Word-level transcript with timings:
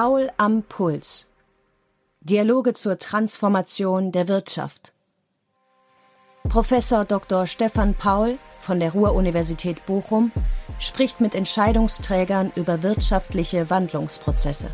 Paul 0.00 0.30
am 0.36 0.62
Puls. 0.62 1.26
Dialoge 2.20 2.72
zur 2.72 3.00
Transformation 3.00 4.12
der 4.12 4.28
Wirtschaft. 4.28 4.92
Professor 6.44 7.04
Dr. 7.04 7.48
Stefan 7.48 7.94
Paul 7.94 8.38
von 8.60 8.78
der 8.78 8.92
Ruhr-Universität 8.92 9.84
Bochum 9.86 10.30
spricht 10.78 11.20
mit 11.20 11.34
Entscheidungsträgern 11.34 12.52
über 12.54 12.84
wirtschaftliche 12.84 13.70
Wandlungsprozesse. 13.70 14.70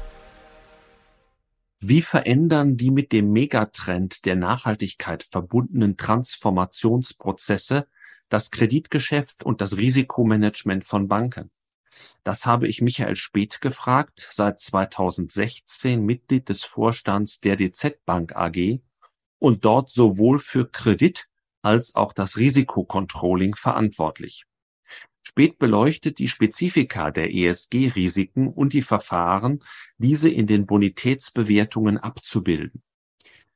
Wie 1.80 2.02
verändern 2.02 2.76
die 2.76 2.90
mit 2.90 3.10
dem 3.10 3.32
Megatrend 3.32 4.26
der 4.26 4.36
Nachhaltigkeit 4.36 5.22
verbundenen 5.22 5.96
Transformationsprozesse 5.96 7.86
das 8.28 8.50
Kreditgeschäft 8.50 9.42
und 9.42 9.62
das 9.62 9.78
Risikomanagement 9.78 10.84
von 10.84 11.08
Banken? 11.08 11.50
Das 12.22 12.46
habe 12.46 12.68
ich 12.68 12.80
Michael 12.80 13.16
Speth 13.16 13.60
gefragt, 13.60 14.28
seit 14.30 14.60
2016 14.60 16.04
Mitglied 16.04 16.48
des 16.48 16.64
Vorstands 16.64 17.40
der 17.40 17.56
DZ 17.56 18.04
Bank 18.04 18.34
AG 18.34 18.80
und 19.38 19.64
dort 19.64 19.90
sowohl 19.90 20.38
für 20.38 20.70
Kredit 20.70 21.28
als 21.62 21.94
auch 21.94 22.12
das 22.12 22.36
Risikocontrolling 22.36 23.54
verantwortlich. 23.54 24.46
Spät 25.26 25.58
beleuchtet 25.58 26.18
die 26.18 26.28
Spezifika 26.28 27.10
der 27.10 27.34
ESG-Risiken 27.34 28.48
und 28.48 28.74
die 28.74 28.82
Verfahren, 28.82 29.64
diese 29.96 30.30
in 30.30 30.46
den 30.46 30.66
Bonitätsbewertungen 30.66 31.96
abzubilden. 31.96 32.82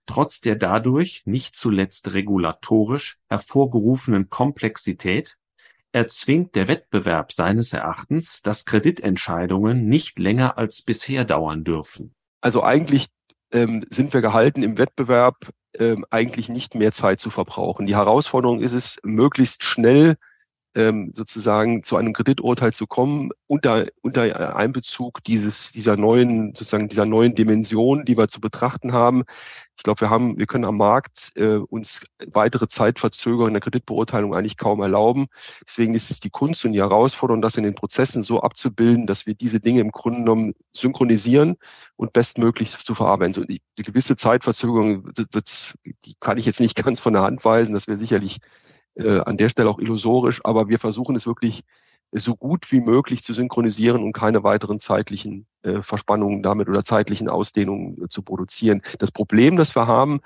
Trotz 0.07 0.41
der 0.41 0.57
dadurch, 0.57 1.23
nicht 1.27 1.55
zuletzt 1.55 2.15
regulatorisch, 2.15 3.19
hervorgerufenen 3.29 4.31
Komplexität 4.31 5.39
erzwingt 5.93 6.55
der 6.55 6.69
Wettbewerb 6.69 7.33
seines 7.33 7.73
Erachtens, 7.73 8.43
dass 8.43 8.65
Kreditentscheidungen 8.65 9.89
nicht 9.89 10.19
länger 10.19 10.59
als 10.59 10.83
bisher 10.83 11.25
dauern 11.25 11.65
dürfen. 11.65 12.15
Also 12.41 12.63
eigentlich 12.63 13.09
ähm, 13.53 13.85
sind 13.91 14.13
wir 14.13 14.21
gehalten, 14.21 14.63
im 14.63 14.79
Wettbewerb 14.79 15.37
ähm, 15.79 16.05
eigentlich 16.11 16.49
nicht 16.49 16.75
mehr 16.75 16.93
Zeit 16.93 17.21
zu 17.21 17.31
verbrauchen. 17.31 17.87
Die 17.87 17.97
Herausforderung 17.97 18.61
ist 18.61 18.73
es, 18.73 18.99
möglichst 19.03 19.63
schnell 19.63 20.17
ähm, 20.79 21.11
sozusagen 21.13 21.83
zu 21.83 21.97
einem 21.97 22.13
Krediturteil 22.13 22.73
zu 22.73 22.87
kommen 22.87 23.31
unter, 23.49 23.87
unter 24.01 24.55
Einbezug 24.55 25.25
dieses, 25.25 25.73
dieser 25.73 25.97
neuen, 25.97 26.55
sozusagen 26.55 26.89
dieser 26.89 27.05
neuen 27.05 27.35
Dimension, 27.35 28.05
die 28.05 28.17
wir 28.17 28.29
zu 28.29 28.41
betrachten 28.41 28.93
haben. 28.93 29.25
Ich 29.77 29.83
glaube, 29.83 30.03
wir 30.03 30.11
haben, 30.11 30.39
wir 30.39 30.47
können 30.47 30.65
am 30.65 30.77
Markt 30.77 31.33
äh, 31.35 31.57
uns 31.57 32.07
weitere 32.27 32.69
Zeitverzögerungen 32.69 33.49
in 33.49 33.55
der 33.55 33.61
Kreditbeurteilung 33.61 34.35
eigentlich 34.35 34.57
kaum 34.57 34.81
erlauben. 34.81 35.27
Deswegen 35.67 35.95
ist 35.95 36.13
es 36.13 36.21
die 36.21 36.31
Kunst 36.31 36.65
und 36.65 36.73
die 36.73 36.81
Herausforderung, 36.81 37.43
das 37.43 37.57
in 37.57 37.65
den 37.65 37.75
Prozessen 37.75 38.23
so 38.23 38.41
abzubilden, 38.41 39.09
dass 39.09 39.27
wir 39.27 39.35
diese 39.35 39.59
Dinge 39.59 39.81
im 39.81 39.91
Grunde 39.91 40.21
genommen 40.21 40.55
synchronisieren 40.73 41.57
und 41.97 42.13
bestmöglich 42.13 42.77
zu 42.77 42.95
verarbeiten. 42.95 43.35
So, 43.35 43.45
die, 43.45 43.63
die 43.79 43.83
gewisse 43.83 44.17
Zeitverzögerung, 44.17 45.07
wird, 45.07 45.75
die 46.05 46.15
kann 46.21 46.39
ich 46.39 46.47
jetzt 46.47 46.61
nicht 46.61 46.77
ganz 46.85 47.01
von 47.01 47.15
der 47.15 47.23
Hand 47.23 47.45
weisen. 47.45 47.75
Das 47.75 47.89
wäre 47.89 47.99
sicherlich 47.99 48.39
äh, 48.99 49.21
an 49.21 49.37
der 49.37 49.49
Stelle 49.49 49.71
auch 49.71 49.79
illusorisch, 49.79 50.41
aber 50.45 50.69
wir 50.69 50.79
versuchen 50.79 51.17
es 51.17 51.27
wirklich 51.27 51.65
so 52.13 52.35
gut 52.35 52.73
wie 52.73 52.81
möglich 52.81 53.23
zu 53.23 53.35
synchronisieren 53.35 54.03
und 54.03 54.13
keine 54.15 54.43
weiteren 54.43 54.81
zeitlichen 54.81 55.47
äh, 55.63 55.83
Verspannungen 55.83 56.43
damit 56.43 56.69
oder 56.69 56.83
zeitlichen 56.83 57.29
Ausdehnungen 57.29 58.03
äh, 58.05 58.09
zu 58.09 58.23
produzieren. 58.23 58.83
Das 58.99 59.11
Problem, 59.11 59.57
das 59.57 59.77
wir 59.77 59.87
haben, 59.87 60.21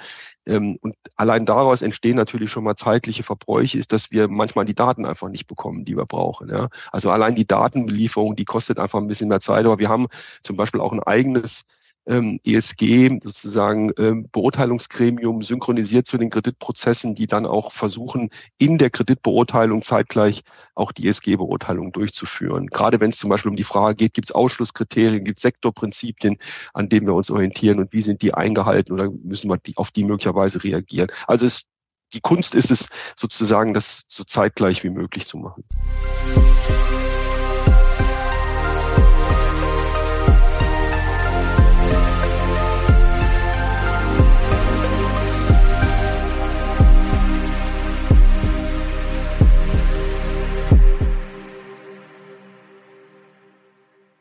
ähm, 0.47 0.79
und 0.81 0.95
allein 1.17 1.45
daraus 1.45 1.83
entstehen 1.83 2.17
natürlich 2.17 2.51
schon 2.51 2.65
mal 2.65 2.77
zeitliche 2.77 3.25
Verbräuche, 3.25 3.79
ist, 3.79 3.93
dass 3.93 4.13
wir 4.13 4.29
manchmal 4.29 4.65
die 4.65 4.75
Daten 4.75 5.07
einfach 5.07 5.29
nicht 5.29 5.49
bekommen, 5.49 5.85
die 5.85 5.97
wir 5.97 6.07
brauchen. 6.07 6.49
Ja? 6.51 6.69
Also 6.93 7.11
allein 7.11 7.35
die 7.35 7.47
Datenbelieferung, 7.47 8.37
die 8.37 8.45
kostet 8.45 8.79
einfach 8.79 9.01
ein 9.01 9.09
bisschen 9.09 9.29
mehr 9.29 9.41
Zeit, 9.41 9.65
aber 9.65 9.79
wir 9.79 9.89
haben 9.89 10.07
zum 10.43 10.57
Beispiel 10.57 10.81
auch 10.81 10.93
ein 10.93 11.03
eigenes 11.03 11.65
ähm, 12.07 12.41
ESG 12.45 13.21
sozusagen 13.23 13.93
ähm, 13.97 14.29
Beurteilungsgremium 14.33 15.43
synchronisiert 15.43 16.07
zu 16.07 16.19
den 16.19 16.31
Kreditprozessen, 16.31 17.15
die 17.15 17.27
dann 17.27 17.47
auch 17.47 17.73
versuchen, 17.73 18.31
in 18.59 18.79
der 18.79 18.91
Kreditbeurteilung 18.91 19.83
zeitgleich 19.83 20.43
auch 20.75 20.93
die 20.93 21.07
ESG-Beurteilung 21.09 21.93
durchzuführen. 21.93 22.67
Gerade 22.67 23.01
wenn 23.01 23.11
es 23.11 23.19
zum 23.19 23.31
Beispiel 23.31 23.51
um 23.51 23.57
die 23.57 23.65
Frage 23.65 23.97
geht, 23.97 24.15
gibt 24.15 24.29
es 24.29 24.33
Ausschlusskriterien, 24.33 25.25
gibt 25.25 25.39
es 25.39 25.43
Sektorprinzipien, 25.43 26.39
an 26.75 26.89
denen 26.89 27.07
wir 27.07 27.15
uns 27.15 27.31
orientieren 27.31 27.79
und 27.79 27.93
wie 27.93 28.03
sind 28.03 28.23
die 28.23 28.35
eingehalten 28.35 28.93
oder 28.93 29.11
müssen 29.11 29.51
wir 29.51 29.59
die, 29.59 29.77
auf 29.77 29.91
die 29.91 30.05
möglicherweise 30.05 30.63
reagieren. 30.65 31.09
Also 31.27 31.47
es, 31.47 31.63
die 32.15 32.21
Kunst 32.21 32.55
ist 32.55 32.71
es 32.71 32.89
sozusagen, 33.17 33.75
das 33.75 34.03
so 34.09 34.25
zeitgleich 34.25 34.85
wie 34.85 34.91
möglich 34.91 35.27
zu 35.27 35.39
machen. 35.39 35.65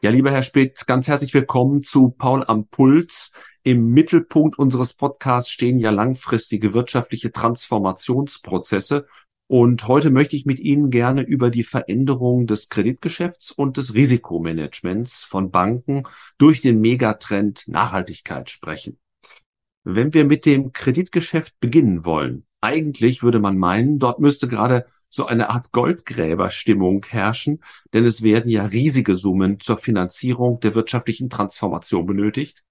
Ja, 0.03 0.09
lieber 0.09 0.31
Herr 0.31 0.41
Speth, 0.41 0.87
ganz 0.87 1.07
herzlich 1.07 1.31
willkommen 1.35 1.83
zu 1.83 2.09
Paul 2.09 2.43
am 2.47 2.65
Puls. 2.65 3.31
Im 3.61 3.89
Mittelpunkt 3.89 4.57
unseres 4.57 4.95
Podcasts 4.95 5.51
stehen 5.51 5.77
ja 5.77 5.91
langfristige 5.91 6.73
wirtschaftliche 6.73 7.31
Transformationsprozesse. 7.31 9.05
Und 9.45 9.87
heute 9.87 10.09
möchte 10.09 10.35
ich 10.35 10.47
mit 10.47 10.59
Ihnen 10.59 10.89
gerne 10.89 11.21
über 11.21 11.51
die 11.51 11.63
Veränderung 11.63 12.47
des 12.47 12.69
Kreditgeschäfts 12.69 13.51
und 13.51 13.77
des 13.77 13.93
Risikomanagements 13.93 15.23
von 15.23 15.51
Banken 15.51 16.01
durch 16.39 16.61
den 16.61 16.81
Megatrend 16.81 17.67
Nachhaltigkeit 17.67 18.49
sprechen. 18.49 18.97
Wenn 19.83 20.15
wir 20.15 20.25
mit 20.25 20.47
dem 20.47 20.73
Kreditgeschäft 20.73 21.59
beginnen 21.59 22.05
wollen, 22.05 22.47
eigentlich 22.59 23.21
würde 23.21 23.39
man 23.39 23.55
meinen, 23.55 23.99
dort 23.99 24.19
müsste 24.19 24.47
gerade 24.47 24.87
so 25.11 25.25
eine 25.27 25.49
Art 25.49 25.71
Goldgräberstimmung 25.73 27.05
herrschen, 27.07 27.61
denn 27.93 28.05
es 28.05 28.23
werden 28.23 28.49
ja 28.49 28.65
riesige 28.65 29.13
Summen 29.13 29.59
zur 29.59 29.77
Finanzierung 29.77 30.59
der 30.61 30.73
wirtschaftlichen 30.73 31.29
Transformation 31.29 32.05
benötigt. 32.05 32.63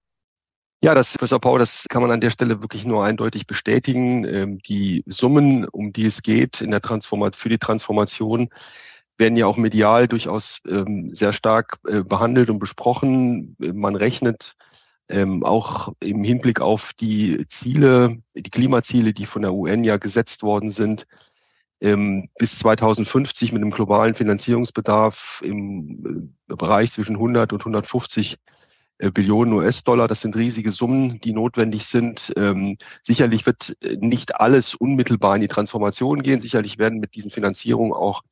Ja, 0.83 0.95
das, 0.95 1.13
Professor 1.13 1.39
Paul, 1.39 1.59
das 1.59 1.85
kann 1.91 2.01
man 2.01 2.11
an 2.11 2.23
der 2.23 2.31
Stelle 2.31 2.63
wirklich 2.63 2.87
nur 2.87 3.05
eindeutig 3.05 3.47
bestätigen. 3.47 4.25
Ähm, 4.25 4.59
die 4.61 5.05
Summen, 5.07 5.67
um 5.69 5.93
die 5.93 6.07
es 6.07 6.23
geht 6.23 6.63
in 6.63 6.71
der 6.71 6.81
Transformation, 6.81 7.39
für 7.39 7.51
die 7.51 7.59
Transformation, 7.59 8.49
werden 9.19 9.37
ja 9.37 9.47
auch 9.47 9.59
medial 9.59 10.09
durchaus 10.09 10.61
ähm, 10.67 11.15
sehr 11.15 11.35
stark 11.35 11.79
äh, 11.87 12.03
behandelt 12.03 12.49
und 12.49 12.59
besprochen. 12.59 13.55
Man 13.59 13.95
rechnet 13.95 14.57
ähm, 15.11 15.45
auch 15.45 15.93
im 16.01 16.25
Hinblick 16.25 16.63
auf 16.63 16.95
die 16.95 17.47
Ziele, 17.49 18.23
die 18.35 18.51
Klimaziele, 18.51 19.13
die 19.13 19.27
von 19.27 19.43
der 19.43 19.53
UN 19.53 19.85
ja 19.85 19.99
gesetzt 19.99 20.43
worden 20.43 20.71
sind, 20.71 21.07
bis 21.81 22.59
2050 22.59 23.53
mit 23.53 23.63
einem 23.63 23.71
globalen 23.71 24.15
Finanzierungsbedarf 24.15 25.41
im 25.45 26.35
äh, 26.49 26.55
Bereich 26.55 26.93
zwischen 26.93 27.17
100 27.17 27.53
und 27.55 27.61
150 27.61 28.37
äh, 28.99 29.11
Billionen 29.11 29.55
US-Dollar. 29.55 30.07
Das 30.07 30.21
sind 30.21 30.37
riesige 30.37 30.73
Summen, 30.73 31.21
die 31.21 31.33
notwendig 31.33 31.87
sind. 31.87 32.33
Ähm, 32.37 32.77
sicherlich 33.03 33.47
wird 33.47 33.77
äh, 33.81 33.97
nicht 33.97 34.37
alles 34.37 34.75
unmittelbar 34.75 35.37
in 35.37 35.41
die 35.41 35.49
Transformation 35.49 36.23
gehen. 36.23 36.41
Sicherlich 36.41 36.79
werden 36.79 37.01
mit 37.01 37.15
diesen 37.15 37.31
Finanzierungen 37.31 37.95
auch 37.95 38.23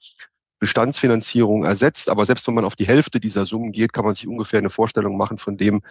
Bestandsfinanzierung 0.58 1.64
ersetzt. 1.64 2.10
Aber 2.10 2.26
selbst 2.26 2.47
wenn 2.48 2.54
man 2.54 2.66
auf 2.66 2.76
die 2.76 2.87
Hälfte 2.87 3.19
dieser 3.19 3.47
Summen 3.47 3.72
geht, 3.72 3.94
kann 3.94 4.04
man 4.04 4.14
sich 4.14 4.28
ungefähr 4.28 4.58
eine 4.58 4.70
Vorstellung 4.70 5.17
machen 5.17 5.38
von 5.38 5.56
dem, 5.56 5.82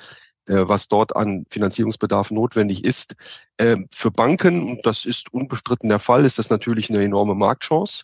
was 0.47 0.87
dort 0.87 1.15
an 1.15 1.45
Finanzierungsbedarf 1.49 2.31
notwendig 2.31 2.83
ist. 2.83 3.15
Äh, 3.57 3.77
für 3.91 4.11
Banken, 4.11 4.69
und 4.69 4.85
das 4.85 5.05
ist 5.05 5.33
unbestritten 5.33 5.89
der 5.89 5.99
Fall, 5.99 6.25
ist 6.25 6.39
das 6.39 6.49
natürlich 6.49 6.89
eine 6.89 7.03
enorme 7.03 7.35
Marktchance. 7.35 8.03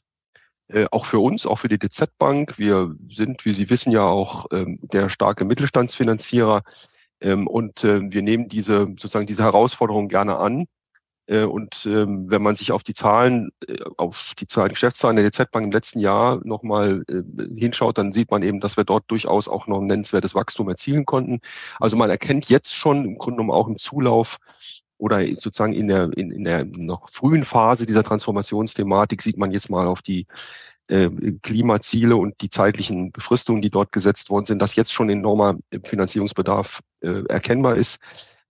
Äh, 0.68 0.86
auch 0.92 1.06
für 1.06 1.20
uns, 1.20 1.46
auch 1.46 1.60
für 1.60 1.68
die 1.70 1.80
DZ 1.80 2.18
Bank. 2.18 2.58
Wir 2.58 2.96
sind, 3.10 3.46
wie 3.46 3.54
Sie 3.54 3.70
wissen, 3.70 3.92
ja 3.92 4.06
auch 4.06 4.48
ähm, 4.52 4.80
der 4.82 5.10
starke 5.10 5.46
Mittelstandsfinanzierer. 5.46 6.64
Ähm, 7.22 7.48
und 7.48 7.84
wir 7.84 8.22
nehmen 8.22 8.50
diese, 8.50 8.88
sozusagen 9.00 9.28
diese 9.28 9.44
Herausforderung 9.44 10.10
gerne 10.10 10.38
an. 10.38 10.68
Äh, 11.28 11.44
und 11.44 11.86
ähm, 11.86 12.30
wenn 12.30 12.42
man 12.42 12.56
sich 12.56 12.72
auf 12.72 12.84
die 12.84 12.94
Zahlen, 12.94 13.52
äh, 13.68 13.78
auf 13.98 14.34
die 14.40 14.48
Zahlen, 14.48 14.70
Geschäftszahlen 14.70 15.16
der 15.16 15.30
DZ 15.30 15.52
Bank 15.52 15.66
im 15.66 15.72
letzten 15.72 16.00
Jahr 16.00 16.42
nochmal 16.44 17.04
äh, 17.08 17.24
hinschaut, 17.58 17.98
dann 17.98 18.12
sieht 18.12 18.32
man 18.32 18.44
eben, 18.44 18.60
dass 18.60 18.78
wir 18.78 18.84
dort 18.84 19.06
durchaus 19.08 19.48
auch 19.48 19.68
noch 19.68 19.80
ein 19.80 19.88
nennenswertes 19.88 20.36
Wachstum 20.36 20.70
erzielen 20.70 21.06
konnten. 21.06 21.40
Also 21.80 21.96
man 21.96 22.10
erkennt 22.10 22.50
jetzt 22.50 22.74
schon 22.74 23.06
im 23.06 23.18
Grunde 23.18 23.38
genommen 23.38 23.58
auch 23.58 23.68
im 23.68 23.78
Zulauf 23.78 24.38
oder 24.98 25.26
sozusagen 25.26 25.74
in 25.74 25.88
der, 25.88 26.12
in, 26.16 26.32
in 26.32 26.44
der 26.44 26.66
noch 26.66 27.10
frühen 27.10 27.46
Phase 27.46 27.86
dieser 27.86 28.04
Transformationsthematik 28.04 29.22
sieht 29.22 29.38
man 29.38 29.52
jetzt 29.52 29.70
mal 29.70 29.88
auf 29.88 30.02
die 30.02 30.28
äh, 30.90 31.10
Klimaziele 31.42 32.16
und 32.16 32.42
die 32.42 32.50
zeitlichen 32.50 33.12
Befristungen, 33.12 33.62
die 33.62 33.70
dort 33.70 33.92
gesetzt 33.92 34.30
worden 34.30 34.46
sind, 34.46 34.62
dass 34.62 34.76
jetzt 34.76 34.94
schon 34.94 35.10
enormer 35.10 35.58
Finanzierungsbedarf 35.84 36.82
äh, 37.02 37.24
erkennbar 37.28 37.76
ist. 37.76 38.00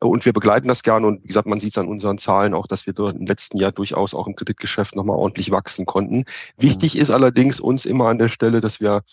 Und 0.07 0.25
wir 0.25 0.33
begleiten 0.33 0.67
das 0.67 0.83
gerne. 0.83 1.07
Und 1.07 1.23
wie 1.23 1.27
gesagt, 1.27 1.47
man 1.47 1.59
sieht 1.59 1.71
es 1.71 1.77
an 1.77 1.87
unseren 1.87 2.17
Zahlen 2.17 2.53
auch, 2.53 2.67
dass 2.67 2.85
wir 2.85 2.93
dort 2.93 3.15
im 3.15 3.25
letzten 3.25 3.57
Jahr 3.57 3.71
durchaus 3.71 4.13
auch 4.13 4.27
im 4.27 4.35
Kreditgeschäft 4.35 4.95
nochmal 4.95 5.17
ordentlich 5.17 5.51
wachsen 5.51 5.85
konnten. 5.85 6.25
Wichtig 6.57 6.95
mhm. 6.95 7.01
ist 7.01 7.09
allerdings 7.09 7.59
uns 7.59 7.85
immer 7.85 8.07
an 8.07 8.19
der 8.19 8.29
Stelle, 8.29 8.61
dass 8.61 8.79
wir 8.79 9.03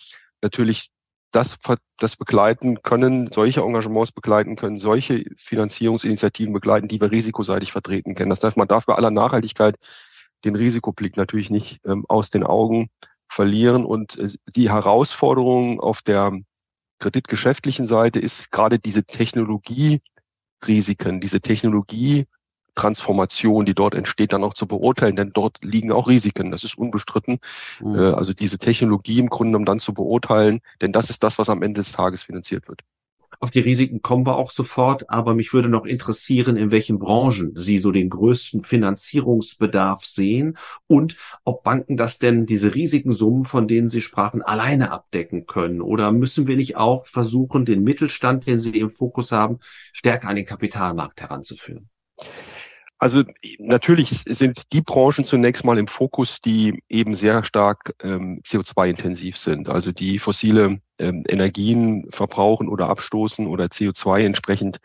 natürlich 0.43 0.91
das, 1.33 1.59
das 1.99 2.17
begleiten 2.17 2.83
können, 2.83 3.31
solche 3.33 3.61
Engagements 3.61 4.13
begleiten 4.13 4.57
können, 4.57 4.81
solche 4.81 5.25
Finanzierungsinitiativen 5.37 6.53
begleiten, 6.53 6.89
die 6.89 7.01
wir 7.01 7.11
risikoseitig 7.11 7.73
vertreten 7.73 8.15
können. 8.15 8.31
Das 8.31 8.43
heißt, 8.43 8.57
man 8.57 8.69
darf 8.69 8.87
bei 8.87 8.95
aller 8.95 9.11
Nachhaltigkeit 9.11 9.77
den 10.45 10.57
Risikoblick 10.57 11.17
natürlich 11.17 11.51
nicht 11.51 11.81
ähm, 11.85 12.05
aus 12.09 12.31
den 12.31 12.43
Augen 12.43 12.91
verlieren. 13.29 13.85
Und 13.85 14.19
äh, 14.19 14.31
die 14.55 14.71
Herausforderung 14.71 15.81
auf 15.81 16.03
der 16.03 16.33
kreditgeschäftlichen 16.99 17.87
Seite 17.87 18.19
ist 18.19 18.51
gerade 18.51 18.79
diese 18.79 19.05
Technologierisiken, 20.61 21.21
diese 21.21 21.41
Technologie 21.41 22.27
Transformation, 22.77 23.67
die 23.67 23.75
dort 23.75 23.95
entsteht, 23.95 24.33
dann 24.33 24.45
auch 24.45 24.55
zu 24.55 24.67
beurteilen, 24.67 25.17
denn 25.17 25.33
dort 25.35 25.59
liegen 25.63 25.91
auch 25.91 26.09
Risiken, 26.09 26.51
das 26.51 26.63
ist 26.63 26.79
unbestritten. 26.79 27.41
Mhm. 27.81 27.95
Äh, 27.97 28.13
also 28.13 28.33
diese 28.33 28.59
Technologie 28.59 29.19
im 29.19 29.29
Grunde 29.29 29.51
genommen 29.51 29.67
dann 29.67 29.81
zu 29.81 29.93
beurteilen, 29.93 30.61
denn 30.81 30.93
das 30.93 31.11
ist 31.11 31.23
das, 31.23 31.39
was 31.39 31.49
am 31.51 31.63
Ende 31.63 31.81
des 31.81 31.93
Tages 31.93 32.23
finanziert 32.23 32.69
wird. 32.69 32.83
Auf 33.43 33.51
die 33.51 33.61
Risiken 33.61 34.03
kommen 34.03 34.27
wir 34.27 34.37
auch 34.37 34.51
sofort, 34.51 35.09
aber 35.09 35.35
mich 35.35 35.55
würde 35.55 35.71
noch 35.71 35.87
interessieren, 35.87 36.59
in 36.59 36.71
welchen 36.71 36.99
Branchen 36.99 37.53
Sie 37.55 37.79
so 37.79 37.91
den 37.91 38.11
größten 38.11 38.65
Finanzierungsbedarf 38.65 40.05
sehen 40.05 40.59
und 40.87 41.17
ob 41.45 41.63
Banken 41.63 41.97
das 41.97 42.19
denn, 42.19 42.45
diese 42.45 42.75
Risikensummen, 42.75 43.47
von 43.47 43.67
denen 43.67 43.89
Sie 43.89 44.03
sprachen, 44.03 44.43
alleine 44.43 44.91
abdecken 44.91 45.47
können. 45.47 45.81
Oder 45.81 46.13
müssen 46.13 46.47
wir 46.47 46.57
nicht 46.57 46.77
auch 46.77 47.07
versuchen, 47.07 47.65
den 47.65 47.83
Mittelstand, 47.83 48.47
den 48.47 48.59
Sie 48.59 48.79
im 48.79 48.91
Fokus 48.91 49.33
haben, 49.33 49.59
stärker 49.95 50.29
an 50.29 50.37
den 50.37 50.45
Kapitalmarkt 50.45 51.23
heranzuführen? 51.23 51.89
Also 53.01 53.25
natürlich 53.59 54.11
sind 54.11 54.73
die 54.75 54.83
Branchen 54.83 55.25
zunächst 55.25 55.65
mal 55.65 55.79
im 55.79 55.89
Fokus, 55.89 56.43
die 56.43 56.83
eben 56.91 57.15
sehr 57.15 57.45
stark 57.45 57.95
ähm, 58.03 58.43
CO2-intensiv 58.45 59.39
sind, 59.39 59.71
also 59.71 59.91
die 59.91 60.19
fossile 60.19 60.81
ähm, 60.99 61.25
Energien 61.27 62.09
verbrauchen 62.11 62.69
oder 62.69 62.91
abstoßen 62.91 63.47
oder 63.47 63.65
CO2 63.65 64.21
entsprechend 64.21 64.81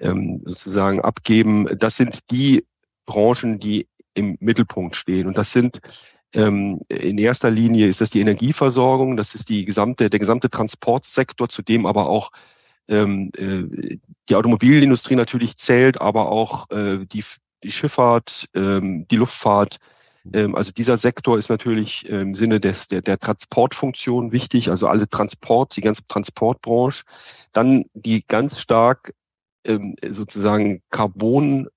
ähm, 0.00 0.42
sozusagen 0.44 1.00
abgeben. 1.00 1.68
Das 1.78 1.96
sind 1.96 2.18
die 2.32 2.66
Branchen, 3.06 3.60
die 3.60 3.86
im 4.14 4.36
Mittelpunkt 4.40 4.96
stehen. 4.96 5.28
Und 5.28 5.38
das 5.38 5.52
sind 5.52 5.78
ähm, 6.34 6.80
in 6.88 7.18
erster 7.18 7.52
Linie 7.52 7.86
ist 7.86 8.00
das 8.00 8.10
die 8.10 8.20
Energieversorgung, 8.20 9.16
das 9.16 9.36
ist 9.36 9.48
die 9.48 9.64
gesamte, 9.64 10.10
der 10.10 10.18
gesamte 10.18 10.50
Transportsektor, 10.50 11.48
zu 11.48 11.62
dem 11.62 11.86
aber 11.86 12.08
auch 12.08 12.32
ähm, 12.88 13.30
äh, 13.36 13.98
die 14.28 14.34
Automobilindustrie 14.34 15.14
natürlich 15.14 15.56
zählt, 15.56 16.00
aber 16.00 16.30
auch 16.30 16.68
äh, 16.70 17.06
die, 17.06 17.24
die 17.64 17.72
Schifffahrt, 17.72 18.48
ähm, 18.54 19.06
die 19.10 19.16
Luftfahrt. 19.16 19.78
Ähm, 20.32 20.54
also 20.54 20.70
dieser 20.70 20.96
Sektor 20.96 21.38
ist 21.38 21.48
natürlich 21.48 22.08
im 22.08 22.34
Sinne 22.34 22.60
des, 22.60 22.88
der, 22.88 23.02
der 23.02 23.18
Transportfunktion 23.18 24.32
wichtig, 24.32 24.70
also 24.70 24.86
alle 24.86 25.08
Transport, 25.08 25.76
die 25.76 25.80
ganze 25.80 26.06
Transportbranche. 26.06 27.04
Dann 27.52 27.86
die 27.94 28.24
ganz 28.26 28.60
stark 28.60 29.14
ähm, 29.64 29.96
sozusagen 30.08 30.82
Carbon 30.90 31.68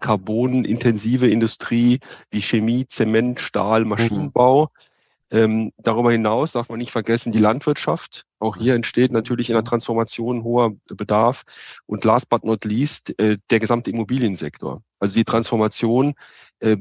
carbonintensive 0.00 1.28
Industrie 1.28 2.00
wie 2.30 2.40
Chemie, 2.40 2.86
Zement, 2.86 3.40
Stahl, 3.40 3.82
mhm. 3.82 3.88
Maschinenbau. 3.90 4.64
Mhm. 4.64 4.89
Ähm, 5.32 5.72
darüber 5.78 6.10
hinaus 6.10 6.52
darf 6.52 6.68
man 6.68 6.78
nicht 6.78 6.90
vergessen 6.90 7.32
die 7.32 7.38
Landwirtschaft. 7.38 8.26
Auch 8.40 8.56
hier 8.56 8.74
entsteht 8.74 9.12
natürlich 9.12 9.48
in 9.48 9.54
der 9.54 9.64
Transformation 9.64 10.42
hoher 10.42 10.72
Bedarf. 10.88 11.44
Und 11.86 12.04
last 12.04 12.28
but 12.28 12.44
not 12.44 12.64
least 12.64 13.18
äh, 13.18 13.38
der 13.50 13.60
gesamte 13.60 13.90
Immobiliensektor. 13.90 14.82
Also 14.98 15.14
die 15.14 15.24
Transformation 15.24 16.14
äh, 16.60 16.76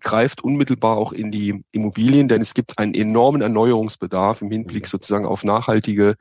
greift 0.00 0.42
unmittelbar 0.42 0.96
auch 0.96 1.12
in 1.12 1.30
die 1.30 1.64
Immobilien, 1.70 2.28
denn 2.28 2.42
es 2.42 2.54
gibt 2.54 2.78
einen 2.78 2.94
enormen 2.94 3.40
Erneuerungsbedarf 3.40 4.42
im 4.42 4.50
Hinblick 4.50 4.86
sozusagen 4.86 5.26
auf 5.26 5.44
nachhaltige 5.44 6.16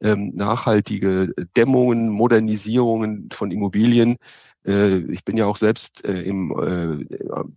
ähm, 0.00 0.32
nachhaltige 0.34 1.32
Dämmungen, 1.56 2.10
Modernisierungen 2.10 3.28
von 3.32 3.50
Immobilien. 3.50 4.18
Äh, 4.66 4.98
ich 5.12 5.24
bin 5.24 5.36
ja 5.36 5.46
auch 5.46 5.56
selbst 5.56 6.04
äh, 6.04 6.22
im, 6.22 6.50
äh, 6.50 7.06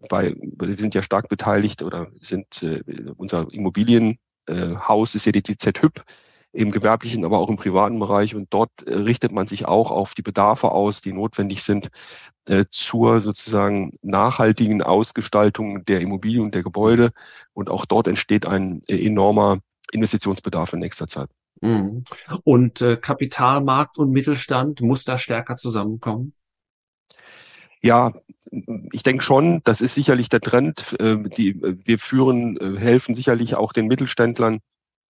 bei, 0.09 0.35
wir 0.39 0.75
sind 0.75 0.95
ja 0.95 1.03
stark 1.03 1.29
beteiligt 1.29 1.81
oder 1.81 2.07
sind 2.21 2.63
äh, 2.63 2.81
unser 3.15 3.51
Immobilienhaus 3.51 5.15
ist 5.15 5.25
ja 5.25 5.31
die 5.31 5.43
DZ 5.43 5.81
Hüb 5.81 6.03
im 6.53 6.71
gewerblichen, 6.71 7.25
aber 7.25 7.37
auch 7.37 7.49
im 7.49 7.57
privaten 7.57 7.99
Bereich. 7.99 8.33
Und 8.33 8.47
dort 8.51 8.71
äh, 8.85 8.95
richtet 8.95 9.31
man 9.31 9.47
sich 9.47 9.65
auch 9.65 9.91
auf 9.91 10.13
die 10.15 10.21
Bedarfe 10.21 10.71
aus, 10.71 11.01
die 11.01 11.13
notwendig 11.13 11.63
sind 11.63 11.89
äh, 12.45 12.65
zur 12.69 13.21
sozusagen 13.21 13.93
nachhaltigen 14.01 14.81
Ausgestaltung 14.81 15.85
der 15.85 16.01
Immobilien 16.01 16.43
und 16.43 16.55
der 16.55 16.63
Gebäude. 16.63 17.11
Und 17.53 17.69
auch 17.69 17.85
dort 17.85 18.07
entsteht 18.07 18.45
ein 18.45 18.81
enormer 18.87 19.59
Investitionsbedarf 19.91 20.73
in 20.73 20.79
nächster 20.79 21.07
Zeit. 21.07 21.29
Mhm. 21.61 22.03
Und 22.43 22.81
äh, 22.81 22.97
Kapitalmarkt 22.97 23.97
und 23.97 24.11
Mittelstand 24.11 24.81
muss 24.81 25.03
da 25.03 25.17
stärker 25.17 25.57
zusammenkommen? 25.57 26.33
Ja, 27.81 28.13
ich 28.91 29.03
denke 29.03 29.23
schon, 29.23 29.61
das 29.63 29.81
ist 29.81 29.93
sicherlich 29.93 30.29
der 30.29 30.41
Trend. 30.41 30.95
Ähm, 30.99 31.29
die, 31.29 31.61
wir 31.61 31.99
führen, 31.99 32.57
äh, 32.57 32.79
helfen 32.79 33.15
sicherlich 33.15 33.55
auch 33.55 33.73
den 33.73 33.87
Mittelständlern 33.87 34.59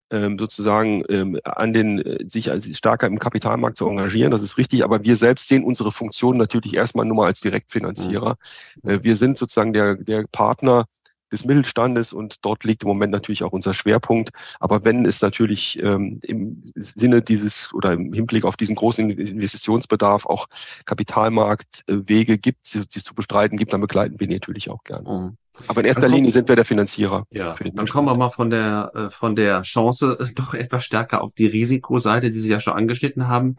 ähm, 0.09 0.39
sozusagen 0.39 1.03
ähm, 1.09 1.39
an 1.43 1.73
den 1.73 1.99
äh, 1.99 2.25
sich 2.27 2.49
stärker 2.77 3.07
im 3.07 3.19
Kapitalmarkt 3.19 3.77
zu 3.77 3.87
engagieren. 3.87 4.31
Das 4.31 4.41
ist 4.41 4.57
richtig, 4.57 4.83
aber 4.83 5.03
wir 5.03 5.15
selbst 5.15 5.47
sehen 5.47 5.63
unsere 5.63 5.91
Funktion 5.91 6.37
natürlich 6.37 6.73
erstmal 6.73 7.05
nur 7.05 7.17
mal 7.17 7.25
als 7.25 7.41
Direktfinanzierer. 7.41 8.37
Mhm. 8.83 8.89
Äh, 8.89 9.03
wir 9.03 9.15
sind 9.15 9.37
sozusagen 9.37 9.73
der, 9.73 9.95
der 9.95 10.25
Partner 10.31 10.85
des 11.31 11.45
Mittelstandes 11.45 12.13
und 12.13 12.37
dort 12.43 12.63
liegt 12.63 12.83
im 12.83 12.89
Moment 12.89 13.11
natürlich 13.11 13.43
auch 13.43 13.51
unser 13.51 13.73
Schwerpunkt. 13.73 14.31
Aber 14.59 14.85
wenn 14.85 15.05
es 15.05 15.21
natürlich 15.21 15.81
ähm, 15.81 16.19
im 16.23 16.63
Sinne 16.75 17.21
dieses 17.21 17.73
oder 17.73 17.93
im 17.93 18.13
Hinblick 18.13 18.45
auf 18.45 18.57
diesen 18.57 18.75
großen 18.75 19.09
Investitionsbedarf 19.09 20.25
auch 20.25 20.47
Kapitalmarktwege 20.85 22.37
gibt, 22.37 22.67
sie, 22.67 22.83
sie 22.89 23.03
zu 23.03 23.13
bestreiten 23.13 23.57
gibt, 23.57 23.73
dann 23.73 23.81
begleiten 23.81 24.19
wir 24.19 24.27
natürlich 24.27 24.69
auch 24.69 24.83
gerne. 24.83 25.09
Mhm. 25.09 25.37
Aber 25.67 25.81
in 25.81 25.87
erster 25.87 26.03
kommt, 26.03 26.15
Linie 26.15 26.31
sind 26.31 26.47
wir 26.47 26.55
der 26.55 26.65
Finanzierer. 26.65 27.25
Ja, 27.31 27.55
dann 27.73 27.87
kommen 27.87 28.07
wir 28.07 28.15
mal 28.15 28.29
von 28.29 28.49
der, 28.49 28.91
äh, 28.93 29.09
von 29.09 29.35
der 29.35 29.63
Chance 29.63 30.17
doch 30.35 30.53
etwas 30.53 30.85
stärker 30.85 31.21
auf 31.21 31.33
die 31.33 31.47
Risikoseite, 31.47 32.29
die 32.29 32.39
Sie 32.39 32.51
ja 32.51 32.59
schon 32.59 32.73
angeschnitten 32.73 33.27
haben. 33.27 33.55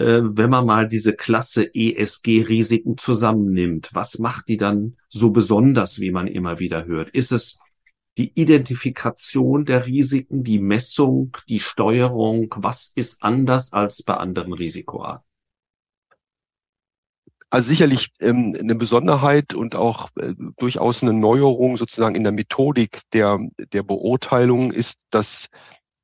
Äh, 0.00 0.22
wenn 0.24 0.48
man 0.48 0.64
mal 0.64 0.88
diese 0.88 1.12
Klasse 1.12 1.74
ESG-Risiken 1.74 2.96
zusammennimmt, 2.96 3.90
was 3.92 4.18
macht 4.18 4.48
die 4.48 4.56
dann 4.56 4.96
so 5.10 5.28
besonders, 5.30 6.00
wie 6.00 6.10
man 6.10 6.26
immer 6.26 6.58
wieder 6.58 6.86
hört? 6.86 7.10
Ist 7.10 7.32
es 7.32 7.58
die 8.16 8.32
Identifikation 8.34 9.66
der 9.66 9.84
Risiken, 9.84 10.42
die 10.42 10.58
Messung, 10.58 11.36
die 11.50 11.60
Steuerung? 11.60 12.54
Was 12.56 12.92
ist 12.94 13.22
anders 13.22 13.74
als 13.74 14.02
bei 14.02 14.14
anderen 14.14 14.54
Risikoarten? 14.54 15.26
Also 17.50 17.68
sicherlich 17.68 18.10
ähm, 18.20 18.56
eine 18.58 18.76
Besonderheit 18.76 19.52
und 19.52 19.74
auch 19.74 20.08
äh, 20.16 20.32
durchaus 20.56 21.02
eine 21.02 21.12
Neuerung 21.12 21.76
sozusagen 21.76 22.14
in 22.14 22.22
der 22.22 22.32
Methodik 22.32 23.02
der, 23.12 23.38
der 23.72 23.82
Beurteilung 23.82 24.72
ist, 24.72 24.96
dass 25.10 25.50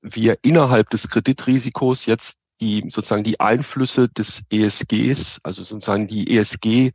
wir 0.02 0.38
innerhalb 0.42 0.90
des 0.90 1.08
Kreditrisikos 1.08 2.04
jetzt 2.04 2.36
die 2.60 2.84
sozusagen 2.88 3.24
die 3.24 3.40
Einflüsse 3.40 4.08
des 4.08 4.42
ESGs, 4.50 5.40
also 5.42 5.62
sozusagen 5.62 6.06
die 6.06 6.36
ESG 6.36 6.66
äh, 6.86 6.92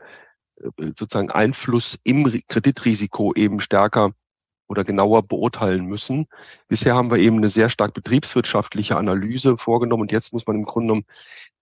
sozusagen 0.98 1.32
Einfluss 1.32 2.00
im 2.04 2.42
Kreditrisiko 2.48 3.34
eben 3.34 3.60
stärker 3.62 4.14
oder 4.68 4.84
genauer 4.84 5.24
beurteilen 5.24 5.86
müssen. 5.86 6.28
Bisher 6.68 6.96
haben 6.96 7.12
wir 7.12 7.18
eben 7.18 7.38
eine 7.38 7.50
sehr 7.50 7.70
stark 7.70 7.94
betriebswirtschaftliche 7.94 8.98
Analyse 8.98 9.58
vorgenommen 9.58 10.04
und 10.04 10.12
jetzt 10.12 10.32
muss 10.34 10.48
man 10.48 10.56
im 10.56 10.64
Grunde 10.64 10.94
genommen 10.94 11.06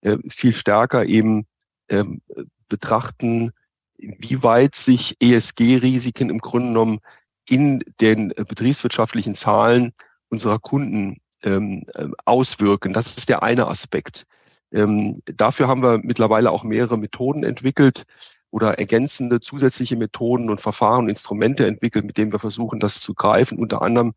äh, 0.01 0.29
viel 0.29 0.53
stärker 0.53 1.05
eben 1.05 1.47
ähm, 1.89 2.21
betrachten, 2.67 3.51
wie 3.97 4.43
weit 4.43 4.75
sich 4.75 5.17
ESG-Risiken 5.19 6.29
im 6.29 6.37
Grunde 6.37 6.69
genommen 6.69 6.99
in 7.47 7.83
den 7.99 8.29
betriebswirtschaftlichen 8.29 9.35
Zahlen 9.35 9.93
unserer 10.29 10.59
Kunden 10.59 11.19
ähm, 11.43 11.83
ähm, 11.95 12.15
auswirken. 12.25 12.93
Das 12.93 13.17
ist 13.17 13.29
der 13.29 13.43
eine 13.43 13.67
Aspekt. 13.67 14.25
Ähm, 14.71 15.21
dafür 15.25 15.67
haben 15.67 15.81
wir 15.81 15.99
mittlerweile 16.03 16.51
auch 16.51 16.63
mehrere 16.63 16.97
Methoden 16.97 17.43
entwickelt 17.43 18.05
oder 18.51 18.79
ergänzende 18.79 19.39
zusätzliche 19.39 19.95
Methoden 19.95 20.49
und 20.49 20.61
Verfahren 20.61 21.05
und 21.05 21.09
Instrumente 21.09 21.67
entwickelt, 21.67 22.05
mit 22.05 22.17
denen 22.17 22.31
wir 22.31 22.39
versuchen, 22.39 22.79
das 22.79 23.01
zu 23.01 23.13
greifen. 23.13 23.57
Unter 23.57 23.81
anderem 23.81 24.13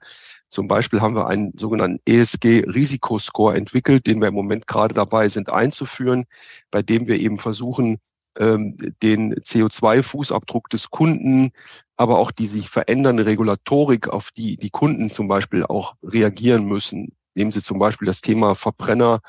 zum 0.48 0.68
Beispiel 0.68 1.00
haben 1.00 1.16
wir 1.16 1.26
einen 1.26 1.56
sogenannten 1.56 2.00
ESG-Risikoscore 2.04 3.56
entwickelt, 3.56 4.06
den 4.06 4.20
wir 4.20 4.28
im 4.28 4.34
Moment 4.34 4.66
gerade 4.66 4.94
dabei 4.94 5.28
sind 5.28 5.48
einzuführen, 5.48 6.26
bei 6.70 6.82
dem 6.82 7.06
wir 7.06 7.18
eben 7.18 7.38
versuchen, 7.38 8.00
ähm, 8.38 8.76
den 9.02 9.34
CO2-Fußabdruck 9.34 10.68
des 10.70 10.90
Kunden, 10.90 11.52
aber 11.96 12.18
auch 12.18 12.30
die 12.30 12.46
sich 12.46 12.68
verändernde 12.68 13.26
Regulatorik, 13.26 14.08
auf 14.08 14.30
die 14.30 14.56
die 14.56 14.70
Kunden 14.70 15.10
zum 15.10 15.28
Beispiel 15.28 15.64
auch 15.64 15.94
reagieren 16.02 16.64
müssen. 16.64 17.12
Nehmen 17.34 17.52
Sie 17.52 17.62
zum 17.62 17.78
Beispiel 17.78 18.06
das 18.06 18.20
Thema 18.20 18.54
Verbrenner 18.54 19.20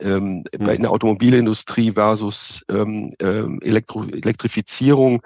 ähm, 0.00 0.44
mhm. 0.58 0.68
in 0.68 0.82
der 0.82 0.90
Automobilindustrie 0.90 1.92
versus 1.92 2.62
ähm, 2.68 3.14
ähm, 3.20 3.60
Elektro 3.62 4.04
Elektrifizierung. 4.04 5.22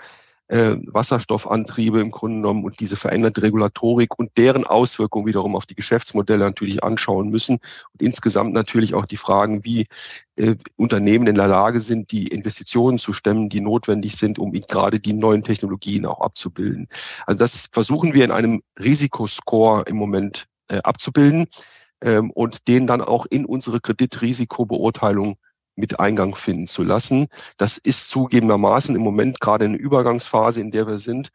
Äh, 0.49 0.76
Wasserstoffantriebe 0.87 2.00
im 2.00 2.11
Grunde 2.11 2.37
genommen 2.37 2.65
und 2.65 2.79
diese 2.81 2.97
veränderte 2.97 3.43
Regulatorik 3.43 4.19
und 4.19 4.31
deren 4.37 4.65
Auswirkungen 4.65 5.26
wiederum 5.26 5.57
auf 5.57 5.67
die 5.67 5.75
Geschäftsmodelle 5.75 6.45
natürlich 6.45 6.85
anschauen 6.85 7.31
müssen 7.31 7.59
und 7.93 8.03
insgesamt 8.03 8.53
natürlich 8.53 8.95
auch 8.95 9.07
die 9.07 9.17
Fragen, 9.17 9.65
wie 9.65 9.87
äh, 10.37 10.55
Unternehmen 10.76 11.26
in 11.26 11.35
der 11.35 11.49
Lage 11.49 11.81
sind, 11.81 12.12
die 12.12 12.29
Investitionen 12.29 12.99
zu 12.99 13.12
stemmen, 13.12 13.49
die 13.49 13.61
notwendig 13.61 14.17
sind, 14.17 14.38
um 14.38 14.53
gerade 14.53 15.00
die 15.00 15.12
neuen 15.12 15.43
Technologien 15.43 16.07
auch 16.07 16.21
abzubilden. 16.21 16.88
Also 17.26 17.38
das 17.38 17.69
versuchen 17.73 18.15
wir 18.15 18.25
in 18.25 18.31
einem 18.31 18.62
Risikoscore 18.79 19.85
im 19.87 19.97
Moment 19.97 20.47
äh, 20.69 20.79
abzubilden 20.83 21.47
ähm, 22.03 22.31
und 22.31 22.69
den 22.69 22.87
dann 22.87 23.00
auch 23.00 23.26
in 23.26 23.45
unsere 23.45 23.81
Kreditrisikobeurteilung 23.81 25.38
mit 25.76 26.00
Eingang 26.00 26.35
finden 26.35 26.66
zu 26.66 26.83
lassen. 26.83 27.28
Das 27.59 27.76
ist 27.76 28.11
zugegebenermaßen 28.11 28.97
im 28.97 29.02
Moment 29.02 29.40
gerade 29.40 29.66
eine 29.66 29.76
Übergangsphase, 29.76 30.61
in 30.61 30.71
der 30.71 30.87
wir 30.87 30.99
sind. 30.99 31.30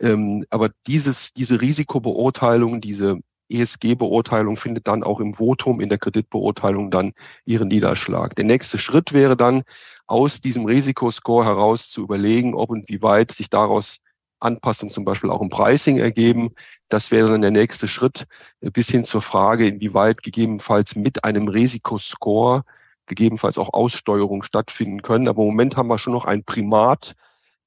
Ähm, 0.00 0.44
aber 0.50 0.70
dieses, 0.86 1.32
diese 1.32 1.60
Risikobeurteilung, 1.60 2.80
diese 2.80 3.18
ESG-Beurteilung 3.48 4.56
findet 4.56 4.88
dann 4.88 5.02
auch 5.04 5.20
im 5.20 5.34
Votum 5.34 5.80
in 5.80 5.88
der 5.88 5.98
Kreditbeurteilung 5.98 6.90
dann 6.90 7.12
ihren 7.44 7.68
Niederschlag. 7.68 8.34
Der 8.34 8.44
nächste 8.44 8.78
Schritt 8.78 9.12
wäre 9.12 9.36
dann, 9.36 9.62
aus 10.06 10.40
diesem 10.40 10.66
Risikoscore 10.66 11.44
heraus 11.44 11.88
zu 11.88 12.02
überlegen, 12.02 12.54
ob 12.54 12.70
und 12.70 12.88
wie 12.88 13.00
weit 13.02 13.32
sich 13.32 13.48
daraus 13.48 13.98
Anpassungen 14.40 14.92
zum 14.92 15.04
Beispiel 15.04 15.30
auch 15.30 15.40
im 15.40 15.48
Pricing 15.48 15.98
ergeben. 15.98 16.50
Das 16.88 17.10
wäre 17.10 17.30
dann 17.30 17.42
der 17.42 17.50
nächste 17.50 17.88
Schritt 17.88 18.26
äh, 18.60 18.70
bis 18.70 18.88
hin 18.88 19.04
zur 19.04 19.22
Frage, 19.22 19.66
inwieweit 19.66 20.22
gegebenenfalls 20.22 20.96
mit 20.96 21.24
einem 21.24 21.48
Risikoscore 21.48 22.64
gegebenenfalls 23.06 23.58
auch 23.58 23.72
Aussteuerung 23.72 24.42
stattfinden 24.42 25.02
können. 25.02 25.28
Aber 25.28 25.42
im 25.42 25.48
Moment 25.48 25.76
haben 25.76 25.88
wir 25.88 25.98
schon 25.98 26.12
noch 26.12 26.24
ein 26.24 26.44
Primat 26.44 27.14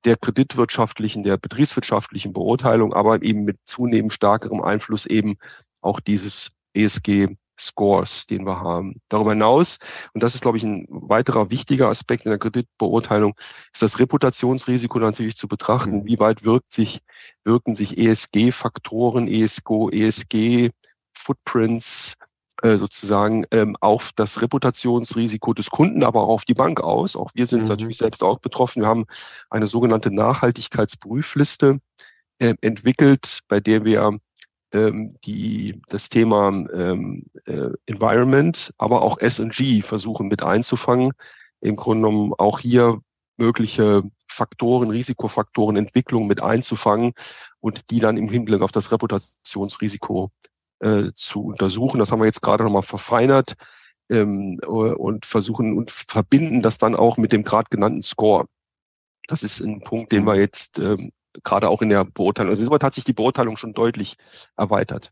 der 0.06 0.18
kreditwirtschaftlichen, 0.18 1.24
der 1.24 1.38
betriebswirtschaftlichen 1.38 2.34
Beurteilung, 2.34 2.94
aber 2.94 3.24
eben 3.24 3.44
mit 3.44 3.58
zunehmend 3.66 4.14
stärkerem 4.14 4.62
Einfluss 4.62 5.06
eben 5.06 5.38
auch 5.82 6.00
dieses 6.00 6.52
ESG 6.74 7.36
Scores, 7.58 8.28
den 8.28 8.46
wir 8.46 8.60
haben. 8.60 9.02
Darüber 9.08 9.30
hinaus, 9.32 9.80
und 10.14 10.22
das 10.22 10.36
ist, 10.36 10.42
glaube 10.42 10.58
ich, 10.58 10.64
ein 10.64 10.86
weiterer 10.90 11.50
wichtiger 11.50 11.88
Aspekt 11.90 12.26
in 12.26 12.32
der 12.32 12.40
Kreditbeurteilung, 12.40 13.34
ist 13.74 13.82
das 13.82 14.00
Reputationsrisiko 14.00 15.00
natürlich 15.00 15.38
zu 15.38 15.48
betrachten. 15.48 16.00
Mhm. 16.00 16.06
Wie 16.06 16.20
weit 16.20 16.44
wirkt 16.44 16.74
sich, 16.74 17.00
wirken 17.44 17.76
sich 17.76 17.98
ESG-Faktoren, 17.98 19.28
ESG, 19.28 19.90
ESG-Footprints, 19.92 22.16
sozusagen 22.64 23.46
ähm, 23.52 23.76
auf 23.82 24.12
das 24.16 24.42
Reputationsrisiko 24.42 25.54
des 25.54 25.70
Kunden, 25.70 26.04
aber 26.04 26.24
auch 26.24 26.30
auf 26.30 26.46
die 26.46 26.54
Bank 26.54 26.80
aus. 26.82 27.16
Auch 27.16 27.32
wir 27.34 27.46
sind 27.48 27.64
mhm. 27.64 27.68
natürlich 27.68 27.98
selbst 27.98 28.24
auch 28.24 28.40
betroffen. 28.40 28.82
Wir 28.82 28.88
haben 28.88 29.06
eine 29.50 29.68
sogenannte 29.68 30.10
Nachhaltigkeitsprüfliste 30.10 31.80
äh, 32.40 32.56
entwickelt, 32.62 33.42
bei 33.48 33.60
der 33.60 33.86
wir 33.86 34.20
ähm, 34.76 35.16
die 35.24 35.82
das 35.88 36.10
Thema 36.10 36.50
ähm, 36.50 37.26
äh, 37.46 37.70
Environment, 37.86 38.74
aber 38.78 39.02
auch 39.04 39.20
S&G 39.20 39.82
versuchen 39.82 40.28
mit 40.28 40.44
einzufangen. 40.44 41.14
Im 41.62 41.76
Grunde 41.78 42.08
genommen 42.08 42.34
auch 42.38 42.60
hier 42.60 43.00
mögliche 43.38 44.04
Faktoren, 44.28 44.90
Risikofaktoren, 44.90 45.78
Entwicklung 45.78 46.28
mit 46.28 46.44
einzufangen 46.44 47.14
und 47.60 47.90
die 47.90 48.00
dann 48.00 48.18
im 48.18 48.28
Hinblick 48.28 48.62
auf 48.62 48.72
das 48.72 48.92
Reputationsrisiko 48.92 50.32
äh, 50.80 51.12
zu 51.16 51.44
untersuchen. 51.46 52.00
Das 52.00 52.12
haben 52.12 52.20
wir 52.20 52.26
jetzt 52.26 52.42
gerade 52.42 52.64
nochmal 52.64 52.84
verfeinert 52.84 53.56
ähm, 54.10 54.60
und 54.60 55.26
versuchen 55.26 55.78
und 55.78 55.92
verbinden 55.92 56.62
das 56.62 56.78
dann 56.78 56.96
auch 56.96 57.18
mit 57.18 57.32
dem 57.32 57.44
gerade 57.44 57.68
genannten 57.70 58.02
Score. 58.02 58.46
Das 59.28 59.44
ist 59.44 59.60
ein 59.60 59.82
Punkt, 59.82 60.12
den 60.12 60.26
wir 60.26 60.36
jetzt 60.36 60.78
ähm, 60.78 61.12
gerade 61.44 61.70
auch 61.70 61.82
in 61.82 61.90
der 61.90 62.06
Beurteilung, 62.06 62.52
also 62.52 62.62
insoweit 62.62 62.84
hat 62.84 62.94
sich 62.94 63.04
die 63.04 63.14
Beurteilung 63.14 63.58
schon 63.58 63.74
deutlich 63.74 64.18
erweitert. 64.56 65.12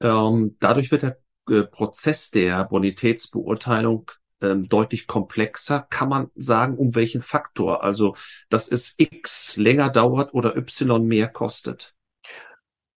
Ähm, 0.00 0.56
dadurch 0.60 0.90
wird 0.90 1.02
der 1.02 1.18
äh, 1.48 1.62
Prozess 1.62 2.30
der 2.30 2.64
Bonitätsbeurteilung 2.64 4.10
ähm, 4.40 4.68
deutlich 4.68 5.06
komplexer. 5.06 5.86
Kann 5.90 6.08
man 6.08 6.30
sagen, 6.34 6.76
um 6.76 6.94
welchen 6.94 7.22
Faktor? 7.22 7.82
Also, 7.82 8.14
dass 8.48 8.68
es 8.68 8.94
X 8.98 9.56
länger 9.56 9.90
dauert 9.90 10.34
oder 10.34 10.56
Y 10.56 11.04
mehr 11.04 11.28
kostet? 11.28 11.94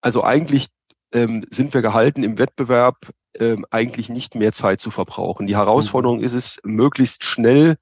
Also 0.02 0.24
eigentlich 0.24 0.68
ähm, 1.12 1.44
sind 1.50 1.74
wir 1.74 1.82
gehalten, 1.82 2.22
im 2.22 2.38
Wettbewerb 2.38 3.12
ähm, 3.38 3.64
eigentlich 3.70 4.08
nicht 4.08 4.34
mehr 4.34 4.52
Zeit 4.52 4.80
zu 4.80 4.90
verbrauchen. 4.90 5.46
Die 5.46 5.56
Herausforderung 5.56 6.18
mhm. 6.18 6.24
ist 6.24 6.32
es, 6.32 6.58
möglichst 6.64 7.24
schnell 7.24 7.76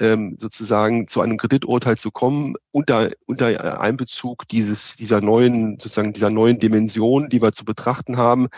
ähm, 0.00 0.36
sozusagen 0.38 1.06
zu 1.06 1.20
einem 1.20 1.36
Krediturteil 1.36 1.96
zu 1.96 2.10
kommen 2.10 2.54
unter, 2.72 3.10
unter 3.26 3.80
Einbezug 3.80 4.48
dieses, 4.48 4.96
dieser 4.96 5.20
neuen, 5.20 5.78
sozusagen 5.80 6.12
dieser 6.12 6.30
neuen 6.30 6.58
Dimension, 6.58 7.28
die 7.28 7.40
wir 7.40 7.52
zu 7.52 7.64
betrachten 7.64 8.16
haben. 8.16 8.48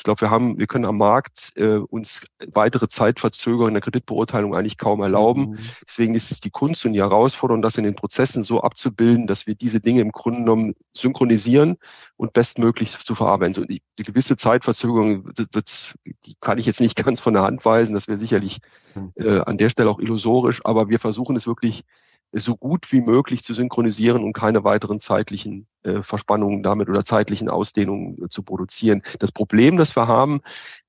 Ich 0.00 0.04
glaube, 0.04 0.22
wir 0.22 0.30
haben, 0.30 0.58
wir 0.58 0.66
können 0.66 0.86
am 0.86 0.96
Markt 0.96 1.52
äh, 1.56 1.76
uns 1.76 2.26
weitere 2.54 2.88
Zeitverzögerungen 2.88 3.68
in 3.68 3.74
der 3.74 3.82
Kreditbeurteilung 3.82 4.54
eigentlich 4.54 4.78
kaum 4.78 5.02
erlauben. 5.02 5.50
Mhm. 5.50 5.58
Deswegen 5.86 6.14
ist 6.14 6.30
es 6.30 6.40
die 6.40 6.48
Kunst 6.48 6.86
und 6.86 6.94
die 6.94 7.02
Herausforderung, 7.02 7.60
das 7.60 7.76
in 7.76 7.84
den 7.84 7.96
Prozessen 7.96 8.42
so 8.42 8.62
abzubilden, 8.62 9.26
dass 9.26 9.46
wir 9.46 9.56
diese 9.56 9.78
Dinge 9.78 10.00
im 10.00 10.10
Grunde 10.10 10.38
genommen 10.40 10.74
synchronisieren 10.94 11.76
und 12.16 12.32
bestmöglich 12.32 12.96
zu 12.96 13.14
verarbeiten. 13.14 13.52
So, 13.52 13.66
die, 13.66 13.82
die 13.98 14.04
gewisse 14.04 14.38
Zeitverzögerung 14.38 15.26
wird, 15.36 15.94
die 16.24 16.34
kann 16.40 16.56
ich 16.56 16.64
jetzt 16.64 16.80
nicht 16.80 16.96
ganz 17.04 17.20
von 17.20 17.34
der 17.34 17.42
Hand 17.42 17.62
weisen. 17.66 17.92
Das 17.92 18.08
wäre 18.08 18.16
sicherlich 18.16 18.60
mhm. 18.94 19.12
äh, 19.16 19.40
an 19.40 19.58
der 19.58 19.68
Stelle 19.68 19.90
auch 19.90 19.98
illusorisch, 19.98 20.62
aber 20.64 20.88
wir 20.88 20.98
versuchen 20.98 21.36
es 21.36 21.46
wirklich 21.46 21.84
so 22.32 22.56
gut 22.56 22.92
wie 22.92 23.00
möglich 23.00 23.42
zu 23.42 23.54
synchronisieren 23.54 24.22
und 24.22 24.32
keine 24.32 24.62
weiteren 24.62 25.00
zeitlichen 25.00 25.66
äh, 25.82 26.02
Verspannungen 26.02 26.62
damit 26.62 26.88
oder 26.88 27.04
zeitlichen 27.04 27.48
Ausdehnungen 27.48 28.22
äh, 28.24 28.28
zu 28.28 28.42
produzieren. 28.42 29.02
Das 29.18 29.32
Problem, 29.32 29.76
das 29.76 29.96
wir 29.96 30.06
haben, 30.06 30.40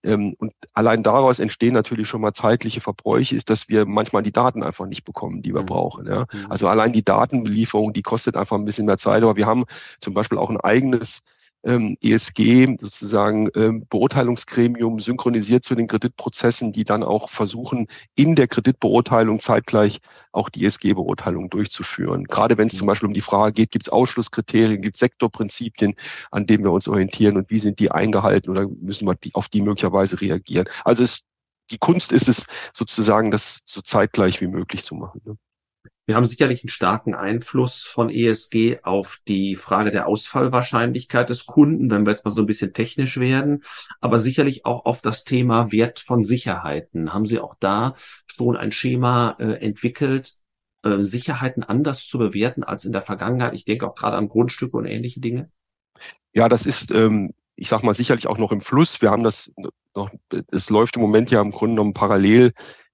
ähm, 0.03 0.35
und 0.37 0.53
allein 0.73 1.01
daraus 1.01 1.39
entstehen 1.39 1.73
natürlich 1.73 2.07
schon 2.07 2.21
mal 2.21 2.33
zeitliche 2.33 2.81
Verbräuche, 2.81 3.35
ist, 3.35 3.49
dass 3.49 3.69
wir 3.69 3.85
manchmal 3.85 4.21
die 4.21 4.31
Daten 4.31 4.63
einfach 4.63 4.85
nicht 4.85 5.03
bekommen, 5.03 5.41
die 5.41 5.53
wir 5.53 5.61
mhm. 5.61 5.67
brauchen. 5.67 6.07
Ja? 6.07 6.25
Mhm. 6.31 6.51
Also 6.51 6.67
allein 6.67 6.93
die 6.93 7.05
Datenbelieferung, 7.05 7.93
die 7.93 8.03
kostet 8.03 8.35
einfach 8.35 8.57
ein 8.57 8.65
bisschen 8.65 8.85
mehr 8.85 8.97
Zeit, 8.97 9.23
aber 9.23 9.35
wir 9.35 9.47
haben 9.47 9.65
zum 9.99 10.13
Beispiel 10.13 10.37
auch 10.37 10.49
ein 10.49 10.59
eigenes 10.59 11.23
ähm, 11.63 11.97
ESG 12.01 12.77
sozusagen 12.79 13.49
ähm, 13.55 13.85
Beurteilungsgremium 13.89 14.99
synchronisiert 14.99 15.63
zu 15.63 15.75
den 15.75 15.87
Kreditprozessen, 15.87 16.73
die 16.73 16.83
dann 16.83 17.03
auch 17.03 17.29
versuchen, 17.29 17.87
in 18.15 18.35
der 18.35 18.47
Kreditbeurteilung 18.47 19.39
zeitgleich 19.39 19.99
auch 20.31 20.49
die 20.49 20.65
ESG-Beurteilung 20.65 21.49
durchzuführen. 21.49 22.23
Gerade 22.25 22.57
wenn 22.57 22.67
es 22.67 22.75
zum 22.75 22.85
mhm. 22.85 22.89
Beispiel 22.89 23.07
um 23.07 23.13
die 23.13 23.21
Frage 23.21 23.53
geht, 23.53 23.71
gibt 23.71 23.85
es 23.85 23.91
Ausschlusskriterien, 23.91 24.81
gibt 24.81 24.95
es 24.95 24.99
Sektorprinzipien, 24.99 25.95
an 26.31 26.47
denen 26.47 26.63
wir 26.63 26.71
uns 26.71 26.87
orientieren 26.87 27.37
und 27.37 27.49
wie 27.49 27.59
sind 27.59 27.79
die 27.79 27.91
eingehalten 27.91 28.49
oder 28.49 28.67
müssen 28.67 29.07
wir 29.07 29.15
die, 29.15 29.33
auf 29.35 29.49
die 29.49 29.61
möglicherweise 29.61 30.19
reagieren. 30.19 30.67
Also 30.83 31.03
es, 31.03 31.21
die 31.69 31.77
Kunst 31.77 32.11
ist 32.11 32.27
es 32.27 32.45
sozusagen, 32.73 33.31
das 33.31 33.59
so 33.65 33.81
zeitgleich 33.81 34.41
wie 34.41 34.47
möglich 34.47 34.83
zu 34.83 34.95
machen. 34.95 35.21
Ne? 35.25 35.37
Wir 36.11 36.17
haben 36.17 36.25
sicherlich 36.25 36.61
einen 36.61 36.69
starken 36.69 37.15
Einfluss 37.15 37.85
von 37.85 38.09
ESG 38.09 38.79
auf 38.83 39.21
die 39.29 39.55
Frage 39.55 39.91
der 39.91 40.07
Ausfallwahrscheinlichkeit 40.07 41.29
des 41.29 41.45
Kunden, 41.45 41.89
wenn 41.89 42.05
wir 42.05 42.11
jetzt 42.11 42.25
mal 42.25 42.31
so 42.31 42.41
ein 42.41 42.47
bisschen 42.47 42.73
technisch 42.73 43.17
werden, 43.17 43.63
aber 44.01 44.19
sicherlich 44.19 44.65
auch 44.65 44.83
auf 44.83 45.01
das 45.01 45.23
Thema 45.23 45.71
Wert 45.71 46.01
von 46.01 46.25
Sicherheiten. 46.25 47.13
Haben 47.13 47.25
Sie 47.25 47.39
auch 47.39 47.55
da 47.61 47.93
schon 48.25 48.57
ein 48.57 48.73
Schema 48.73 49.37
äh, 49.39 49.53
entwickelt, 49.65 50.33
äh, 50.83 51.01
Sicherheiten 51.01 51.63
anders 51.63 52.05
zu 52.05 52.17
bewerten 52.17 52.65
als 52.65 52.83
in 52.83 52.91
der 52.91 53.03
Vergangenheit? 53.03 53.53
Ich 53.53 53.63
denke 53.63 53.87
auch 53.87 53.95
gerade 53.95 54.17
an 54.17 54.27
Grundstücke 54.27 54.75
und 54.75 54.87
ähnliche 54.87 55.21
Dinge. 55.21 55.49
Ja, 56.33 56.49
das 56.49 56.65
ist, 56.65 56.91
ähm, 56.91 57.33
ich 57.55 57.69
sag 57.69 57.83
mal, 57.83 57.95
sicherlich 57.95 58.27
auch 58.27 58.37
noch 58.37 58.51
im 58.51 58.59
Fluss. 58.59 59.01
Wir 59.01 59.11
haben 59.11 59.23
das 59.23 59.49
noch, 59.95 60.11
es 60.51 60.69
läuft 60.69 60.97
im 60.97 61.03
Moment 61.03 61.31
ja 61.31 61.39
im 61.39 61.51
Grunde 61.51 61.75
genommen 61.75 61.93
parallel 61.93 62.51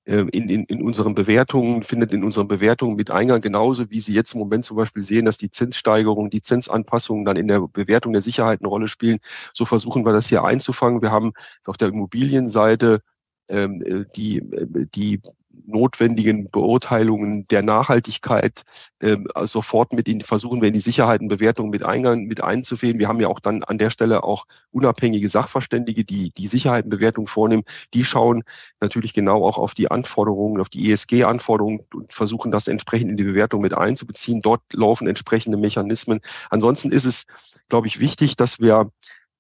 in, 0.07 0.49
in, 0.49 0.63
in 0.63 0.81
unseren 0.81 1.15
Bewertungen, 1.15 1.83
findet 1.83 2.13
in 2.13 2.23
unseren 2.23 2.47
Bewertungen 2.47 2.95
mit 2.95 3.11
Eingang, 3.11 3.41
genauso 3.41 3.89
wie 3.89 3.99
Sie 3.99 4.13
jetzt 4.13 4.33
im 4.33 4.39
Moment 4.39 4.63
zum 4.63 4.77
Beispiel 4.77 5.03
sehen, 5.03 5.25
dass 5.25 5.37
die 5.37 5.51
Zinssteigerungen, 5.51 6.29
die 6.29 6.41
Zinsanpassungen 6.41 7.25
dann 7.25 7.35
in 7.35 7.47
der 7.47 7.59
Bewertung 7.67 8.13
der 8.13 8.21
Sicherheit 8.21 8.61
eine 8.61 8.69
Rolle 8.69 8.87
spielen. 8.87 9.19
So 9.53 9.65
versuchen 9.65 10.05
wir 10.05 10.13
das 10.13 10.27
hier 10.27 10.45
einzufangen. 10.45 11.01
Wir 11.01 11.11
haben 11.11 11.33
auf 11.65 11.75
der 11.75 11.89
Immobilienseite 11.89 12.95
äh, 12.95 13.16
die, 13.49 14.37
äh, 14.39 14.87
die 14.93 15.21
notwendigen 15.65 16.49
Beurteilungen 16.49 17.47
der 17.47 17.61
Nachhaltigkeit 17.61 18.63
äh, 18.99 19.17
sofort 19.43 19.93
mit 19.93 20.07
in 20.07 20.21
versuchen 20.21 20.61
wir 20.61 20.67
in 20.67 20.73
die 20.73 20.79
Sicherheitenbewertung 20.79 21.69
mit 21.69 21.83
Eingang 21.83 22.23
mit 22.23 22.43
einzufäden. 22.43 22.99
Wir 22.99 23.07
haben 23.07 23.19
ja 23.19 23.27
auch 23.27 23.39
dann 23.39 23.63
an 23.63 23.77
der 23.77 23.89
Stelle 23.89 24.23
auch 24.23 24.45
unabhängige 24.71 25.29
Sachverständige, 25.29 26.05
die 26.05 26.31
die 26.31 26.47
Sicherheitenbewertung 26.47 27.27
vornehmen. 27.27 27.63
Die 27.93 28.05
schauen 28.05 28.43
natürlich 28.79 29.13
genau 29.13 29.45
auch 29.45 29.57
auf 29.57 29.73
die 29.73 29.89
Anforderungen, 29.91 30.61
auf 30.61 30.69
die 30.69 30.91
ESG-Anforderungen 30.91 31.81
und 31.93 32.13
versuchen 32.13 32.51
das 32.51 32.67
entsprechend 32.67 33.11
in 33.11 33.17
die 33.17 33.23
Bewertung 33.23 33.61
mit 33.61 33.73
einzubeziehen. 33.73 34.41
Dort 34.41 34.61
laufen 34.73 35.07
entsprechende 35.07 35.57
Mechanismen. 35.57 36.21
Ansonsten 36.49 36.91
ist 36.91 37.05
es, 37.05 37.25
glaube 37.69 37.87
ich, 37.87 37.99
wichtig, 37.99 38.35
dass 38.37 38.59
wir 38.59 38.91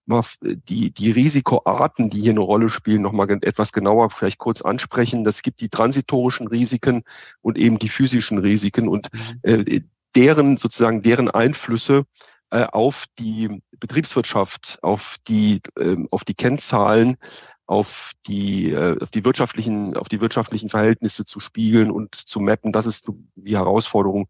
mal 0.07 0.23
die, 0.41 0.91
die 0.91 1.11
Risikoarten, 1.11 2.09
die 2.09 2.21
hier 2.21 2.31
eine 2.31 2.39
Rolle 2.39 2.69
spielen, 2.69 3.01
nochmal 3.01 3.29
etwas 3.41 3.71
genauer 3.71 4.09
vielleicht 4.09 4.37
kurz 4.37 4.61
ansprechen. 4.61 5.23
Das 5.23 5.41
gibt 5.41 5.59
die 5.59 5.69
transitorischen 5.69 6.47
Risiken 6.47 7.03
und 7.41 7.57
eben 7.57 7.79
die 7.79 7.89
physischen 7.89 8.37
Risiken. 8.37 8.87
Und 8.87 9.09
mhm. 9.11 9.39
äh, 9.43 9.81
deren 10.15 10.57
sozusagen 10.57 11.01
deren 11.01 11.29
Einflüsse 11.29 12.05
äh, 12.49 12.63
auf 12.63 13.05
die 13.19 13.61
Betriebswirtschaft, 13.79 14.79
auf 14.81 15.17
die 15.27 15.61
äh, 15.77 15.97
auf 16.11 16.23
die 16.23 16.33
Kennzahlen, 16.33 17.17
auf 17.65 18.13
die 18.25 18.71
äh, 18.71 18.97
auf 19.01 19.11
die 19.11 19.25
wirtschaftlichen 19.25 19.97
auf 19.97 20.09
die 20.09 20.21
wirtschaftlichen 20.21 20.69
Verhältnisse 20.69 21.25
zu 21.25 21.39
spiegeln 21.39 21.91
und 21.91 22.15
zu 22.15 22.39
mappen. 22.39 22.71
Das 22.71 22.85
ist 22.85 23.11
die 23.35 23.57
Herausforderung, 23.57 24.27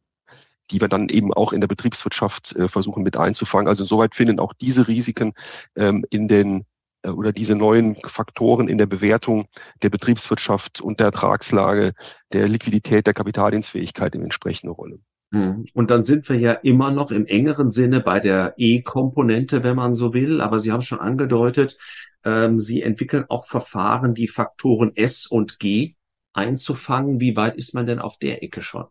die 0.72 0.82
wir 0.82 0.88
dann 0.88 1.10
eben 1.10 1.34
auch 1.34 1.54
in 1.54 1.62
der 1.62 1.68
Betriebswirtschaft 1.68 2.56
äh, 2.56 2.68
versuchen 2.68 3.04
mit 3.04 3.18
einzufangen. 3.18 3.68
Also 3.68 3.84
insoweit 3.84 4.16
finden 4.16 4.40
auch 4.40 4.54
diese 4.54 4.88
Risiken 4.88 5.34
ähm, 5.76 6.06
in 6.10 6.28
den 6.28 6.66
äh, 7.04 7.10
oder 7.10 7.32
diese 7.32 7.56
neuen 7.56 7.96
Faktoren 8.06 8.68
in 8.68 8.78
der 8.78 8.86
Bewertung 8.86 9.48
der 9.82 9.90
Betriebswirtschaft 9.90 10.82
und 10.82 11.00
der 11.00 11.08
Ertragslage, 11.08 11.94
der 12.34 12.48
Liquidität, 12.48 13.08
der 13.08 13.14
Kapitaldienstfähigkeit 13.14 14.14
eine 14.14 14.24
entsprechende 14.26 14.72
Rolle. 14.72 15.00
Hm. 15.34 15.66
Und 15.74 15.92
dann 15.92 16.02
sind 16.02 16.30
wir 16.30 16.40
ja 16.40 16.54
immer 16.54 16.92
noch 16.92 17.12
im 17.12 17.26
engeren 17.26 17.70
Sinne 17.70 18.00
bei 18.00 18.20
der 18.20 18.54
E-Komponente, 18.58 19.64
wenn 19.64 19.76
man 19.76 19.94
so 19.94 20.14
will. 20.14 20.42
Aber 20.42 20.60
Sie 20.60 20.72
haben 20.72 20.82
schon 20.82 21.00
angedeutet, 21.00 21.78
ähm, 22.24 22.60
Sie 22.60 22.82
entwickeln 22.82 23.26
auch 23.28 23.46
Verfahren, 23.46 24.14
die 24.14 24.30
Faktoren 24.30 24.96
S 24.96 25.28
und 25.28 25.60
G 25.60 25.96
einzufangen. 26.34 27.20
Wie 27.20 27.36
weit 27.36 27.56
ist 27.56 27.74
man 27.74 27.86
denn 27.86 28.00
auf 28.00 28.18
der 28.20 28.42
Ecke 28.42 28.62
schon? 28.62 28.86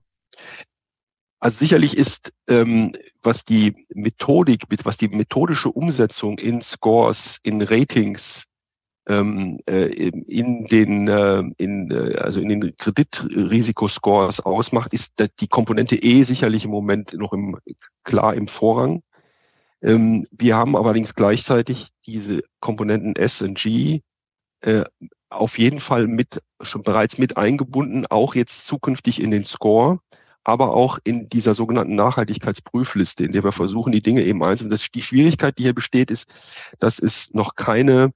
Also 1.46 1.60
sicherlich 1.60 1.96
ist, 1.96 2.32
ähm, 2.48 2.90
was 3.22 3.44
die 3.44 3.86
Methodik, 3.94 4.64
was 4.82 4.96
die 4.96 5.06
methodische 5.06 5.68
Umsetzung 5.68 6.38
in 6.38 6.60
Scores, 6.60 7.38
in 7.44 7.62
Ratings, 7.62 8.46
ähm, 9.08 9.60
äh, 9.68 9.84
in 9.86 10.66
den, 10.66 11.06
äh, 11.06 11.44
in, 11.56 11.92
äh, 11.92 12.16
also 12.16 12.40
in 12.40 12.48
den 12.48 12.76
Kreditrisikoscores 12.76 14.40
ausmacht, 14.40 14.92
ist 14.92 15.12
die 15.38 15.46
Komponente 15.46 15.94
E 15.94 16.24
sicherlich 16.24 16.64
im 16.64 16.72
Moment 16.72 17.12
noch 17.12 17.32
im, 17.32 17.56
klar 18.02 18.34
im 18.34 18.48
Vorrang. 18.48 19.02
Ähm, 19.82 20.26
wir 20.32 20.56
haben 20.56 20.74
allerdings 20.74 21.14
gleichzeitig 21.14 21.90
diese 22.06 22.42
Komponenten 22.58 23.14
S 23.14 23.40
und 23.40 23.56
G 23.56 24.00
äh, 24.62 24.82
auf 25.30 25.60
jeden 25.60 25.78
Fall 25.78 26.08
mit 26.08 26.42
schon 26.60 26.82
bereits 26.82 27.18
mit 27.18 27.36
eingebunden, 27.36 28.04
auch 28.04 28.34
jetzt 28.34 28.66
zukünftig 28.66 29.22
in 29.22 29.30
den 29.30 29.44
Score 29.44 30.00
aber 30.46 30.74
auch 30.74 31.00
in 31.02 31.28
dieser 31.28 31.54
sogenannten 31.54 31.96
Nachhaltigkeitsprüfliste, 31.96 33.24
in 33.24 33.32
der 33.32 33.42
wir 33.42 33.50
versuchen, 33.50 33.90
die 33.90 34.00
Dinge 34.00 34.22
eben 34.22 34.44
einzunehmen. 34.44 34.78
die 34.94 35.02
Schwierigkeit, 35.02 35.58
die 35.58 35.64
hier 35.64 35.74
besteht, 35.74 36.12
ist, 36.12 36.28
dass 36.78 37.00
es 37.00 37.34
noch 37.34 37.56
keine 37.56 38.12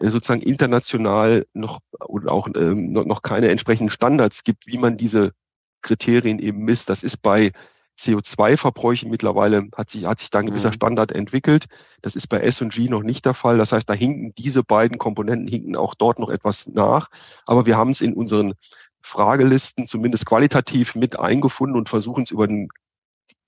äh, 0.00 0.10
sozusagen 0.10 0.40
international 0.40 1.48
noch 1.52 1.80
oder 1.98 2.30
auch 2.30 2.46
ähm, 2.54 2.92
noch 2.92 3.22
keine 3.22 3.48
entsprechenden 3.48 3.90
Standards 3.90 4.44
gibt, 4.44 4.68
wie 4.68 4.78
man 4.78 4.96
diese 4.96 5.32
Kriterien 5.82 6.38
eben 6.38 6.60
misst. 6.60 6.88
Das 6.90 7.02
ist 7.02 7.16
bei 7.16 7.50
CO2-Verbräuchen 7.98 9.10
mittlerweile 9.10 9.68
hat 9.76 9.90
sich, 9.90 10.04
hat 10.04 10.20
sich 10.20 10.30
da 10.30 10.40
ein 10.40 10.46
gewisser 10.46 10.70
mhm. 10.70 10.74
Standard 10.74 11.12
entwickelt. 11.12 11.66
Das 12.02 12.14
ist 12.16 12.28
bei 12.28 12.40
S&G 12.40 12.88
noch 12.88 13.02
nicht 13.02 13.24
der 13.24 13.34
Fall. 13.34 13.58
Das 13.58 13.72
heißt, 13.72 13.88
da 13.88 13.94
hinken 13.94 14.32
diese 14.36 14.62
beiden 14.62 14.98
Komponenten 14.98 15.48
hinken 15.48 15.76
auch 15.76 15.94
dort 15.94 16.18
noch 16.18 16.30
etwas 16.30 16.66
nach. 16.66 17.08
Aber 17.46 17.66
wir 17.66 17.76
haben 17.76 17.90
es 17.90 18.00
in 18.00 18.14
unseren 18.14 18.54
Fragelisten 19.04 19.86
zumindest 19.86 20.24
qualitativ 20.24 20.94
mit 20.94 21.18
eingefunden 21.18 21.76
und 21.76 21.90
versuchen 21.90 22.24
es 22.24 22.30
über 22.30 22.46
den 22.46 22.70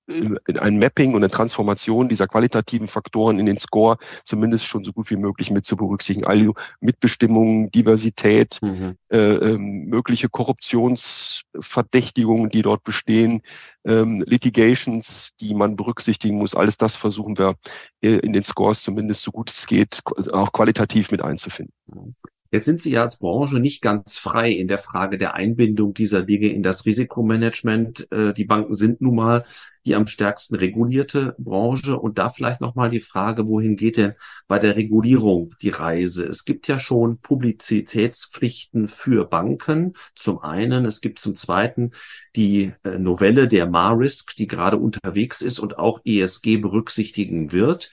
in 0.06 0.38
ein 0.58 0.78
Mapping 0.78 1.14
und 1.14 1.24
eine 1.24 1.30
Transformation 1.30 2.08
dieser 2.08 2.28
qualitativen 2.28 2.86
Faktoren 2.86 3.40
in 3.40 3.46
den 3.46 3.58
Score 3.58 3.98
zumindest 4.24 4.66
schon 4.66 4.84
so 4.84 4.92
gut 4.92 5.10
wie 5.10 5.16
möglich 5.16 5.50
mit 5.50 5.66
zu 5.66 5.76
berücksichtigen. 5.76 6.24
Also 6.26 6.54
Mitbestimmungen, 6.80 7.72
Diversität, 7.72 8.60
mhm. 8.62 8.94
äh, 9.10 9.16
ähm, 9.16 9.86
mögliche 9.86 10.28
Korruptionsverdächtigungen, 10.28 12.50
die 12.50 12.62
dort 12.62 12.84
bestehen, 12.84 13.42
ähm, 13.84 14.22
Litigations, 14.24 15.32
die 15.40 15.54
man 15.54 15.74
berücksichtigen 15.74 16.38
muss. 16.38 16.54
Alles 16.54 16.76
das 16.76 16.94
versuchen 16.94 17.36
wir 17.36 17.56
äh, 18.00 18.18
in 18.18 18.32
den 18.32 18.44
Scores 18.44 18.82
zumindest 18.82 19.22
so 19.22 19.32
gut 19.32 19.50
es 19.50 19.66
geht 19.66 20.02
auch 20.32 20.52
qualitativ 20.52 21.10
mit 21.10 21.22
einzufinden. 21.22 21.74
Mhm. 21.86 22.14
Jetzt 22.50 22.64
sind 22.64 22.80
Sie 22.80 22.92
ja 22.92 23.02
als 23.02 23.18
Branche 23.18 23.58
nicht 23.58 23.82
ganz 23.82 24.18
frei 24.18 24.50
in 24.50 24.68
der 24.68 24.78
Frage 24.78 25.18
der 25.18 25.34
Einbindung 25.34 25.94
dieser 25.94 26.22
Dinge 26.22 26.48
in 26.48 26.62
das 26.62 26.86
Risikomanagement. 26.86 28.10
Äh, 28.12 28.32
die 28.32 28.44
Banken 28.44 28.74
sind 28.74 29.00
nun 29.00 29.16
mal 29.16 29.44
die 29.86 29.94
am 29.94 30.06
stärksten 30.06 30.56
regulierte 30.56 31.34
Branche. 31.38 31.96
Und 31.96 32.18
da 32.18 32.28
vielleicht 32.28 32.60
nochmal 32.60 32.90
die 32.90 33.00
Frage, 33.00 33.46
wohin 33.48 33.76
geht 33.76 33.96
denn 33.96 34.14
bei 34.48 34.58
der 34.58 34.76
Regulierung 34.76 35.54
die 35.62 35.70
Reise? 35.70 36.26
Es 36.26 36.44
gibt 36.44 36.66
ja 36.68 36.78
schon 36.78 37.18
Publizitätspflichten 37.18 38.88
für 38.88 39.26
Banken. 39.26 39.94
Zum 40.14 40.40
einen, 40.40 40.84
es 40.84 41.00
gibt 41.00 41.20
zum 41.20 41.36
zweiten 41.36 41.92
die 42.34 42.72
äh, 42.84 42.98
Novelle 42.98 43.48
der 43.48 43.66
MARISK, 43.66 44.34
die 44.36 44.48
gerade 44.48 44.76
unterwegs 44.76 45.40
ist 45.40 45.60
und 45.60 45.78
auch 45.78 46.00
ESG 46.04 46.58
berücksichtigen 46.58 47.52
wird. 47.52 47.92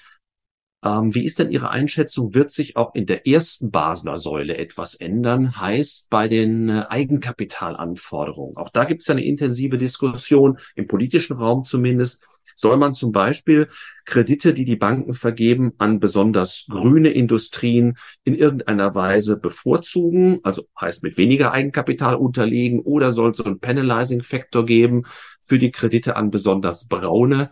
Ähm, 0.84 1.16
wie 1.16 1.24
ist 1.24 1.40
denn 1.40 1.50
Ihre 1.50 1.70
Einschätzung? 1.70 2.34
Wird 2.34 2.52
sich 2.52 2.76
auch 2.76 2.94
in 2.94 3.06
der 3.06 3.26
ersten 3.26 3.72
Basler 3.72 4.18
Säule 4.18 4.58
etwas 4.58 4.96
ändern? 4.96 5.60
Heißt 5.60 6.10
bei 6.10 6.28
den 6.28 6.68
äh, 6.70 6.86
Eigenkapitalanforderungen. 6.90 8.58
Auch 8.58 8.70
da 8.70 8.84
gibt 8.84 9.02
es 9.02 9.10
eine 9.10 9.24
intensive 9.24 9.78
Diskussion, 9.78 10.58
im 10.76 10.88
politischen 10.88 11.38
Raum 11.38 11.64
zumindest. 11.64 12.22
Soll 12.56 12.78
man 12.78 12.94
zum 12.94 13.12
Beispiel 13.12 13.70
Kredite, 14.06 14.54
die 14.54 14.66
die 14.66 14.76
Banken 14.76 15.14
vergeben, 15.14 15.74
an 15.78 16.00
besonders 16.00 16.66
grüne 16.70 17.10
Industrien 17.10 17.98
in 18.26 18.36
irgendeiner 18.36 18.94
Weise 18.94 19.38
bevorzugen, 19.38 20.40
also 20.44 20.68
heißt 20.80 21.04
mit 21.04 21.18
weniger 21.18 21.52
Eigenkapital 21.52 22.16
unterlegen, 22.16 22.82
oder 22.82 23.12
soll 23.12 23.32
es 23.32 23.38
so 23.38 23.46
einen 23.46 23.60
Penalizing-Faktor 23.60 24.66
geben 24.66 25.04
für 25.42 25.58
die 25.58 25.72
Kredite 25.72 26.16
an 26.16 26.30
besonders 26.30 26.88
braune 26.88 27.50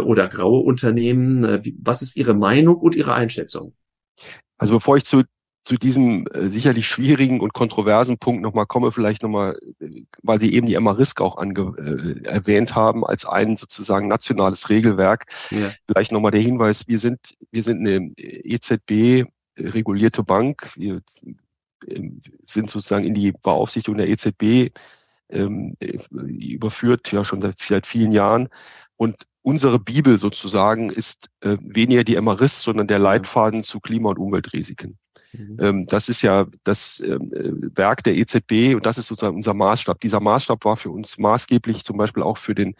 oder 0.00 0.28
graue 0.28 0.60
Unternehmen. 0.60 1.44
Äh, 1.44 1.62
was 1.80 2.02
ist 2.02 2.16
Ihre 2.16 2.34
Meinung 2.34 2.76
und 2.76 2.94
Ihre 2.94 3.14
Einschätzung? 3.14 3.74
Also 4.58 4.74
bevor 4.74 4.96
ich 4.96 5.04
zu, 5.04 5.22
zu 5.62 5.76
diesem 5.76 6.26
äh, 6.28 6.48
sicherlich 6.48 6.86
schwierigen 6.86 7.40
und 7.40 7.52
kontroversen 7.52 8.18
Punkt 8.18 8.42
nochmal 8.42 8.66
komme, 8.66 8.92
vielleicht 8.92 9.22
nochmal, 9.22 9.58
weil 10.22 10.40
Sie 10.40 10.54
eben 10.54 10.66
die 10.66 10.78
MA-Risk 10.78 11.20
auch 11.20 11.36
ange, 11.36 11.74
äh, 11.78 12.26
erwähnt 12.26 12.74
haben, 12.74 13.04
als 13.04 13.24
ein 13.24 13.56
sozusagen 13.56 14.08
nationales 14.08 14.68
Regelwerk. 14.68 15.26
Ja. 15.50 15.72
Vielleicht 15.86 16.12
nochmal 16.12 16.32
der 16.32 16.40
Hinweis, 16.40 16.88
wir 16.88 16.98
sind, 16.98 17.18
wir 17.50 17.62
sind 17.62 17.86
eine 17.86 18.12
EZB 18.16 19.28
regulierte 19.58 20.22
Bank. 20.22 20.70
Wir 20.76 21.02
sind 22.46 22.70
sozusagen 22.70 23.04
in 23.04 23.14
die 23.14 23.32
Beaufsichtigung 23.32 23.98
der 23.98 24.08
EZB 24.08 24.70
ähm, 25.28 25.76
überführt, 25.80 27.10
ja 27.12 27.24
schon 27.24 27.40
seit, 27.40 27.58
seit 27.58 27.86
vielen 27.86 28.12
Jahren. 28.12 28.48
Und 28.96 29.26
unsere 29.42 29.78
Bibel 29.78 30.18
sozusagen 30.18 30.90
ist 30.90 31.28
äh, 31.40 31.56
weniger 31.60 32.04
die 32.04 32.20
MRIS, 32.20 32.62
sondern 32.62 32.86
der 32.86 32.98
Leitfaden 32.98 33.64
zu 33.64 33.80
Klima- 33.80 34.10
und 34.10 34.18
Umweltrisiken. 34.18 34.98
Mhm. 35.32 35.56
Ähm, 35.60 35.86
das 35.86 36.08
ist 36.08 36.22
ja 36.22 36.46
das 36.64 37.02
ähm, 37.04 37.32
äh, 37.32 37.76
Werk 37.76 38.04
der 38.04 38.16
EZB 38.16 38.74
und 38.74 38.86
das 38.86 38.98
ist 38.98 39.06
sozusagen 39.06 39.36
unser 39.36 39.54
Maßstab. 39.54 40.00
Dieser 40.00 40.20
Maßstab 40.20 40.64
war 40.64 40.76
für 40.76 40.90
uns 40.90 41.18
maßgeblich 41.18 41.84
zum 41.84 41.96
Beispiel 41.96 42.22
auch 42.22 42.38
für 42.38 42.54
den 42.54 42.74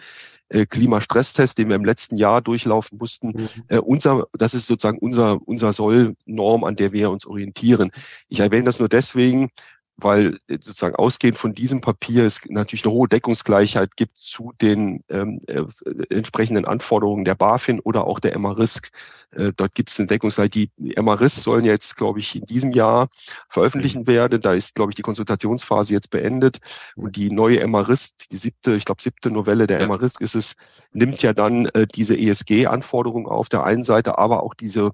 äh, 0.49 0.67
Klimastresstest, 0.67 1.57
den 1.57 1.69
wir 1.69 1.77
im 1.77 1.85
letzten 1.85 2.17
Jahr 2.17 2.43
durchlaufen 2.43 2.99
mussten. 2.99 3.29
Mhm. 3.29 3.49
Äh, 3.69 3.79
unser, 3.79 4.27
das 4.35 4.55
ist 4.55 4.67
sozusagen 4.67 4.99
unser, 4.99 5.41
unser 5.47 5.73
Sollnorm, 5.73 6.65
an 6.65 6.77
der 6.77 6.93
wir 6.93 7.11
uns 7.11 7.27
orientieren. 7.27 7.91
Ich 8.29 8.41
erwähne 8.41 8.65
das 8.65 8.79
nur 8.79 8.89
deswegen, 8.89 9.51
weil 9.97 10.39
äh, 10.49 10.59
sozusagen 10.61 10.97
ausgehend 10.97 11.39
von 11.39 11.55
diesem 11.55 11.81
Papier 11.81 12.25
es 12.25 12.41
natürlich 12.49 12.85
eine 12.85 12.93
hohe 12.93 13.09
Deckungsgleichheit 13.09 13.97
gibt 13.97 14.17
zu 14.17 14.53
den 14.61 15.05
ähm, 15.09 15.41
äh, 15.47 15.65
entsprechenden 16.11 16.65
Anforderungen 16.65 17.25
der 17.25 17.35
BaFin 17.35 17.81
oder 17.81 18.07
auch 18.07 18.21
der 18.21 18.39
MA-Risk. 18.39 18.91
Äh, 19.33 19.53
dort 19.57 19.75
gibt 19.75 19.91
es 19.91 19.99
eine 19.99 20.07
Deckungsgleichheit. 20.07 20.55
Die 20.55 20.71
MA-Risk 21.01 21.43
sollen 21.43 21.65
jetzt, 21.65 21.97
glaube 21.97 22.21
ich, 22.21 22.35
in 22.35 22.47
diesem 22.47 22.73
Jahr 22.73 23.09
veröffentlichen 23.49 24.07
werden. 24.07 24.41
Da 24.41 24.53
ist, 24.53 24.75
glaube 24.75 24.93
ich, 24.93 24.97
die 24.97 25.03
Konsultationsphase 25.03 25.93
jetzt 25.93 26.11
beendet. 26.11 26.59
Und 26.97 27.17
die 27.17 27.31
neue 27.31 27.67
MA-Risk, 27.67 28.29
die 28.31 28.39
siebte, 28.39 28.75
ich 28.75 28.85
glaube, 28.85 29.03
siebte 29.03 29.31
Novelle 29.31 29.67
der 29.67 29.81
ja. 29.81 29.87
MA-Risk 29.87 30.21
ist 30.21 30.35
es, 30.35 30.55
nimmt 30.93 31.23
ja 31.23 31.33
dann 31.33 31.67
äh, 31.67 31.87
diese 31.87 32.17
ESG-Anforderungen 32.17 33.27
auf 33.27 33.49
der 33.49 33.65
einen 33.65 33.85
Seite, 33.85 34.19
aber 34.19 34.43
auch 34.43 34.55
diese 34.55 34.87
äh, 34.87 34.91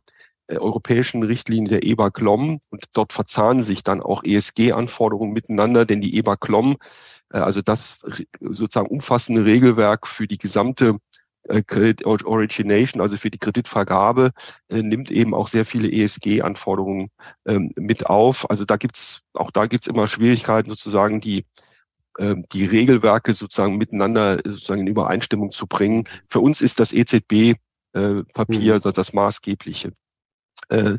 europäischen 0.57 1.23
Richtlinie 1.23 1.69
der 1.69 1.85
EBA-CLOM 1.85 2.61
und 2.71 2.85
dort 2.93 3.13
verzahnen 3.13 3.63
sich 3.63 3.83
dann 3.83 4.01
auch 4.01 4.25
ESG-Anforderungen 4.25 5.33
miteinander, 5.33 5.85
denn 5.85 6.01
die 6.01 6.17
EBA-CLOM, 6.17 6.77
äh, 7.33 7.39
also 7.39 7.61
das 7.61 7.99
sozusagen 8.41 8.89
umfassende 8.89 9.45
Regelwerk 9.45 10.07
für 10.07 10.27
die 10.27 10.39
gesamte 10.39 10.99
äh, 11.45 11.63
Credit 11.63 12.05
Origination, 12.05 13.03
also 13.03 13.17
für 13.17 13.31
die 13.31 13.39
Kreditvergabe, 13.39 14.33
nimmt 14.71 15.11
eben 15.11 15.35
auch 15.35 15.49
sehr 15.49 15.67
viele 15.67 15.91
ESG-Anforderungen 15.91 17.11
ähm, 17.47 17.73
mit 17.77 18.07
auf. 18.07 18.49
Also 18.51 18.65
da 18.65 18.77
gibt's 18.77 19.23
auch 19.35 19.51
da 19.51 19.67
gibt's 19.67 19.87
immer 19.87 20.09
Schwierigkeiten, 20.09 20.71
sozusagen 20.71 21.21
die 21.21 21.45
ähm, 22.19 22.47
die 22.53 22.65
Regelwerke 22.65 23.35
sozusagen 23.35 23.77
miteinander 23.77 24.41
sozusagen 24.45 24.81
in 24.81 24.87
Übereinstimmung 24.87 25.53
zu 25.53 25.67
bringen. 25.67 26.05
Für 26.29 26.41
uns 26.41 26.61
ist 26.61 26.81
das 26.81 26.93
EZB 26.93 27.57
Papier 28.35 28.75
mhm. 28.75 28.93
das 28.93 29.13
maßgebliche. 29.15 29.93
Äh, 30.69 30.99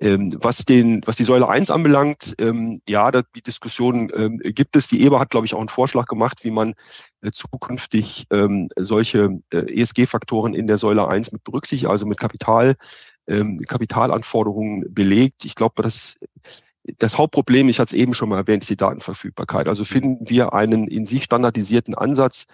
ähm, 0.00 0.36
was 0.40 0.64
den, 0.64 1.00
was 1.04 1.16
die 1.16 1.24
Säule 1.24 1.48
1 1.48 1.70
anbelangt, 1.70 2.34
ähm, 2.38 2.82
ja, 2.88 3.10
da, 3.10 3.22
die 3.36 3.42
Diskussion 3.42 4.10
ähm, 4.14 4.40
gibt 4.42 4.74
es. 4.74 4.88
Die 4.88 5.04
EBA 5.04 5.20
hat, 5.20 5.30
glaube 5.30 5.46
ich, 5.46 5.54
auch 5.54 5.60
einen 5.60 5.68
Vorschlag 5.68 6.06
gemacht, 6.06 6.40
wie 6.42 6.50
man 6.50 6.74
äh, 7.20 7.30
zukünftig 7.30 8.26
ähm, 8.30 8.68
solche 8.76 9.40
äh, 9.50 9.80
ESG-Faktoren 9.80 10.54
in 10.54 10.66
der 10.66 10.78
Säule 10.78 11.06
1 11.06 11.32
mit 11.32 11.44
berücksichtigt, 11.44 11.90
also 11.90 12.06
mit 12.06 12.18
Kapital, 12.18 12.74
ähm, 13.28 13.60
Kapitalanforderungen 13.60 14.92
belegt. 14.92 15.44
Ich 15.44 15.54
glaube, 15.54 15.82
das 15.82 16.18
das 16.98 17.16
Hauptproblem, 17.16 17.68
ich 17.68 17.78
hatte 17.78 17.94
es 17.94 18.00
eben 18.00 18.12
schon 18.12 18.28
mal 18.28 18.38
erwähnt, 18.38 18.64
ist 18.64 18.70
die 18.70 18.76
Datenverfügbarkeit. 18.76 19.68
Also 19.68 19.84
finden 19.84 20.28
wir 20.28 20.52
einen 20.52 20.88
in 20.88 21.06
sich 21.06 21.22
standardisierten 21.22 21.94
Ansatz, 21.94 22.46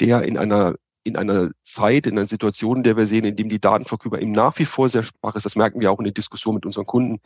der 0.00 0.22
in 0.22 0.36
einer 0.36 0.74
in 1.02 1.16
einer 1.16 1.50
Zeit, 1.62 2.06
in 2.06 2.18
einer 2.18 2.26
Situation, 2.26 2.78
in 2.78 2.82
der 2.82 2.96
wir 2.96 3.06
sehen, 3.06 3.24
in 3.24 3.36
dem 3.36 3.48
die 3.48 3.60
Datenverfügbarkeit 3.60 4.28
nach 4.28 4.58
wie 4.58 4.64
vor 4.64 4.88
sehr 4.88 5.02
schwach 5.02 5.34
ist, 5.34 5.44
das 5.44 5.56
merken 5.56 5.80
wir 5.80 5.90
auch 5.90 5.98
in 5.98 6.04
der 6.04 6.12
Diskussion 6.12 6.54
mit 6.54 6.66
unseren 6.66 6.86
Kunden, 6.86 7.20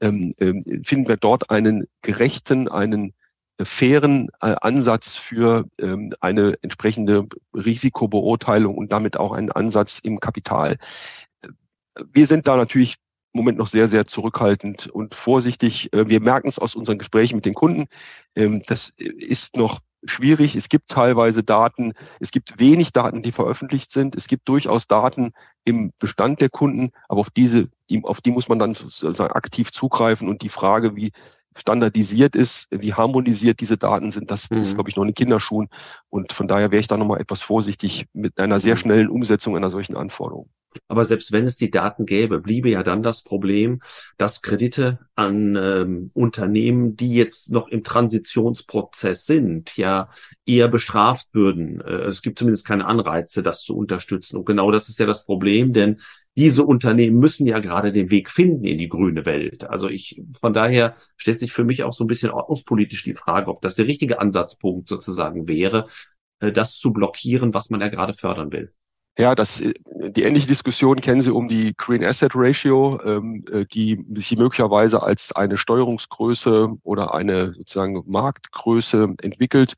ähm, 0.00 0.34
ähm, 0.38 0.64
finden 0.84 1.08
wir 1.08 1.16
dort 1.16 1.50
einen 1.50 1.86
gerechten, 2.02 2.68
einen 2.68 3.14
äh, 3.58 3.64
fairen 3.64 4.28
äh, 4.40 4.54
Ansatz 4.60 5.14
für 5.14 5.66
ähm, 5.78 6.14
eine 6.20 6.58
entsprechende 6.62 7.26
Risikobeurteilung 7.54 8.76
und 8.76 8.92
damit 8.92 9.16
auch 9.16 9.32
einen 9.32 9.52
Ansatz 9.52 10.00
im 10.02 10.20
Kapital. 10.20 10.78
Wir 12.12 12.26
sind 12.26 12.48
da 12.48 12.56
natürlich 12.56 12.96
im 13.34 13.38
Moment 13.38 13.58
noch 13.58 13.66
sehr, 13.66 13.88
sehr 13.88 14.06
zurückhaltend 14.06 14.88
und 14.88 15.14
vorsichtig. 15.14 15.92
Äh, 15.92 16.08
wir 16.08 16.20
merken 16.20 16.48
es 16.48 16.58
aus 16.58 16.74
unseren 16.74 16.98
Gesprächen 16.98 17.36
mit 17.36 17.44
den 17.44 17.54
Kunden. 17.54 17.86
Ähm, 18.34 18.62
das 18.66 18.92
ist 18.96 19.56
noch 19.56 19.80
schwierig. 20.04 20.56
Es 20.56 20.68
gibt 20.68 20.88
teilweise 20.88 21.42
Daten, 21.42 21.94
es 22.20 22.30
gibt 22.30 22.58
wenig 22.58 22.92
Daten, 22.92 23.22
die 23.22 23.32
veröffentlicht 23.32 23.90
sind. 23.90 24.14
Es 24.14 24.26
gibt 24.26 24.48
durchaus 24.48 24.86
Daten 24.86 25.32
im 25.64 25.92
Bestand 25.98 26.40
der 26.40 26.50
Kunden, 26.50 26.90
aber 27.08 27.20
auf 27.20 27.30
diese, 27.30 27.68
auf 28.02 28.20
die 28.20 28.30
muss 28.30 28.48
man 28.48 28.58
dann 28.58 28.74
sozusagen 28.74 29.32
aktiv 29.32 29.72
zugreifen 29.72 30.28
und 30.28 30.42
die 30.42 30.48
Frage, 30.48 30.96
wie 30.96 31.12
standardisiert 31.56 32.34
ist, 32.34 32.66
wie 32.70 32.94
harmonisiert 32.94 33.60
diese 33.60 33.76
Daten 33.76 34.10
sind, 34.10 34.30
das 34.30 34.50
mhm. 34.50 34.58
ist, 34.58 34.74
glaube 34.74 34.90
ich, 34.90 34.96
noch 34.96 35.04
in 35.04 35.14
Kinderschuhen. 35.14 35.68
Und 36.08 36.32
von 36.32 36.48
daher 36.48 36.70
wäre 36.70 36.80
ich 36.80 36.88
da 36.88 36.96
nochmal 36.96 37.20
etwas 37.20 37.42
vorsichtig 37.42 38.06
mit 38.12 38.38
einer 38.38 38.60
sehr 38.60 38.74
mhm. 38.74 38.78
schnellen 38.78 39.08
Umsetzung 39.08 39.56
einer 39.56 39.70
solchen 39.70 39.96
Anforderung. 39.96 40.48
Aber 40.88 41.04
selbst 41.04 41.32
wenn 41.32 41.44
es 41.44 41.56
die 41.56 41.70
Daten 41.70 42.06
gäbe, 42.06 42.40
bliebe 42.40 42.70
ja 42.70 42.82
dann 42.82 43.02
das 43.02 43.22
Problem, 43.22 43.80
dass 44.16 44.42
Kredite 44.42 44.98
an 45.14 45.56
ähm, 45.56 46.10
Unternehmen, 46.14 46.96
die 46.96 47.14
jetzt 47.14 47.50
noch 47.50 47.68
im 47.68 47.84
Transitionsprozess 47.84 49.26
sind, 49.26 49.76
ja 49.76 50.08
eher 50.46 50.68
bestraft 50.68 51.28
würden. 51.32 51.80
Äh, 51.80 52.04
es 52.04 52.22
gibt 52.22 52.38
zumindest 52.38 52.66
keine 52.66 52.86
Anreize, 52.86 53.42
das 53.42 53.62
zu 53.62 53.76
unterstützen. 53.76 54.36
Und 54.36 54.46
genau 54.46 54.70
das 54.70 54.88
ist 54.88 54.98
ja 54.98 55.06
das 55.06 55.24
Problem, 55.24 55.72
denn 55.72 56.00
diese 56.36 56.64
Unternehmen 56.64 57.18
müssen 57.18 57.46
ja 57.46 57.58
gerade 57.58 57.92
den 57.92 58.10
Weg 58.10 58.30
finden 58.30 58.64
in 58.64 58.78
die 58.78 58.88
grüne 58.88 59.26
Welt. 59.26 59.64
Also 59.64 59.88
ich, 59.88 60.22
von 60.40 60.54
daher 60.54 60.94
stellt 61.16 61.38
sich 61.38 61.52
für 61.52 61.64
mich 61.64 61.84
auch 61.84 61.92
so 61.92 62.04
ein 62.04 62.06
bisschen 62.06 62.30
ordnungspolitisch 62.30 63.04
die 63.04 63.14
Frage, 63.14 63.50
ob 63.50 63.60
das 63.60 63.74
der 63.74 63.86
richtige 63.86 64.18
Ansatzpunkt 64.18 64.88
sozusagen 64.88 65.46
wäre, 65.46 65.86
äh, 66.40 66.52
das 66.52 66.78
zu 66.78 66.92
blockieren, 66.92 67.54
was 67.54 67.70
man 67.70 67.80
ja 67.80 67.88
gerade 67.88 68.14
fördern 68.14 68.52
will. 68.52 68.72
Ja, 69.18 69.34
das, 69.34 69.60
äh, 69.60 69.74
die 69.84 70.22
ähnliche 70.22 70.46
Diskussion 70.46 71.00
kennen 71.00 71.20
Sie 71.20 71.30
um 71.30 71.48
die 71.48 71.74
Green 71.76 72.02
Asset 72.04 72.32
Ratio, 72.34 72.98
ähm, 73.04 73.44
äh, 73.52 73.66
die 73.66 74.04
sich 74.14 74.36
möglicherweise 74.38 75.02
als 75.02 75.32
eine 75.32 75.58
Steuerungsgröße 75.58 76.78
oder 76.82 77.14
eine 77.14 77.52
sozusagen 77.52 78.02
Marktgröße 78.06 79.14
entwickelt. 79.20 79.74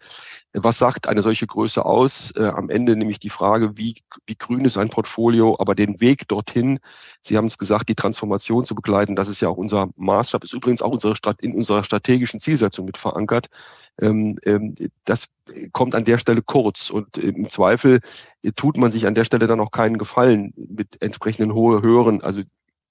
Was 0.56 0.78
sagt 0.78 1.08
eine 1.08 1.20
solche 1.20 1.48
Größe 1.48 1.84
aus? 1.84 2.30
Äh, 2.36 2.44
am 2.44 2.70
Ende 2.70 2.94
nämlich 2.94 3.18
die 3.18 3.30
Frage, 3.30 3.76
wie, 3.76 3.96
wie 4.24 4.36
grün 4.36 4.64
ist 4.64 4.78
ein 4.78 4.88
Portfolio, 4.88 5.56
aber 5.58 5.74
den 5.74 6.00
Weg 6.00 6.28
dorthin, 6.28 6.78
Sie 7.20 7.36
haben 7.36 7.46
es 7.46 7.58
gesagt, 7.58 7.88
die 7.88 7.96
Transformation 7.96 8.64
zu 8.64 8.76
begleiten, 8.76 9.16
das 9.16 9.26
ist 9.26 9.40
ja 9.40 9.48
auch 9.48 9.56
unser 9.56 9.88
Maßstab, 9.96 10.44
ist 10.44 10.52
übrigens 10.52 10.80
auch 10.80 10.92
unsere 10.92 11.14
in 11.40 11.54
unserer 11.56 11.82
strategischen 11.82 12.38
Zielsetzung 12.38 12.84
mit 12.86 12.98
verankert. 12.98 13.48
Ähm, 14.00 14.38
ähm, 14.44 14.76
das 15.04 15.26
kommt 15.72 15.96
an 15.96 16.04
der 16.04 16.18
Stelle 16.18 16.40
kurz 16.40 16.88
und 16.88 17.18
im 17.18 17.50
Zweifel 17.50 18.00
tut 18.54 18.76
man 18.76 18.92
sich 18.92 19.08
an 19.08 19.16
der 19.16 19.24
Stelle 19.24 19.48
dann 19.48 19.60
auch 19.60 19.72
keinen 19.72 19.98
Gefallen 19.98 20.52
mit 20.56 21.02
entsprechenden 21.02 21.52
hohe, 21.52 21.82
höheren, 21.82 22.22
also 22.22 22.42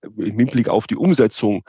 im 0.01 0.37
Hinblick 0.37 0.67
auf 0.67 0.85
die 0.85 0.97
Umsetzung 0.97 1.63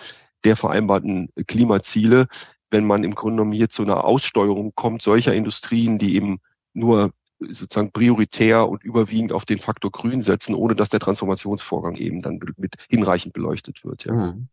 der 0.44 0.56
vereinbarten 0.56 1.30
Klimaziele, 1.46 2.26
wenn 2.70 2.86
man 2.86 3.04
im 3.04 3.14
Grunde 3.14 3.36
genommen 3.36 3.52
hier 3.52 3.68
zu 3.68 3.82
einer 3.82 4.04
Aussteuerung 4.04 4.72
kommt 4.74 5.02
solcher 5.02 5.34
Industrien, 5.34 5.98
die 5.98 6.16
eben 6.16 6.40
nur 6.72 7.12
sozusagen 7.40 7.92
prioritär 7.92 8.68
und 8.68 8.84
überwiegend 8.84 9.32
auf 9.32 9.44
den 9.44 9.58
Faktor 9.58 9.90
Grün 9.90 10.22
setzen, 10.22 10.54
ohne 10.54 10.74
dass 10.74 10.88
der 10.88 11.00
Transformationsvorgang 11.00 11.96
eben 11.96 12.22
dann 12.22 12.40
mit 12.56 12.76
hinreichend 12.88 13.32
beleuchtet 13.32 13.84
wird. 13.84 14.04
Ja. 14.04 14.12
Mhm. 14.12 14.48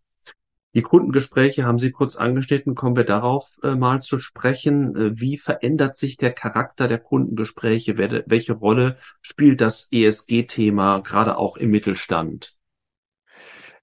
Die 0.74 0.84
Kundengespräche 0.84 1.66
haben 1.66 1.80
Sie 1.80 1.92
kurz 1.92 2.16
angeschnitten. 2.16 2.76
Kommen 2.76 2.96
wir 2.96 3.04
darauf 3.04 3.58
äh, 3.62 3.76
mal 3.76 4.02
zu 4.02 4.20
sprechen. 4.20 4.96
Äh, 4.96 5.20
wie 5.20 5.38
verändert 5.38 5.98
sich 5.98 6.16
der 6.16 6.32
Charakter 6.32 6.88
der 6.88 6.98
Kundengespräche? 6.98 7.98
Welche 7.98 8.54
Rolle 8.54 8.96
spielt 9.22 9.60
das 9.60 9.90
ESG-Thema 9.92 11.00
gerade 11.00 11.38
auch 11.38 11.58
im 11.58 11.72
Mittelstand? 11.72 12.56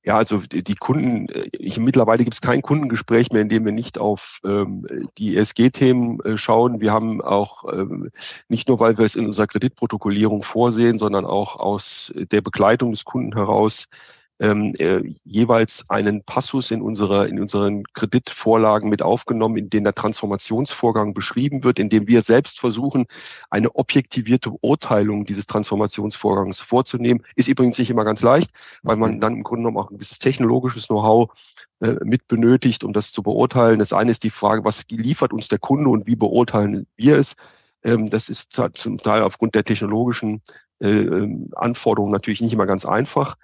Ja, 0.04 0.16
also 0.16 0.38
die 0.38 0.74
Kunden, 0.74 1.28
äh, 1.28 1.48
ich, 1.52 1.78
mittlerweile 1.78 2.24
gibt 2.24 2.34
es 2.34 2.40
kein 2.40 2.62
Kundengespräch 2.62 3.30
mehr, 3.30 3.42
in 3.42 3.48
dem 3.48 3.64
wir 3.64 3.72
nicht 3.72 3.98
auf 3.98 4.40
ähm, 4.44 4.86
die 5.18 5.36
ESG-Themen 5.36 6.20
äh, 6.20 6.38
schauen. 6.38 6.80
Wir 6.80 6.92
haben 6.92 7.20
auch 7.20 7.64
ähm, 7.72 8.10
nicht 8.48 8.68
nur, 8.68 8.80
weil 8.80 8.96
wir 8.96 9.04
es 9.04 9.16
in 9.16 9.26
unserer 9.26 9.48
Kreditprotokollierung 9.48 10.42
vorsehen, 10.44 10.98
sondern 10.98 11.24
auch 11.24 11.56
aus 11.56 12.12
der 12.14 12.40
Begleitung 12.40 12.92
des 12.92 13.04
Kunden 13.04 13.34
heraus 13.34 13.88
ähm, 14.40 14.74
äh, 14.78 15.02
jeweils 15.24 15.88
einen 15.88 16.22
Passus 16.22 16.70
in 16.70 16.80
unserer 16.80 17.26
in 17.26 17.40
unseren 17.40 17.84
Kreditvorlagen 17.94 18.88
mit 18.88 19.02
aufgenommen, 19.02 19.56
in 19.56 19.70
dem 19.70 19.84
der 19.84 19.94
Transformationsvorgang 19.94 21.14
beschrieben 21.14 21.64
wird, 21.64 21.78
in 21.78 21.88
dem 21.88 22.06
wir 22.06 22.22
selbst 22.22 22.60
versuchen, 22.60 23.06
eine 23.50 23.74
objektivierte 23.74 24.50
Beurteilung 24.50 25.24
dieses 25.24 25.46
Transformationsvorgangs 25.46 26.60
vorzunehmen. 26.60 27.24
Ist 27.34 27.48
übrigens 27.48 27.78
nicht 27.78 27.90
immer 27.90 28.04
ganz 28.04 28.22
leicht, 28.22 28.50
weil 28.82 28.96
man 28.96 29.16
mhm. 29.16 29.20
dann 29.20 29.36
im 29.36 29.42
Grunde 29.42 29.62
genommen 29.62 29.78
auch 29.78 29.90
ein 29.90 29.96
gewisses 29.96 30.18
technologisches 30.18 30.86
Know-how 30.86 31.30
äh, 31.80 31.96
mit 32.04 32.28
benötigt, 32.28 32.84
um 32.84 32.92
das 32.92 33.12
zu 33.12 33.22
beurteilen. 33.22 33.78
Das 33.78 33.92
eine 33.92 34.10
ist 34.10 34.22
die 34.22 34.30
Frage, 34.30 34.64
was 34.64 34.84
liefert 34.88 35.32
uns 35.32 35.48
der 35.48 35.58
Kunde 35.58 35.90
und 35.90 36.06
wie 36.06 36.16
beurteilen 36.16 36.86
wir 36.96 37.18
es? 37.18 37.34
Ähm, 37.82 38.10
das 38.10 38.28
ist 38.28 38.60
zum 38.74 38.98
Teil 38.98 39.22
aufgrund 39.22 39.54
der 39.54 39.64
technologischen 39.64 40.42
äh, 40.80 40.88
ähm, 40.88 41.50
Anforderungen 41.56 42.12
natürlich 42.12 42.40
nicht 42.40 42.52
immer 42.52 42.66
ganz 42.66 42.84
einfach. 42.84 43.36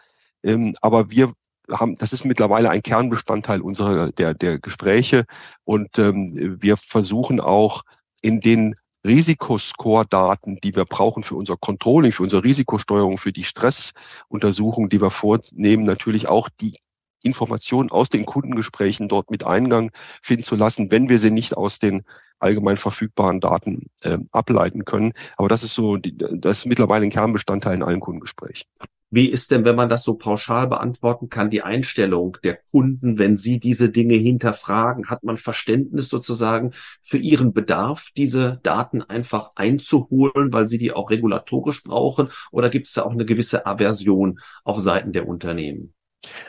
Ähm, 0.45 0.77
aber 0.81 1.11
wir 1.11 1.33
haben, 1.71 1.97
das 1.97 2.13
ist 2.13 2.25
mittlerweile 2.25 2.71
ein 2.71 2.83
Kernbestandteil 2.83 3.61
unserer 3.61 4.13
der, 4.13 4.35
der 4.35 4.59
Gespräche 4.59 5.25
und 5.65 5.99
ähm, 5.99 6.59
wir 6.61 6.77
versuchen 6.77 7.41
auch 7.41 7.83
in 8.21 8.41
den 8.41 8.77
Risikoscore-Daten, 9.07 10.61
die 10.63 10.75
wir 10.75 10.85
brauchen 10.85 11.23
für 11.23 11.35
unser 11.35 11.57
Controlling, 11.57 12.13
für 12.13 12.23
unsere 12.23 12.45
Risikosteuerung, 12.45 13.19
für 13.19 13.33
die 13.33 13.45
Stressuntersuchung, 13.45 14.89
die 14.89 15.01
wir 15.01 15.11
vornehmen, 15.11 15.85
natürlich 15.85 16.27
auch 16.29 16.49
die 16.61 16.79
Informationen 17.23 17.91
aus 17.91 18.09
den 18.11 18.27
Kundengesprächen 18.27 19.09
dort 19.09 19.31
mit 19.31 19.45
Eingang 19.45 19.91
finden 20.23 20.45
zu 20.45 20.57
lassen, 20.57 20.91
wenn 20.91 21.09
wir 21.09 21.19
sie 21.19 21.31
nicht 21.31 21.57
aus 21.57 21.79
den 21.79 22.05
allgemein 22.39 22.77
verfügbaren 22.77 23.41
Daten 23.41 23.87
äh, 24.03 24.19
ableiten 24.33 24.85
können. 24.85 25.13
Aber 25.37 25.49
das 25.49 25.65
ist 25.65 25.75
so, 25.75 25.97
das 25.97 26.59
ist 26.59 26.67
mittlerweile 26.67 27.05
ein 27.05 27.11
Kernbestandteil 27.11 27.75
in 27.75 27.83
allen 27.83 28.01
Kundengesprächen. 28.01 28.67
Wie 29.15 29.29
ist 29.29 29.53
denn, 29.53 29.65
wenn 29.65 29.77
man 29.77 29.89
das 29.89 30.03
so 30.03 30.15
pauschal 30.15 30.67
beantworten 30.67 31.29
kann, 31.29 31.49
die 31.49 31.63
Einstellung 31.63 32.37
der 32.43 32.57
Kunden, 32.57 33.17
wenn 33.17 33.37
sie 33.37 33.61
diese 33.61 33.89
Dinge 33.89 34.15
hinterfragen? 34.15 35.09
Hat 35.09 35.23
man 35.23 35.37
Verständnis 35.37 36.09
sozusagen 36.09 36.73
für 37.01 37.19
ihren 37.19 37.53
Bedarf, 37.53 38.09
diese 38.17 38.59
Daten 38.65 39.03
einfach 39.03 39.53
einzuholen, 39.55 40.53
weil 40.53 40.69
sie 40.69 40.79
die 40.79 40.91
auch 40.91 41.11
regulatorisch 41.11 41.85
brauchen? 41.85 42.31
Oder 42.51 42.71
gibt 42.71 42.89
es 42.89 42.95
da 42.95 43.03
auch 43.03 43.13
eine 43.13 43.25
gewisse 43.25 43.67
Aversion 43.67 44.41
auf 44.65 44.81
Seiten 44.81 45.13
der 45.13 45.29
Unternehmen? 45.29 45.95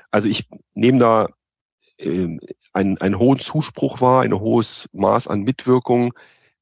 Also 0.10 0.28
ich 0.28 0.50
nehme 0.74 0.98
da 0.98 1.30
äh, 1.98 2.36
einen, 2.74 2.98
einen 2.98 3.20
hohen 3.20 3.38
Zuspruch 3.38 4.02
wahr, 4.02 4.24
ein 4.24 4.34
hohes 4.34 4.90
Maß 4.92 5.28
an 5.28 5.44
Mitwirkung. 5.44 6.16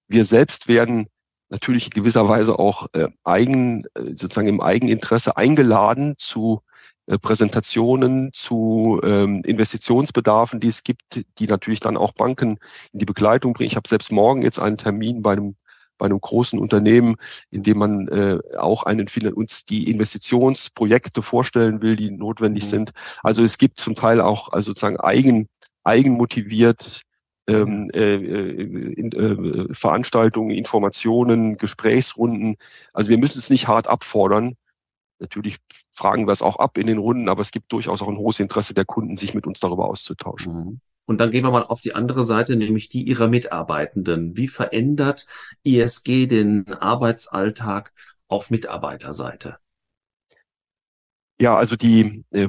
Wir 0.09 0.25
selbst 0.25 0.67
werden 0.67 1.07
natürlich 1.53 1.85
in 1.85 1.91
gewisser 1.91 2.27
Weise 2.27 2.57
auch 2.57 2.87
äh, 2.93 3.07
eigen, 3.23 3.85
äh, 3.93 4.15
sozusagen 4.15 4.47
im 4.47 4.59
Eigeninteresse 4.59 5.37
eingeladen 5.37 6.15
zu 6.17 6.61
äh, 7.05 7.19
Präsentationen, 7.19 8.31
zu 8.33 8.99
ähm, 9.03 9.43
Investitionsbedarfen, 9.43 10.59
die 10.59 10.69
es 10.69 10.83
gibt, 10.83 11.23
die 11.37 11.47
natürlich 11.47 11.79
dann 11.79 11.95
auch 11.95 12.13
Banken 12.13 12.57
in 12.91 12.99
die 12.99 13.05
Begleitung 13.05 13.53
bringen. 13.53 13.67
Ich 13.67 13.75
habe 13.75 13.87
selbst 13.87 14.11
morgen 14.11 14.41
jetzt 14.41 14.59
einen 14.59 14.77
Termin 14.77 15.21
bei 15.21 15.33
einem 15.33 15.55
bei 15.99 16.07
einem 16.07 16.19
großen 16.19 16.57
Unternehmen, 16.57 17.17
in 17.51 17.61
dem 17.61 17.77
man 17.77 18.07
äh, 18.07 18.39
auch 18.57 18.83
einen 18.83 19.07
uns 19.35 19.63
die 19.63 19.89
Investitionsprojekte 19.91 21.21
vorstellen 21.21 21.83
will, 21.83 21.95
die 21.95 22.09
notwendig 22.09 22.63
mhm. 22.63 22.67
sind. 22.67 22.91
Also 23.21 23.43
es 23.43 23.59
gibt 23.59 23.79
zum 23.79 23.93
Teil 23.93 24.19
auch 24.19 24.51
also 24.51 24.71
sozusagen 24.71 24.99
eigen 24.99 25.47
eigenmotiviert 25.83 27.03
ähm, 27.47 27.89
äh, 27.93 28.15
äh, 28.15 28.93
in, 28.93 29.11
äh, 29.11 29.73
Veranstaltungen, 29.73 30.51
Informationen, 30.51 31.57
Gesprächsrunden. 31.57 32.57
Also 32.93 33.09
wir 33.09 33.17
müssen 33.17 33.39
es 33.39 33.49
nicht 33.49 33.67
hart 33.67 33.87
abfordern. 33.87 34.55
Natürlich 35.19 35.57
fragen 35.93 36.27
wir 36.27 36.31
es 36.31 36.41
auch 36.41 36.57
ab 36.57 36.77
in 36.77 36.87
den 36.87 36.97
Runden, 36.97 37.29
aber 37.29 37.41
es 37.41 37.51
gibt 37.51 37.71
durchaus 37.71 38.01
auch 38.01 38.07
ein 38.07 38.17
hohes 38.17 38.39
Interesse 38.39 38.73
der 38.73 38.85
Kunden, 38.85 39.17
sich 39.17 39.33
mit 39.33 39.45
uns 39.45 39.59
darüber 39.59 39.85
auszutauschen. 39.85 40.53
Mhm. 40.53 40.79
Und 41.05 41.17
dann 41.19 41.31
gehen 41.31 41.43
wir 41.43 41.51
mal 41.51 41.63
auf 41.63 41.81
die 41.81 41.95
andere 41.95 42.23
Seite, 42.23 42.55
nämlich 42.55 42.87
die 42.87 43.03
ihrer 43.03 43.27
Mitarbeitenden. 43.27 44.37
Wie 44.37 44.47
verändert 44.47 45.27
ISG 45.63 46.27
den 46.27 46.71
Arbeitsalltag 46.73 47.91
auf 48.29 48.49
Mitarbeiterseite? 48.49 49.57
Ja, 51.41 51.57
also 51.57 51.75
die 51.75 52.23
äh, 52.31 52.47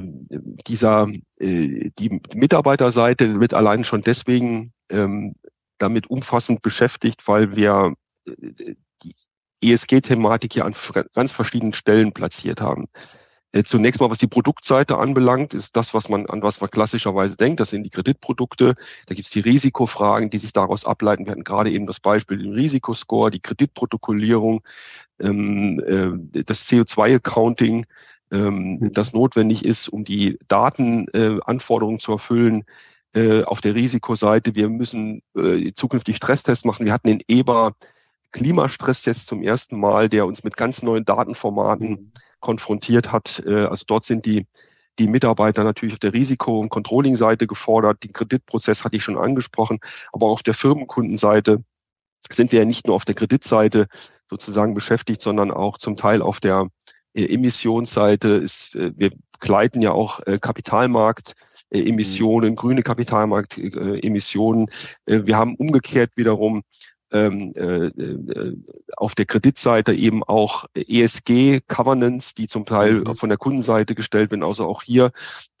dieser 0.67 1.09
äh, 1.37 1.89
die 1.99 2.21
Mitarbeiterseite 2.33 3.41
wird 3.41 3.53
allein 3.53 3.83
schon 3.83 4.01
deswegen 4.01 4.71
ähm, 4.89 5.35
damit 5.77 6.07
umfassend 6.07 6.61
beschäftigt, 6.61 7.27
weil 7.27 7.55
wir 7.55 7.93
äh, 8.25 8.75
die 9.03 9.15
ESG-Thematik 9.61 10.53
hier 10.53 10.65
an 10.65 10.75
ganz 11.13 11.31
verschiedenen 11.31 11.73
Stellen 11.73 12.11
platziert 12.11 12.61
haben. 12.61 12.87
Äh, 13.55 13.63
zunächst 13.63 14.01
mal, 14.01 14.09
was 14.09 14.17
die 14.17 14.27
Produktseite 14.27 14.97
anbelangt, 14.97 15.53
ist 15.53 15.77
das, 15.77 15.93
was 15.93 16.09
man 16.09 16.25
an 16.25 16.41
was 16.41 16.59
man 16.59 16.69
klassischerweise 16.69 17.37
denkt. 17.37 17.61
Das 17.61 17.69
sind 17.69 17.83
die 17.83 17.89
Kreditprodukte. 17.89 18.75
Da 19.07 19.15
gibt 19.15 19.27
es 19.27 19.31
die 19.31 19.39
Risikofragen, 19.39 20.29
die 20.29 20.39
sich 20.39 20.51
daraus 20.51 20.83
ableiten. 20.83 21.25
Wir 21.25 21.31
hatten 21.31 21.45
gerade 21.45 21.71
eben 21.71 21.87
das 21.87 22.01
Beispiel 22.01 22.37
den 22.37 22.51
Risikoscore, 22.51 23.31
die 23.31 23.39
Kreditprotokollierung, 23.39 24.61
ähm, 25.19 25.79
äh, 26.33 26.43
das 26.43 26.67
CO2-Accounting, 26.67 27.85
ähm, 28.31 28.79
mhm. 28.79 28.93
das 28.93 29.13
notwendig 29.13 29.63
ist, 29.63 29.87
um 29.87 30.03
die 30.03 30.37
Datenanforderungen 30.49 31.99
äh, 31.99 32.01
zu 32.01 32.11
erfüllen 32.11 32.65
äh, 33.15 33.43
auf 33.43 33.61
der 33.61 33.75
Risikoseite. 33.75 34.55
Wir 34.55 34.69
müssen 34.69 35.21
äh, 35.35 35.71
zukünftig 35.73 36.17
Stresstests 36.17 36.65
machen. 36.65 36.85
Wir 36.85 36.93
hatten 36.93 37.07
den 37.07 37.23
EBA 37.27 37.73
Klimastresstest 38.31 39.27
zum 39.27 39.41
ersten 39.41 39.79
Mal, 39.79 40.09
der 40.09 40.25
uns 40.25 40.43
mit 40.43 40.57
ganz 40.57 40.81
neuen 40.83 41.05
Datenformaten 41.05 41.89
mhm. 41.89 42.11
konfrontiert 42.41 43.11
hat. 43.11 43.41
Äh, 43.45 43.65
also 43.65 43.85
dort 43.87 44.05
sind 44.05 44.25
die 44.25 44.45
die 44.99 45.07
Mitarbeiter 45.07 45.63
natürlich 45.63 45.95
auf 45.95 45.99
der 45.99 46.13
Risiko- 46.13 46.59
und 46.59 46.69
Controlling-Seite 46.69 47.47
gefordert. 47.47 48.03
Den 48.03 48.13
Kreditprozess 48.13 48.85
hatte 48.85 48.95
ich 48.95 49.03
schon 49.03 49.17
angesprochen, 49.17 49.79
aber 50.13 50.27
auch 50.27 50.33
auf 50.33 50.43
der 50.43 50.53
Firmenkundenseite 50.53 51.63
sind 52.31 52.53
wir 52.53 52.59
ja 52.59 52.65
nicht 52.65 52.87
nur 52.87 52.95
auf 52.95 53.03
der 53.03 53.15
Kreditseite 53.15 53.87
sozusagen 54.29 54.73
beschäftigt, 54.73 55.21
sondern 55.21 55.51
auch 55.51 55.77
zum 55.77 55.97
Teil 55.97 56.21
auf 56.21 56.39
der 56.39 56.69
äh, 57.13 57.25
Emissionsseite 57.25 58.29
ist, 58.29 58.73
äh, 58.75 58.93
wir 58.95 59.11
begleiten 59.33 59.81
ja 59.81 59.91
auch 59.91 60.21
Kapitalmarkt. 60.39 61.35
Emissionen, 61.77 62.51
mhm. 62.51 62.55
grüne 62.55 62.83
Kapitalmarkt-Emissionen. 62.83 64.67
Wir 65.05 65.37
haben 65.37 65.55
umgekehrt 65.55 66.11
wiederum 66.15 66.63
ähm, 67.11 67.53
auf 68.97 69.15
der 69.15 69.25
Kreditseite 69.25 69.93
eben 69.93 70.23
auch 70.23 70.65
ESG-Governance, 70.75 72.33
die 72.35 72.47
zum 72.47 72.65
Teil 72.65 73.01
mhm. 73.01 73.15
von 73.15 73.29
der 73.29 73.37
Kundenseite 73.37 73.95
gestellt 73.95 74.31
werden. 74.31 74.43
Also 74.43 74.65
auch 74.65 74.83
hier 74.83 75.11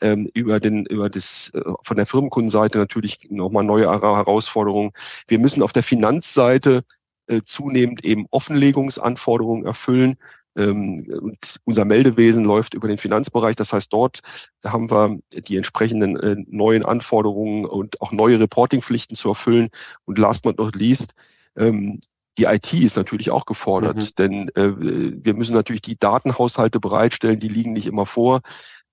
ähm, 0.01 0.29
über 0.33 0.59
den 0.59 0.85
über 0.85 1.09
das 1.09 1.51
von 1.83 1.97
der 1.97 2.05
Firmenkundenseite 2.05 2.77
natürlich 2.77 3.27
nochmal 3.29 3.63
neue 3.63 3.85
Herausforderungen. 3.85 4.91
Wir 5.27 5.39
müssen 5.39 5.61
auf 5.61 5.73
der 5.73 5.83
Finanzseite 5.83 6.83
zunehmend 7.45 8.05
eben 8.05 8.27
Offenlegungsanforderungen 8.29 9.65
erfüllen. 9.65 10.17
Ähm, 10.55 11.05
und 11.21 11.59
unser 11.65 11.85
Meldewesen 11.85 12.43
läuft 12.43 12.73
über 12.73 12.87
den 12.87 12.97
Finanzbereich. 12.97 13.55
Das 13.55 13.73
heißt, 13.73 13.91
dort 13.91 14.21
haben 14.63 14.89
wir 14.89 15.19
die 15.31 15.57
entsprechenden 15.57 16.17
äh, 16.17 16.35
neuen 16.47 16.85
Anforderungen 16.85 17.65
und 17.65 18.01
auch 18.01 18.11
neue 18.11 18.39
Reportingpflichten 18.39 19.15
zu 19.15 19.29
erfüllen. 19.29 19.69
Und 20.05 20.17
last 20.17 20.43
but 20.43 20.57
not 20.57 20.75
least, 20.75 21.13
ähm, 21.55 21.99
die 22.37 22.45
IT 22.45 22.73
ist 22.73 22.97
natürlich 22.97 23.31
auch 23.31 23.45
gefordert, 23.45 23.95
mhm. 23.95 24.07
denn 24.17 24.49
äh, 24.55 24.73
wir 24.77 25.33
müssen 25.33 25.53
natürlich 25.53 25.81
die 25.81 25.97
Datenhaushalte 25.97 26.79
bereitstellen, 26.79 27.39
die 27.39 27.47
liegen 27.47 27.71
nicht 27.73 27.87
immer 27.87 28.05
vor. 28.05 28.41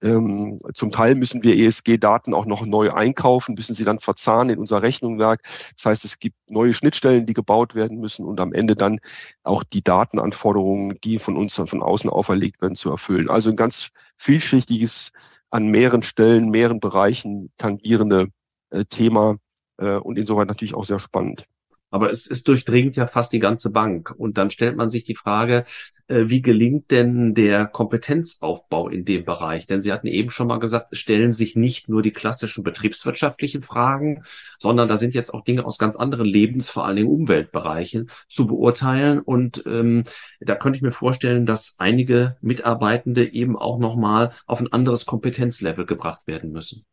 Ähm, 0.02 0.60
zum 0.74 0.90
Teil 0.90 1.14
müssen 1.14 1.42
wir 1.42 1.56
ESG-Daten 1.56 2.34
auch 2.34 2.44
noch 2.44 2.66
neu 2.66 2.92
einkaufen, 2.92 3.54
müssen 3.54 3.74
sie 3.74 3.84
dann 3.84 4.00
verzahnen 4.00 4.50
in 4.50 4.58
unser 4.58 4.82
Rechnungswerk. 4.82 5.42
Das 5.76 5.86
heißt, 5.86 6.04
es 6.04 6.18
gibt 6.18 6.36
neue 6.50 6.74
Schnittstellen, 6.74 7.24
die 7.24 7.34
gebaut 7.34 7.74
werden 7.74 7.98
müssen 8.00 8.24
und 8.24 8.40
am 8.40 8.52
Ende 8.52 8.74
dann 8.74 8.98
auch 9.44 9.62
die 9.62 9.82
Datenanforderungen, 9.82 10.98
die 11.02 11.18
von 11.18 11.36
uns 11.36 11.54
dann 11.54 11.68
von 11.68 11.82
außen 11.82 12.10
auferlegt 12.10 12.60
werden, 12.60 12.74
zu 12.74 12.90
erfüllen. 12.90 13.30
Also 13.30 13.50
ein 13.50 13.56
ganz 13.56 13.90
vielschichtiges, 14.16 15.12
an 15.50 15.66
mehreren 15.66 16.02
Stellen, 16.02 16.50
mehreren 16.50 16.80
Bereichen 16.80 17.52
tangierende 17.58 18.28
äh, 18.70 18.84
Thema 18.86 19.36
äh, 19.76 19.96
und 19.96 20.18
insoweit 20.18 20.48
natürlich 20.48 20.74
auch 20.74 20.84
sehr 20.84 20.98
spannend. 20.98 21.46
Aber 21.90 22.10
es, 22.10 22.28
es 22.28 22.42
durchdringt 22.42 22.96
ja 22.96 23.06
fast 23.06 23.34
die 23.34 23.38
ganze 23.38 23.70
Bank. 23.70 24.14
Und 24.16 24.38
dann 24.38 24.50
stellt 24.50 24.76
man 24.76 24.88
sich 24.88 25.04
die 25.04 25.14
Frage, 25.14 25.64
wie 26.28 26.42
gelingt 26.42 26.90
denn 26.90 27.34
der 27.34 27.66
Kompetenzaufbau 27.66 28.88
in 28.88 29.04
dem 29.04 29.24
Bereich? 29.24 29.66
Denn 29.66 29.80
Sie 29.80 29.92
hatten 29.92 30.06
eben 30.06 30.30
schon 30.30 30.46
mal 30.46 30.58
gesagt, 30.58 30.88
es 30.92 30.98
stellen 30.98 31.32
sich 31.32 31.56
nicht 31.56 31.88
nur 31.88 32.02
die 32.02 32.12
klassischen 32.12 32.64
betriebswirtschaftlichen 32.64 33.62
Fragen, 33.62 34.22
sondern 34.58 34.88
da 34.88 34.96
sind 34.96 35.14
jetzt 35.14 35.32
auch 35.32 35.44
Dinge 35.44 35.64
aus 35.64 35.78
ganz 35.78 35.96
anderen 35.96 36.26
Lebens-, 36.26 36.70
vor 36.70 36.86
allen 36.86 36.96
Dingen 36.96 37.08
Umweltbereichen 37.08 38.10
zu 38.28 38.46
beurteilen. 38.46 39.20
Und 39.20 39.64
ähm, 39.66 40.04
da 40.40 40.54
könnte 40.54 40.76
ich 40.76 40.82
mir 40.82 40.92
vorstellen, 40.92 41.46
dass 41.46 41.74
einige 41.78 42.36
Mitarbeitende 42.40 43.32
eben 43.32 43.56
auch 43.56 43.78
nochmal 43.78 44.30
auf 44.46 44.60
ein 44.60 44.72
anderes 44.72 45.06
Kompetenzlevel 45.06 45.86
gebracht 45.86 46.26
werden 46.26 46.52
müssen. 46.52 46.84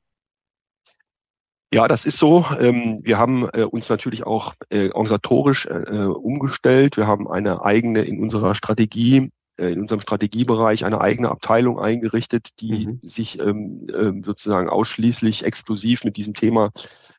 Ja, 1.71 1.88
das 1.88 2.05
ist 2.05 2.17
so. 2.17 2.45
Ähm, 2.60 2.99
wir 3.03 3.19
haben 3.19 3.47
äh, 3.53 3.63
uns 3.63 3.89
natürlich 3.89 4.25
auch 4.25 4.55
äh, 4.69 4.89
organisatorisch 4.89 5.67
äh, 5.67 6.05
umgestellt. 6.05 6.97
Wir 6.97 7.05
haben 7.05 7.29
eine 7.29 7.63
eigene 7.63 8.01
in 8.01 8.19
unserer 8.19 8.55
Strategie, 8.55 9.32
in 9.58 9.82
unserem 9.82 9.99
Strategiebereich 9.99 10.86
eine 10.86 11.01
eigene 11.01 11.29
Abteilung 11.29 11.79
eingerichtet, 11.79 12.62
die 12.62 12.88
mhm. 12.88 12.99
sich 13.03 13.39
ähm, 13.39 13.88
ähm, 13.93 14.23
sozusagen 14.23 14.69
ausschließlich 14.69 15.43
exklusiv 15.43 16.05
mit 16.05 16.15
diesem 16.15 16.34
Thema 16.34 16.71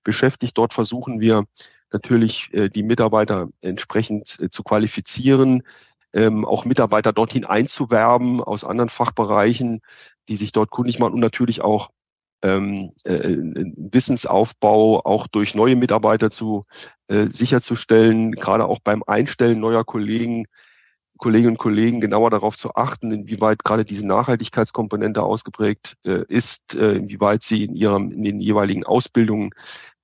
beschäftigt. 0.05 0.57
Dort 0.57 0.73
versuchen 0.73 1.21
wir 1.21 1.45
natürlich 1.93 2.51
die 2.53 2.85
Mitarbeiter 2.85 3.49
entsprechend 3.61 4.29
zu 4.53 4.63
qualifizieren, 4.63 5.65
auch 6.15 6.65
Mitarbeiter 6.65 7.13
dorthin 7.13 7.45
einzuwerben 7.45 8.41
aus 8.41 8.63
anderen 8.63 8.91
Fachbereichen, 8.91 9.81
die 10.29 10.37
sich 10.37 10.53
dort 10.53 10.71
kundig 10.71 11.01
machen 11.01 11.15
und 11.15 11.21
natürlich 11.21 11.63
auch 11.63 11.91
ähm, 12.43 12.93
äh, 13.05 13.37
Wissensaufbau 13.77 15.05
auch 15.05 15.27
durch 15.27 15.55
neue 15.55 15.77
Mitarbeiter 15.77 16.31
zu 16.31 16.65
äh, 17.09 17.27
sicherzustellen, 17.29 18.33
gerade 18.33 18.67
auch 18.67 18.79
beim 18.83 19.03
Einstellen 19.07 19.61
neuer 19.61 19.85
Kollegen, 19.85 20.47
Kolleginnen 21.19 21.53
und 21.53 21.59
Kollegen 21.59 22.01
genauer 22.01 22.31
darauf 22.31 22.57
zu 22.57 22.75
achten, 22.75 23.13
inwieweit 23.13 23.63
gerade 23.63 23.85
diese 23.85 24.07
Nachhaltigkeitskomponente 24.07 25.23
ausgeprägt 25.23 25.97
äh, 26.05 26.25
ist, 26.29 26.75
äh, 26.75 26.93
inwieweit 26.93 27.43
sie 27.43 27.65
in 27.65 27.75
ihrem 27.77 28.11
in 28.11 28.25
den 28.25 28.41
jeweiligen 28.41 28.85
Ausbildungen, 28.85 29.51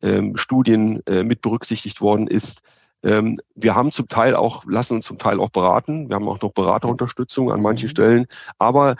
ähm, 0.03 0.37
Studien 0.37 1.03
äh, 1.07 1.23
mit 1.23 1.41
berücksichtigt 1.41 2.01
worden 2.01 2.27
ist. 2.27 2.61
Ähm, 3.03 3.41
wir 3.55 3.75
haben 3.75 3.93
zum 3.93 4.09
Teil 4.09 4.35
auch, 4.35 4.65
lassen 4.67 4.97
uns 4.97 5.07
zum 5.07 5.19
Teil 5.19 5.41
auch 5.41 5.51
beraten. 5.51 6.09
Wir 6.09 6.17
haben 6.17 6.29
auch 6.29 6.41
noch 6.41 6.53
Beraterunterstützung 6.53 7.51
an 7.51 7.63
manchen 7.63 7.87
mhm. 7.87 7.91
Stellen. 7.91 8.27
Aber 8.59 8.97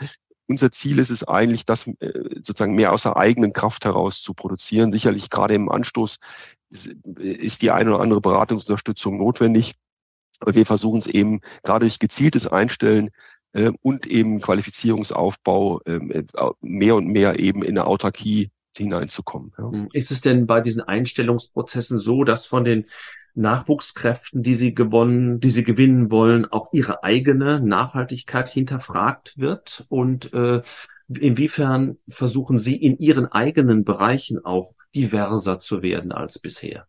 unser 0.47 0.71
Ziel 0.71 0.99
ist 0.99 1.09
es 1.09 1.23
eigentlich, 1.23 1.65
das 1.65 1.87
äh, 1.99 2.11
sozusagen 2.35 2.75
mehr 2.75 2.93
aus 2.93 3.03
der 3.03 3.17
eigenen 3.17 3.53
Kraft 3.53 3.85
heraus 3.85 4.21
zu 4.21 4.33
produzieren. 4.33 4.91
Sicherlich 4.91 5.29
gerade 5.29 5.53
im 5.53 5.69
Anstoß 5.69 6.19
ist 6.69 7.61
die 7.61 7.71
eine 7.71 7.91
oder 7.91 8.01
andere 8.01 8.21
Beratungsunterstützung 8.21 9.17
notwendig. 9.17 9.75
Aber 10.39 10.53
wir 10.55 10.65
versuchen 10.65 10.99
es 10.99 11.07
eben 11.07 11.41
gerade 11.63 11.85
durch 11.85 11.99
gezieltes 11.99 12.47
Einstellen 12.47 13.09
äh, 13.53 13.71
und 13.81 14.05
eben 14.05 14.41
Qualifizierungsaufbau 14.41 15.81
ähm, 15.85 16.11
äh, 16.11 16.23
mehr 16.61 16.95
und 16.95 17.07
mehr 17.07 17.39
eben 17.39 17.63
in 17.63 17.77
eine 17.77 17.87
Autarkie 17.87 18.51
hineinzukommen. 18.77 19.53
Ja. 19.57 19.87
Ist 19.93 20.11
es 20.11 20.21
denn 20.21 20.45
bei 20.45 20.61
diesen 20.61 20.81
Einstellungsprozessen 20.81 21.99
so, 21.99 22.23
dass 22.23 22.45
von 22.45 22.63
den 22.63 22.85
Nachwuchskräften, 23.37 24.43
die 24.43 24.55
sie 24.55 24.73
gewonnen, 24.73 25.39
die 25.39 25.49
sie 25.49 25.63
gewinnen 25.63 26.11
wollen, 26.11 26.45
auch 26.45 26.73
ihre 26.73 27.03
eigene 27.03 27.59
Nachhaltigkeit 27.59 28.49
hinterfragt 28.49 29.37
wird? 29.37 29.85
Und 29.89 30.33
äh, 30.33 30.61
inwiefern 31.07 31.97
versuchen 32.09 32.57
Sie 32.57 32.75
in 32.75 32.97
Ihren 32.97 33.27
eigenen 33.27 33.83
Bereichen 33.83 34.43
auch 34.43 34.73
diverser 34.95 35.59
zu 35.59 35.81
werden 35.81 36.11
als 36.11 36.39
bisher? 36.39 36.87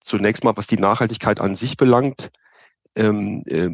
Zunächst 0.00 0.44
mal, 0.44 0.56
was 0.56 0.66
die 0.66 0.78
Nachhaltigkeit 0.78 1.40
an 1.40 1.54
sich 1.54 1.76
belangt, 1.76 2.30
ähm, 2.94 3.44
äh, 3.46 3.70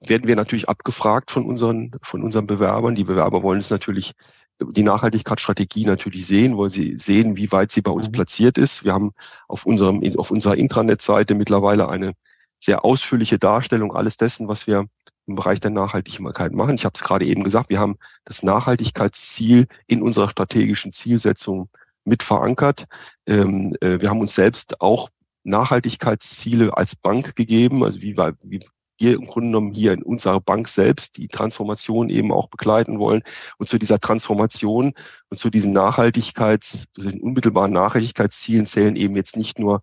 werden 0.00 0.26
wir 0.26 0.36
natürlich 0.36 0.68
abgefragt 0.68 1.30
von 1.30 1.44
unseren, 1.44 1.92
von 2.02 2.22
unseren 2.22 2.46
Bewerbern. 2.46 2.94
Die 2.94 3.04
Bewerber 3.04 3.42
wollen 3.42 3.60
es 3.60 3.70
natürlich 3.70 4.14
die 4.60 4.82
Nachhaltigkeitsstrategie 4.82 5.84
natürlich 5.84 6.26
sehen, 6.26 6.58
weil 6.58 6.70
sie 6.70 6.98
sehen, 6.98 7.36
wie 7.36 7.52
weit 7.52 7.72
sie 7.72 7.82
bei 7.82 7.90
uns 7.90 8.08
mhm. 8.08 8.12
platziert 8.12 8.58
ist. 8.58 8.84
Wir 8.84 8.92
haben 8.92 9.12
auf 9.46 9.66
unserem, 9.66 10.02
auf 10.18 10.30
unserer 10.30 10.56
Intranet-Seite 10.56 11.34
mittlerweile 11.34 11.88
eine 11.88 12.12
sehr 12.60 12.84
ausführliche 12.84 13.38
Darstellung 13.38 13.94
alles 13.94 14.16
dessen, 14.16 14.48
was 14.48 14.66
wir 14.66 14.86
im 15.26 15.34
Bereich 15.34 15.60
der 15.60 15.70
Nachhaltigkeit 15.70 16.52
machen. 16.52 16.74
Ich 16.74 16.84
habe 16.84 16.94
es 16.94 17.02
gerade 17.02 17.26
eben 17.26 17.44
gesagt, 17.44 17.68
wir 17.68 17.78
haben 17.78 17.98
das 18.24 18.42
Nachhaltigkeitsziel 18.42 19.68
in 19.86 20.02
unserer 20.02 20.30
strategischen 20.30 20.92
Zielsetzung 20.92 21.68
mit 22.04 22.22
verankert. 22.22 22.86
Ähm, 23.26 23.76
äh, 23.80 24.00
wir 24.00 24.08
haben 24.08 24.20
uns 24.20 24.34
selbst 24.34 24.80
auch 24.80 25.10
Nachhaltigkeitsziele 25.44 26.76
als 26.76 26.96
Bank 26.96 27.36
gegeben, 27.36 27.84
also 27.84 28.00
wie, 28.00 28.16
wie 28.16 28.60
wir 28.98 29.14
im 29.14 29.24
Grunde 29.24 29.48
genommen 29.48 29.72
hier 29.72 29.92
in 29.92 30.02
unserer 30.02 30.40
Bank 30.40 30.68
selbst 30.68 31.16
die 31.16 31.28
Transformation 31.28 32.10
eben 32.10 32.32
auch 32.32 32.48
begleiten 32.48 32.98
wollen. 32.98 33.22
Und 33.58 33.68
zu 33.68 33.78
dieser 33.78 34.00
Transformation 34.00 34.94
und 35.30 35.38
zu 35.38 35.50
diesen 35.50 35.72
Nachhaltigkeits, 35.72 36.86
zu 36.92 37.02
den 37.02 37.20
unmittelbaren 37.20 37.72
Nachhaltigkeitszielen 37.72 38.66
zählen 38.66 38.96
eben 38.96 39.16
jetzt 39.16 39.36
nicht 39.36 39.58
nur 39.58 39.82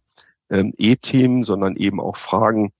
ähm, 0.49 0.73
E-Themen, 0.77 1.43
sondern 1.43 1.75
eben 1.75 1.99
auch 1.99 2.17
Fragen, 2.17 2.71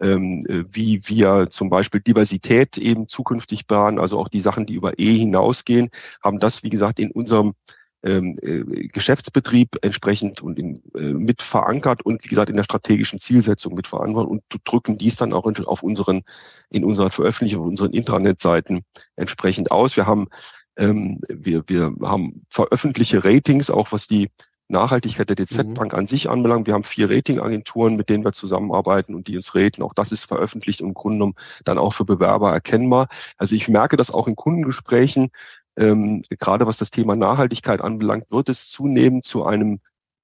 ähm, 0.00 0.44
äh, 0.48 0.64
wie 0.70 1.02
wir 1.06 1.48
zum 1.50 1.70
Beispiel 1.70 2.00
Diversität 2.00 2.76
eben 2.76 3.08
zukünftig 3.08 3.66
planen, 3.66 3.98
also 3.98 4.18
auch 4.18 4.28
die 4.28 4.40
Sachen, 4.40 4.66
die 4.66 4.74
über 4.74 4.98
E 4.98 5.18
hinausgehen, 5.18 5.90
haben 6.22 6.40
das, 6.40 6.62
wie 6.62 6.70
gesagt, 6.70 6.98
in 6.98 7.12
unserem 7.12 7.54
Geschäftsbetrieb 8.02 9.78
entsprechend 9.82 10.42
und 10.42 10.58
in, 10.58 10.82
äh, 10.94 11.00
mit 11.00 11.40
verankert 11.40 12.02
und 12.02 12.24
wie 12.24 12.28
gesagt 12.28 12.50
in 12.50 12.56
der 12.56 12.64
strategischen 12.64 13.20
Zielsetzung 13.20 13.74
mit 13.74 13.86
verankert 13.86 14.26
und 14.26 14.42
drücken 14.64 14.98
dies 14.98 15.16
dann 15.16 15.32
auch 15.32 15.46
in, 15.46 15.56
auf 15.64 15.82
unseren 15.82 16.22
in 16.70 16.84
unserer 16.84 17.10
Veröffentlichung, 17.10 17.62
auf 17.62 17.68
unseren 17.68 17.92
Intranetseiten 17.92 18.84
entsprechend 19.16 19.70
aus. 19.70 19.96
Wir 19.96 20.06
haben 20.06 20.28
ähm, 20.76 21.20
wir, 21.28 21.64
wir 21.68 21.94
haben 22.02 22.44
veröffentlichte 22.48 23.24
Ratings, 23.24 23.70
auch 23.70 23.92
was 23.92 24.06
die 24.08 24.30
Nachhaltigkeit 24.72 25.28
der 25.28 25.36
DZ-Bank 25.36 25.92
mhm. 25.92 25.98
an 25.98 26.06
sich 26.06 26.28
anbelangt. 26.28 26.66
Wir 26.66 26.74
haben 26.74 26.84
vier 26.84 27.10
Ratingagenturen, 27.10 27.94
mit 27.94 28.08
denen 28.08 28.24
wir 28.24 28.32
zusammenarbeiten 28.32 29.14
und 29.14 29.28
die 29.28 29.36
uns 29.36 29.54
raten. 29.54 29.82
Auch 29.82 29.94
das 29.94 30.10
ist 30.10 30.24
veröffentlicht 30.24 30.80
und 30.80 30.88
im 30.88 30.94
Grunde 30.94 31.16
genommen 31.16 31.34
dann 31.64 31.78
auch 31.78 31.92
für 31.92 32.04
Bewerber 32.04 32.52
erkennbar. 32.52 33.08
Also 33.36 33.54
ich 33.54 33.68
merke 33.68 33.96
das 33.96 34.10
auch 34.10 34.26
in 34.26 34.34
Kundengesprächen, 34.34 35.30
ähm, 35.76 36.22
gerade 36.38 36.66
was 36.66 36.78
das 36.78 36.90
Thema 36.90 37.16
Nachhaltigkeit 37.16 37.80
anbelangt, 37.80 38.30
wird 38.30 38.48
es 38.48 38.68
zunehmend 38.68 39.24
zu 39.24 39.44
einem 39.44 39.80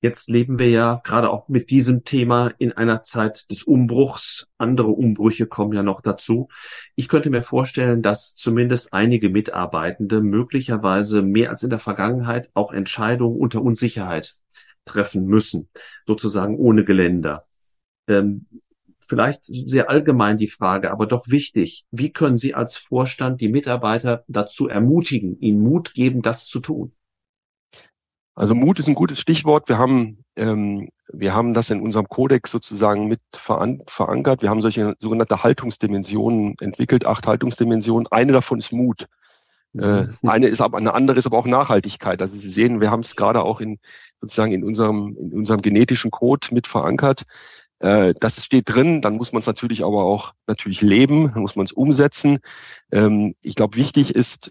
Jetzt 0.00 0.28
leben 0.28 0.58
wir 0.58 0.70
ja 0.70 1.00
gerade 1.04 1.30
auch 1.30 1.48
mit 1.48 1.70
diesem 1.70 2.02
Thema 2.04 2.52
in 2.58 2.72
einer 2.72 3.02
Zeit 3.04 3.48
des 3.50 3.62
Umbruchs. 3.62 4.48
Andere 4.58 4.88
Umbrüche 4.88 5.46
kommen 5.46 5.72
ja 5.72 5.84
noch 5.84 6.00
dazu. 6.00 6.48
Ich 6.96 7.06
könnte 7.06 7.30
mir 7.30 7.42
vorstellen, 7.42 8.02
dass 8.02 8.34
zumindest 8.34 8.92
einige 8.92 9.30
Mitarbeitende 9.30 10.20
möglicherweise 10.20 11.22
mehr 11.22 11.50
als 11.50 11.62
in 11.62 11.70
der 11.70 11.78
Vergangenheit 11.78 12.50
auch 12.54 12.72
Entscheidungen 12.72 13.38
unter 13.38 13.62
Unsicherheit 13.62 14.36
treffen 14.84 15.26
müssen, 15.26 15.68
sozusagen 16.06 16.56
ohne 16.56 16.84
Geländer. 16.84 17.46
Ähm, 18.08 18.46
vielleicht 19.00 19.44
sehr 19.44 19.90
allgemein 19.90 20.38
die 20.38 20.48
Frage, 20.48 20.90
aber 20.90 21.06
doch 21.06 21.28
wichtig. 21.28 21.84
Wie 21.92 22.12
können 22.12 22.36
Sie 22.36 22.54
als 22.54 22.76
Vorstand 22.76 23.40
die 23.40 23.48
Mitarbeiter 23.48 24.24
dazu 24.26 24.68
ermutigen, 24.68 25.38
ihnen 25.38 25.60
Mut 25.60 25.94
geben, 25.94 26.22
das 26.22 26.46
zu 26.46 26.58
tun? 26.58 26.92
Also 28.40 28.54
Mut 28.54 28.78
ist 28.78 28.88
ein 28.88 28.94
gutes 28.94 29.20
Stichwort. 29.20 29.68
Wir 29.68 29.76
haben, 29.76 30.24
ähm, 30.34 30.88
wir 31.12 31.34
haben 31.34 31.52
das 31.52 31.68
in 31.68 31.82
unserem 31.82 32.08
Kodex 32.08 32.50
sozusagen 32.50 33.06
mit 33.06 33.20
veran 33.34 33.82
verankert. 33.86 34.40
Wir 34.40 34.48
haben 34.48 34.62
solche 34.62 34.96
sogenannte 34.98 35.42
Haltungsdimensionen 35.42 36.54
entwickelt, 36.58 37.04
acht 37.04 37.26
Haltungsdimensionen. 37.26 38.06
Eine 38.10 38.32
davon 38.32 38.58
ist 38.58 38.72
Mut. 38.72 39.08
Äh, 39.74 40.04
mhm. 40.04 40.16
eine 40.26 40.46
ist 40.46 40.62
aber, 40.62 40.78
eine 40.78 40.94
andere 40.94 41.18
ist 41.18 41.26
aber 41.26 41.36
auch 41.36 41.44
Nachhaltigkeit. 41.44 42.22
Also 42.22 42.38
Sie 42.38 42.48
sehen, 42.48 42.80
wir 42.80 42.90
haben 42.90 43.00
es 43.00 43.14
gerade 43.14 43.42
auch 43.42 43.60
in 43.60 43.78
sozusagen 44.22 44.52
in 44.52 44.64
unserem, 44.64 45.18
in 45.20 45.34
unserem 45.34 45.60
genetischen 45.60 46.10
Code 46.10 46.48
mit 46.50 46.66
verankert. 46.66 47.24
Äh, 47.80 48.14
das 48.20 48.42
steht 48.42 48.74
drin, 48.74 49.02
dann 49.02 49.16
muss 49.16 49.32
man 49.32 49.40
es 49.40 49.46
natürlich 49.46 49.84
aber 49.84 50.04
auch 50.04 50.32
natürlich 50.46 50.80
leben, 50.80 51.30
dann 51.34 51.42
muss 51.42 51.56
man 51.56 51.66
es 51.66 51.72
umsetzen. 51.72 52.38
Ähm, 52.90 53.34
ich 53.42 53.54
glaube, 53.54 53.76
wichtig 53.76 54.14
ist 54.14 54.50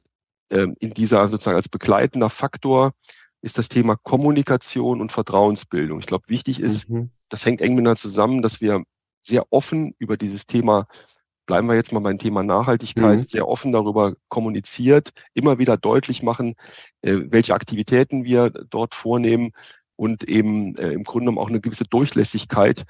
ähm, 0.52 0.76
in 0.80 0.94
dieser 0.94 1.28
sozusagen 1.28 1.58
als 1.58 1.70
begleitender 1.70 2.30
Faktor 2.30 2.92
ist 3.42 3.58
das 3.58 3.70
Thema 3.70 3.96
Kommunikation 3.96 5.02
und 5.02 5.12
Vertrauensbildung. 5.12 6.00
Ich 6.00 6.08
glaube, 6.08 6.28
wichtig 6.28 6.60
ist, 6.60 6.90
mhm. 6.90 7.10
das 7.30 7.46
hängt 7.46 7.62
eng 7.62 7.76
miteinander 7.76 7.98
zusammen, 7.98 8.42
dass 8.42 8.62
wir 8.62 8.84
sehr 9.22 9.46
offen 9.52 9.96
über 9.98 10.18
dieses 10.18 10.46
Thema, 10.46 10.88
bleiben 11.46 11.68
wir 11.68 11.76
jetzt 11.76 11.92
mal 11.92 12.00
beim 12.00 12.20
Thema 12.20 12.44
Nachhaltigkeit, 12.44 13.18
mhm. 13.20 13.24
sehr 13.24 13.48
offen 13.48 13.72
darüber 13.72 14.16
kommuniziert, 14.28 15.12
immer 15.34 15.58
wieder 15.58 15.78
deutlich 15.78 16.22
machen, 16.24 16.56
äh, 17.02 17.18
welche 17.30 17.54
Aktivitäten 17.54 18.24
wir 18.24 18.50
dort 18.50 18.96
vornehmen 18.96 19.52
und 19.96 20.24
eben 20.24 20.76
äh, 20.76 20.92
im 20.92 21.04
Grunde 21.04 21.26
genommen 21.26 21.40
auch 21.40 21.50
eine 21.50 21.62
gewisse 21.62 21.86
Durchlässigkeit 21.86 22.86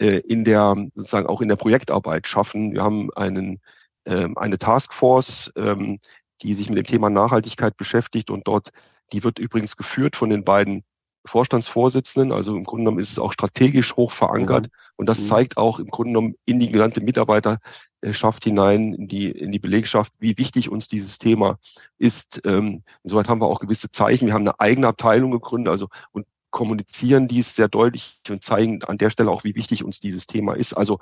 äh, 0.00 0.18
in 0.18 0.44
der, 0.44 0.76
sozusagen 0.94 1.26
auch 1.26 1.40
in 1.40 1.48
der 1.48 1.56
Projektarbeit 1.56 2.26
schaffen. 2.26 2.72
Wir 2.72 2.82
haben 2.82 3.12
einen, 3.14 3.60
äh, 4.04 4.28
eine 4.36 4.58
Taskforce, 4.58 5.52
ähm, 5.56 5.98
die 6.42 6.54
sich 6.54 6.68
mit 6.68 6.78
dem 6.78 6.86
Thema 6.86 7.10
Nachhaltigkeit 7.10 7.76
beschäftigt 7.76 8.30
und 8.30 8.46
dort 8.46 8.70
die 9.12 9.24
wird 9.24 9.38
übrigens 9.38 9.76
geführt 9.76 10.16
von 10.16 10.30
den 10.30 10.44
beiden 10.44 10.84
Vorstandsvorsitzenden. 11.24 12.32
Also 12.32 12.56
im 12.56 12.64
Grunde 12.64 12.84
genommen 12.84 12.98
ist 12.98 13.12
es 13.12 13.18
auch 13.18 13.32
strategisch 13.32 13.94
hoch 13.94 14.10
verankert. 14.10 14.66
Mhm. 14.66 14.72
Und 14.96 15.06
das 15.06 15.20
mhm. 15.20 15.26
zeigt 15.26 15.56
auch 15.56 15.78
im 15.78 15.88
Grunde 15.88 16.10
genommen 16.10 16.34
in 16.44 16.58
die 16.58 16.72
gesamte 16.72 17.00
Mitarbeiterschaft 17.00 18.44
hinein, 18.44 18.94
in 18.94 19.08
die, 19.08 19.30
in 19.30 19.52
die 19.52 19.58
Belegschaft, 19.58 20.12
wie 20.18 20.36
wichtig 20.38 20.70
uns 20.70 20.88
dieses 20.88 21.18
Thema 21.18 21.58
ist. 21.98 22.40
Ähm, 22.44 22.82
insoweit 23.04 23.28
haben 23.28 23.40
wir 23.40 23.46
auch 23.46 23.60
gewisse 23.60 23.90
Zeichen. 23.90 24.26
Wir 24.26 24.34
haben 24.34 24.48
eine 24.48 24.58
eigene 24.58 24.88
Abteilung 24.88 25.30
gegründet, 25.30 25.70
also 25.70 25.88
und 26.10 26.26
kommunizieren 26.50 27.28
dies 27.28 27.54
sehr 27.54 27.68
deutlich 27.68 28.20
und 28.28 28.44
zeigen 28.44 28.82
an 28.84 28.98
der 28.98 29.08
Stelle 29.08 29.30
auch, 29.30 29.42
wie 29.42 29.54
wichtig 29.54 29.84
uns 29.84 30.00
dieses 30.00 30.26
Thema 30.26 30.54
ist. 30.54 30.74
Also 30.74 30.98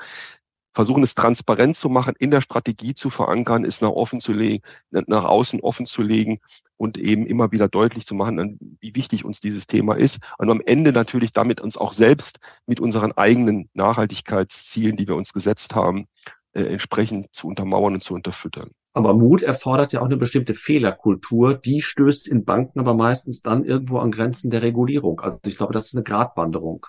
versuchen 0.72 1.02
es 1.02 1.14
transparent 1.14 1.76
zu 1.76 1.88
machen, 1.88 2.14
in 2.18 2.30
der 2.30 2.40
Strategie 2.40 2.94
zu 2.94 3.10
verankern, 3.10 3.64
es 3.64 3.80
nach 3.80 3.90
offen 3.90 4.20
zu 4.20 4.32
legen, 4.32 4.62
nach 4.90 5.24
außen 5.24 5.60
offen 5.60 5.86
zu 5.86 6.02
legen 6.02 6.40
und 6.76 6.96
eben 6.96 7.26
immer 7.26 7.52
wieder 7.52 7.68
deutlich 7.68 8.06
zu 8.06 8.14
machen, 8.14 8.78
wie 8.80 8.94
wichtig 8.94 9.24
uns 9.24 9.40
dieses 9.40 9.66
Thema 9.66 9.94
ist. 9.94 10.18
Und 10.38 10.50
am 10.50 10.62
Ende 10.64 10.92
natürlich 10.92 11.32
damit 11.32 11.60
uns 11.60 11.76
auch 11.76 11.92
selbst 11.92 12.38
mit 12.66 12.80
unseren 12.80 13.12
eigenen 13.12 13.68
Nachhaltigkeitszielen, 13.74 14.96
die 14.96 15.06
wir 15.06 15.16
uns 15.16 15.32
gesetzt 15.32 15.74
haben, 15.74 16.06
äh, 16.52 16.62
entsprechend 16.62 17.34
zu 17.34 17.48
untermauern 17.48 17.94
und 17.94 18.02
zu 18.02 18.14
unterfüttern. 18.14 18.70
Aber 18.92 19.14
Mut 19.14 19.42
erfordert 19.42 19.92
ja 19.92 20.00
auch 20.00 20.06
eine 20.06 20.16
bestimmte 20.16 20.54
Fehlerkultur. 20.54 21.54
Die 21.54 21.80
stößt 21.80 22.26
in 22.26 22.44
Banken 22.44 22.80
aber 22.80 22.94
meistens 22.94 23.42
dann 23.42 23.64
irgendwo 23.64 23.98
an 23.98 24.10
Grenzen 24.10 24.50
der 24.50 24.62
Regulierung. 24.62 25.20
Also 25.20 25.38
ich 25.46 25.56
glaube, 25.56 25.72
das 25.72 25.88
ist 25.88 25.94
eine 25.94 26.02
Gratwanderung. 26.02 26.86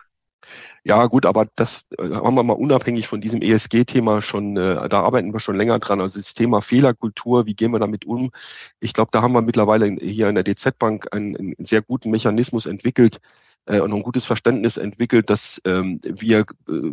Ja, 0.83 1.05
gut, 1.05 1.27
aber 1.27 1.47
das 1.55 1.85
äh, 1.99 2.09
haben 2.09 2.35
wir 2.35 2.43
mal 2.43 2.53
unabhängig 2.53 3.07
von 3.07 3.21
diesem 3.21 3.41
ESG-Thema 3.41 4.21
schon, 4.23 4.57
äh, 4.57 4.89
da 4.89 5.01
arbeiten 5.01 5.31
wir 5.31 5.39
schon 5.39 5.55
länger 5.55 5.77
dran. 5.77 6.01
Also 6.01 6.19
das 6.19 6.33
Thema 6.33 6.61
Fehlerkultur, 6.61 7.45
wie 7.45 7.53
gehen 7.53 7.71
wir 7.71 7.79
damit 7.79 8.05
um? 8.05 8.31
Ich 8.79 8.93
glaube, 8.93 9.11
da 9.11 9.21
haben 9.21 9.33
wir 9.33 9.43
mittlerweile 9.43 9.85
hier 10.01 10.27
in 10.29 10.35
der 10.35 10.43
DZ-Bank 10.43 11.09
einen, 11.11 11.37
einen 11.37 11.55
sehr 11.65 11.83
guten 11.83 12.09
Mechanismus 12.09 12.65
entwickelt, 12.65 13.19
äh, 13.67 13.79
und 13.79 13.93
ein 13.93 14.01
gutes 14.01 14.25
Verständnis 14.25 14.77
entwickelt, 14.77 15.29
dass 15.29 15.61
ähm, 15.65 16.01
wir 16.03 16.45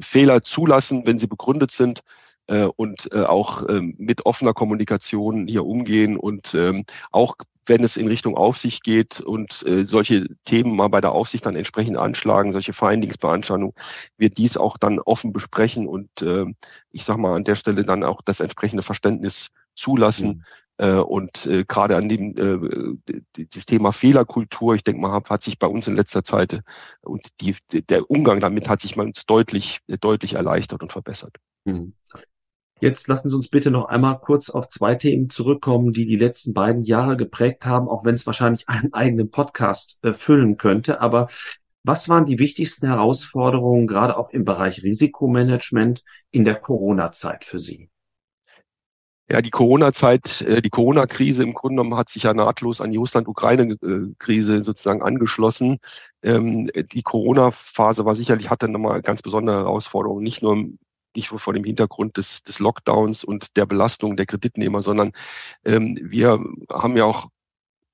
Fehler 0.02 0.42
zulassen, 0.44 1.06
wenn 1.06 1.18
sie 1.18 1.26
begründet 1.26 1.70
sind 1.70 2.02
und 2.76 3.14
auch 3.14 3.68
ähm, 3.68 3.94
mit 3.98 4.24
offener 4.24 4.54
Kommunikation 4.54 5.46
hier 5.48 5.66
umgehen 5.66 6.16
und 6.16 6.54
ähm, 6.54 6.86
auch 7.10 7.36
wenn 7.68 7.84
es 7.84 7.96
in 7.96 8.08
Richtung 8.08 8.36
Aufsicht 8.36 8.82
geht 8.82 9.20
und 9.20 9.64
äh, 9.66 9.84
solche 9.84 10.26
Themen 10.44 10.76
mal 10.76 10.88
bei 10.88 11.00
der 11.00 11.12
Aufsicht 11.12 11.46
dann 11.46 11.56
entsprechend 11.56 11.96
anschlagen, 11.96 12.52
solche 12.52 12.72
Findings, 12.72 13.18
Beanstandungen, 13.18 13.74
wir 14.16 14.30
dies 14.30 14.56
auch 14.56 14.78
dann 14.78 14.98
offen 14.98 15.32
besprechen 15.32 15.86
und 15.86 16.22
äh, 16.22 16.46
ich 16.90 17.04
sage 17.04 17.20
mal 17.20 17.34
an 17.34 17.44
der 17.44 17.56
Stelle 17.56 17.84
dann 17.84 18.04
auch 18.04 18.22
das 18.22 18.40
entsprechende 18.40 18.82
Verständnis 18.82 19.50
zulassen. 19.74 20.28
Mhm. 20.28 20.44
Äh, 20.78 21.00
und 21.00 21.44
äh, 21.46 21.64
gerade 21.66 21.96
an 21.96 22.08
dem 22.08 22.36
äh, 22.36 23.16
das 23.52 23.66
Thema 23.66 23.92
Fehlerkultur, 23.92 24.74
ich 24.76 24.84
denke 24.84 25.00
mal, 25.00 25.12
hat, 25.12 25.28
hat 25.28 25.42
sich 25.42 25.58
bei 25.58 25.66
uns 25.66 25.88
in 25.88 25.96
letzter 25.96 26.22
Zeit 26.22 26.52
äh, 26.52 26.62
und 27.02 27.26
die, 27.40 27.56
der 27.72 28.08
Umgang 28.10 28.40
damit 28.40 28.68
hat 28.68 28.80
sich 28.80 28.96
mal 28.96 29.06
uns 29.06 29.26
deutlich, 29.26 29.80
deutlich 30.00 30.34
erleichtert 30.34 30.82
und 30.82 30.92
verbessert. 30.92 31.36
Mhm. 31.64 31.94
Jetzt 32.80 33.08
lassen 33.08 33.28
Sie 33.28 33.34
uns 33.34 33.48
bitte 33.48 33.72
noch 33.72 33.86
einmal 33.86 34.20
kurz 34.20 34.50
auf 34.50 34.68
zwei 34.68 34.94
Themen 34.94 35.30
zurückkommen, 35.30 35.92
die 35.92 36.06
die 36.06 36.16
letzten 36.16 36.54
beiden 36.54 36.82
Jahre 36.82 37.16
geprägt 37.16 37.66
haben, 37.66 37.88
auch 37.88 38.04
wenn 38.04 38.14
es 38.14 38.26
wahrscheinlich 38.26 38.68
einen 38.68 38.92
eigenen 38.92 39.30
Podcast 39.30 39.98
äh, 40.02 40.12
füllen 40.12 40.56
könnte. 40.56 41.00
Aber 41.00 41.28
was 41.82 42.08
waren 42.08 42.26
die 42.26 42.38
wichtigsten 42.38 42.86
Herausforderungen, 42.86 43.88
gerade 43.88 44.16
auch 44.16 44.30
im 44.30 44.44
Bereich 44.44 44.84
Risikomanagement 44.84 46.04
in 46.30 46.44
der 46.44 46.54
Corona-Zeit 46.54 47.44
für 47.44 47.58
Sie? 47.58 47.90
Ja, 49.30 49.42
die 49.42 49.50
Corona-Zeit, 49.50 50.42
äh, 50.42 50.62
die 50.62 50.70
Corona-Krise 50.70 51.42
im 51.42 51.54
Grunde 51.54 51.82
genommen 51.82 51.98
hat 51.98 52.08
sich 52.08 52.22
ja 52.22 52.32
nahtlos 52.32 52.80
an 52.80 52.92
die 52.92 52.96
Russland-Ukraine-Krise 52.96 54.62
sozusagen 54.62 55.02
angeschlossen. 55.02 55.78
Ähm, 56.22 56.70
die 56.92 57.02
Corona-Phase 57.02 58.04
war 58.04 58.14
sicherlich, 58.14 58.50
hatte 58.50 58.68
nochmal 58.68 59.02
ganz 59.02 59.20
besondere 59.20 59.56
Herausforderungen, 59.56 60.22
nicht 60.22 60.42
nur 60.42 60.68
nicht 61.14 61.28
vor 61.28 61.52
dem 61.52 61.64
Hintergrund 61.64 62.16
des, 62.16 62.42
des 62.42 62.58
Lockdowns 62.58 63.24
und 63.24 63.56
der 63.56 63.66
Belastung 63.66 64.16
der 64.16 64.26
Kreditnehmer, 64.26 64.82
sondern 64.82 65.12
ähm, 65.64 65.98
wir 66.02 66.38
haben 66.70 66.96
ja 66.96 67.04
auch 67.04 67.28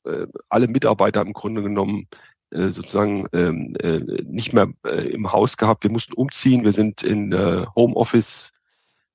äh, 0.04 0.26
alle 0.48 0.68
Mitarbeiter 0.68 1.22
im 1.22 1.32
Grunde 1.32 1.62
genommen 1.62 2.08
äh, 2.50 2.68
sozusagen 2.68 3.26
ähm, 3.32 3.74
äh, 3.80 4.00
nicht 4.24 4.52
mehr 4.52 4.72
äh, 4.86 5.08
im 5.08 5.32
Haus 5.32 5.56
gehabt. 5.56 5.84
Wir 5.84 5.90
mussten 5.90 6.14
umziehen, 6.14 6.64
wir 6.64 6.72
sind 6.72 7.02
in 7.02 7.32
äh, 7.32 7.66
Homeoffice, 7.74 8.52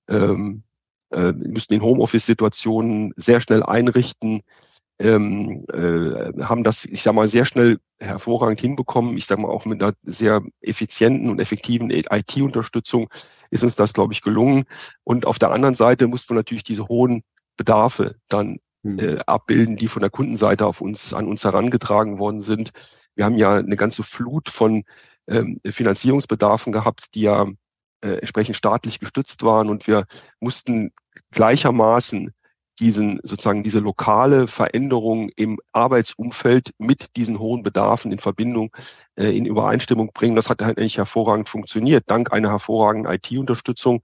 ähm, 0.10 0.64
äh, 1.12 1.32
müssten 1.32 1.74
in 1.76 1.82
Homeoffice-Situationen 1.82 3.14
sehr 3.16 3.42
schnell 3.42 3.64
einrichten, 3.64 4.42
ähm, 5.00 5.66
äh, 5.72 6.44
haben 6.44 6.64
das, 6.64 6.86
ich 6.86 7.04
sag 7.04 7.14
mal, 7.14 7.28
sehr 7.28 7.46
schnell 7.46 7.80
hervorragend 8.00 8.62
hinbekommen. 8.62 9.18
Ich 9.18 9.26
sag 9.26 9.40
mal, 9.40 9.50
auch 9.50 9.66
mit 9.66 9.82
einer 9.82 9.94
sehr 10.04 10.42
effizienten 10.62 11.30
und 11.30 11.40
effektiven 11.40 11.90
IT-Unterstützung 11.92 13.10
ist 13.52 13.64
uns 13.64 13.76
das, 13.76 13.94
glaube 13.94 14.14
ich, 14.14 14.22
gelungen. 14.22 14.66
Und 15.04 15.26
auf 15.26 15.40
der 15.40 15.52
anderen 15.52 15.76
Seite 15.76 16.08
mussten 16.08 16.30
wir 16.30 16.36
natürlich 16.36 16.64
diese 16.64 16.88
hohen 16.88 17.24
Bedarfe 17.58 18.16
dann 18.30 18.60
hm. 18.84 19.00
äh, 19.00 19.18
abbilden, 19.26 19.76
die 19.76 19.88
von 19.88 20.02
der 20.02 20.10
Kundenseite 20.10 20.66
auf 20.66 20.82
uns, 20.82 21.14
an 21.14 21.28
uns 21.28 21.44
herangetragen 21.44 22.20
worden 22.20 22.42
sind. 22.42 22.72
Wir 23.16 23.26
haben 23.26 23.38
ja 23.38 23.58
eine 23.58 23.76
ganze 23.76 24.04
Flut 24.04 24.50
von 24.50 24.84
ähm, 25.28 25.60
Finanzierungsbedarfen 25.66 26.72
gehabt, 26.72 27.14
die 27.14 27.22
ja 27.22 27.48
äh, 28.02 28.12
entsprechend 28.20 28.56
staatlich 28.56 29.00
gestützt 29.00 29.44
waren 29.44 29.70
und 29.70 29.88
wir 29.88 30.06
mussten 30.40 30.94
gleichermaßen 31.32 32.34
diesen 32.80 33.20
sozusagen 33.24 33.64
diese 33.64 33.80
lokale 33.80 34.48
Veränderung 34.48 35.30
im 35.36 35.60
Arbeitsumfeld 35.74 36.72
mit 36.78 37.16
diesen 37.16 37.40
hohen 37.40 37.64
Bedarfen 37.64 38.12
in 38.12 38.20
Verbindung 38.20 38.76
äh, 39.16 39.36
in 39.36 39.46
Übereinstimmung 39.46 40.12
bringen. 40.14 40.36
Das 40.36 40.50
hat 40.50 40.62
eigentlich 40.62 40.98
hervorragend 40.98 41.50
funktioniert, 41.50 42.06
dank 42.08 42.32
einer 42.32 42.50
hervorragenden 42.50 43.12
IT-Unterstützung 43.12 44.02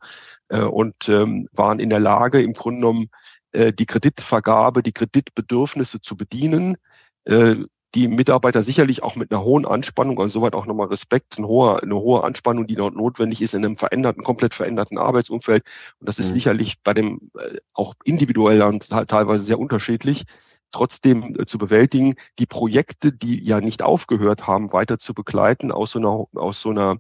äh, 0.50 0.60
und 0.60 1.08
ähm, 1.08 1.48
waren 1.54 1.80
in 1.80 1.90
der 1.90 2.00
Lage, 2.00 2.42
im 2.42 2.54
Grunde 2.54 2.82
genommen 2.82 3.10
äh, 3.54 3.72
die 3.72 3.86
Kreditvergabe, 3.86 4.84
die 4.84 4.94
Kreditbedürfnisse 4.94 6.02
zu 6.02 6.18
bedienen. 6.18 6.78
Äh, 7.26 7.56
die 7.96 8.08
Mitarbeiter 8.10 8.62
sicherlich 8.62 9.02
auch 9.02 9.16
mit 9.16 9.32
einer 9.32 9.44
hohen 9.44 9.66
Anspannung, 9.66 10.20
also 10.20 10.40
soweit 10.40 10.54
auch 10.54 10.66
nochmal 10.66 10.88
Respekt, 10.88 11.38
eine 11.38 11.48
hohe, 11.48 11.82
eine 11.82 11.96
hohe 11.96 12.24
Anspannung, 12.24 12.68
die 12.68 12.76
dort 12.76 12.96
notwendig 12.96 13.42
ist 13.42 13.54
in 13.54 13.66
einem 13.66 13.78
veränderten, 13.78 14.24
komplett 14.24 14.54
veränderten 14.54 14.98
Arbeitsumfeld. 14.98 15.64
Und 16.00 16.10
das 16.10 16.20
ist 16.20 16.30
mhm. 16.30 16.34
sicherlich 16.36 16.76
bei 16.84 16.94
dem 16.94 17.32
äh, 17.40 17.58
auch 17.74 17.96
individuell 18.04 18.62
und 18.64 18.90
teilweise 18.90 19.44
sehr 19.44 19.60
unterschiedlich 19.60 20.26
trotzdem 20.72 21.36
äh, 21.40 21.46
zu 21.46 21.58
bewältigen, 21.58 22.16
die 22.38 22.46
Projekte, 22.46 23.14
die 23.14 23.42
ja 23.44 23.62
nicht 23.62 23.82
aufgehört 23.82 24.46
haben, 24.46 24.74
weiter 24.74 24.98
zu 24.98 25.14
begleiten, 25.14 25.72
aus 25.72 25.92
so 25.92 26.00
einer, 26.00 26.26
aus 26.36 26.62
so 26.62 26.70
einer 26.70 26.98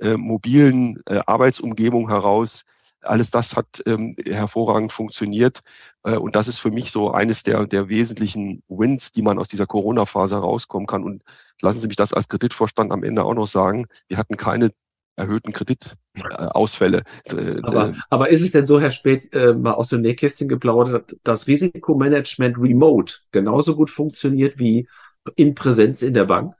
äh, 0.00 0.16
mobilen 0.16 1.02
äh, 1.06 1.20
Arbeitsumgebung 1.26 2.08
heraus, 2.08 2.64
alles 3.02 3.30
das 3.30 3.56
hat 3.56 3.82
ähm, 3.86 4.16
hervorragend 4.24 4.92
funktioniert. 4.92 5.60
Äh, 6.02 6.16
und 6.16 6.36
das 6.36 6.48
ist 6.48 6.58
für 6.58 6.70
mich 6.70 6.90
so 6.90 7.10
eines 7.10 7.42
der, 7.42 7.66
der 7.66 7.88
wesentlichen 7.88 8.62
Wins, 8.68 9.12
die 9.12 9.22
man 9.22 9.38
aus 9.38 9.48
dieser 9.48 9.66
Corona-Phase 9.66 10.36
herauskommen 10.36 10.86
kann. 10.86 11.04
Und 11.04 11.22
lassen 11.60 11.80
Sie 11.80 11.86
mich 11.88 11.96
das 11.96 12.12
als 12.12 12.28
Kreditvorstand 12.28 12.92
am 12.92 13.04
Ende 13.04 13.24
auch 13.24 13.34
noch 13.34 13.48
sagen. 13.48 13.86
Wir 14.08 14.18
hatten 14.18 14.36
keine 14.36 14.72
erhöhten 15.16 15.52
Kreditausfälle. 15.52 17.02
Äh, 17.24 17.60
aber, 17.62 17.88
äh, 17.88 17.92
aber 18.08 18.28
ist 18.30 18.42
es 18.42 18.52
denn 18.52 18.66
so, 18.66 18.80
Herr 18.80 18.90
Spät, 18.90 19.32
äh, 19.34 19.52
mal 19.52 19.72
aus 19.72 19.88
dem 19.88 20.02
Nähkästchen 20.02 20.48
geplaudert, 20.48 21.16
dass 21.24 21.46
Risikomanagement 21.46 22.56
remote 22.58 23.16
genauso 23.32 23.74
gut 23.74 23.90
funktioniert 23.90 24.58
wie 24.58 24.88
in 25.34 25.54
Präsenz 25.54 26.02
in 26.02 26.14
der 26.14 26.24
Bank? 26.24 26.54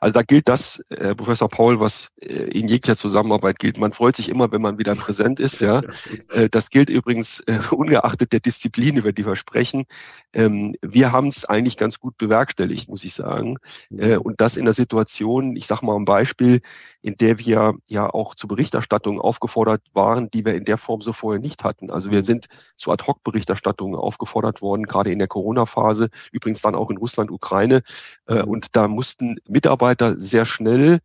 Also 0.00 0.12
da 0.12 0.22
gilt 0.22 0.48
das, 0.48 0.82
Herr 0.90 1.14
Professor 1.14 1.48
Paul, 1.48 1.80
was 1.80 2.10
äh, 2.20 2.26
in 2.26 2.68
jeglicher 2.68 2.96
Zusammenarbeit 2.96 3.58
gilt. 3.58 3.78
Man 3.78 3.92
freut 3.92 4.16
sich 4.16 4.28
immer, 4.28 4.52
wenn 4.52 4.62
man 4.62 4.78
wieder 4.78 4.94
präsent 4.94 5.40
ist. 5.40 5.60
Ja, 5.60 5.82
äh, 6.30 6.48
das 6.48 6.70
gilt 6.70 6.88
übrigens 6.88 7.40
äh, 7.40 7.60
ungeachtet 7.70 8.32
der 8.32 8.40
Disziplin, 8.40 8.96
über 8.96 9.12
die 9.12 9.26
wir 9.26 9.36
sprechen. 9.36 9.86
Ähm, 10.32 10.76
wir 10.82 11.12
haben 11.12 11.28
es 11.28 11.44
eigentlich 11.44 11.76
ganz 11.76 11.98
gut 11.98 12.16
bewerkstelligt, 12.16 12.88
muss 12.88 13.04
ich 13.04 13.14
sagen. 13.14 13.58
Mhm. 13.90 14.18
Und 14.18 14.40
das 14.40 14.56
in 14.56 14.64
der 14.64 14.74
Situation, 14.74 15.56
ich 15.56 15.66
sage 15.66 15.84
mal 15.84 15.96
ein 15.96 16.04
Beispiel, 16.04 16.60
in 17.00 17.16
der 17.16 17.38
wir 17.38 17.74
ja 17.86 18.08
auch 18.12 18.34
zur 18.34 18.48
Berichterstattung 18.48 19.20
aufgefordert 19.20 19.82
waren, 19.94 20.30
die 20.30 20.44
wir 20.44 20.54
in 20.54 20.64
der 20.64 20.78
Form 20.78 21.00
so 21.00 21.12
vorher 21.12 21.40
nicht 21.40 21.64
hatten. 21.64 21.90
Also 21.90 22.10
wir 22.10 22.18
mhm. 22.18 22.24
sind 22.24 22.46
zu 22.76 22.90
Ad-Hoc-Berichterstattungen 22.90 23.98
aufgefordert 23.98 24.62
worden, 24.62 24.84
gerade 24.84 25.12
in 25.12 25.18
der 25.18 25.28
Corona-Phase, 25.28 26.08
übrigens 26.32 26.60
dann 26.60 26.74
auch 26.74 26.90
in 26.90 26.96
Russland, 26.96 27.30
Ukraine. 27.30 27.82
Mhm. 28.28 28.44
Und 28.44 28.66
da 28.72 28.88
mussten 28.88 29.38
Mitarbeiter 29.48 29.87
sehr 30.18 30.44
schnell, 30.44 31.00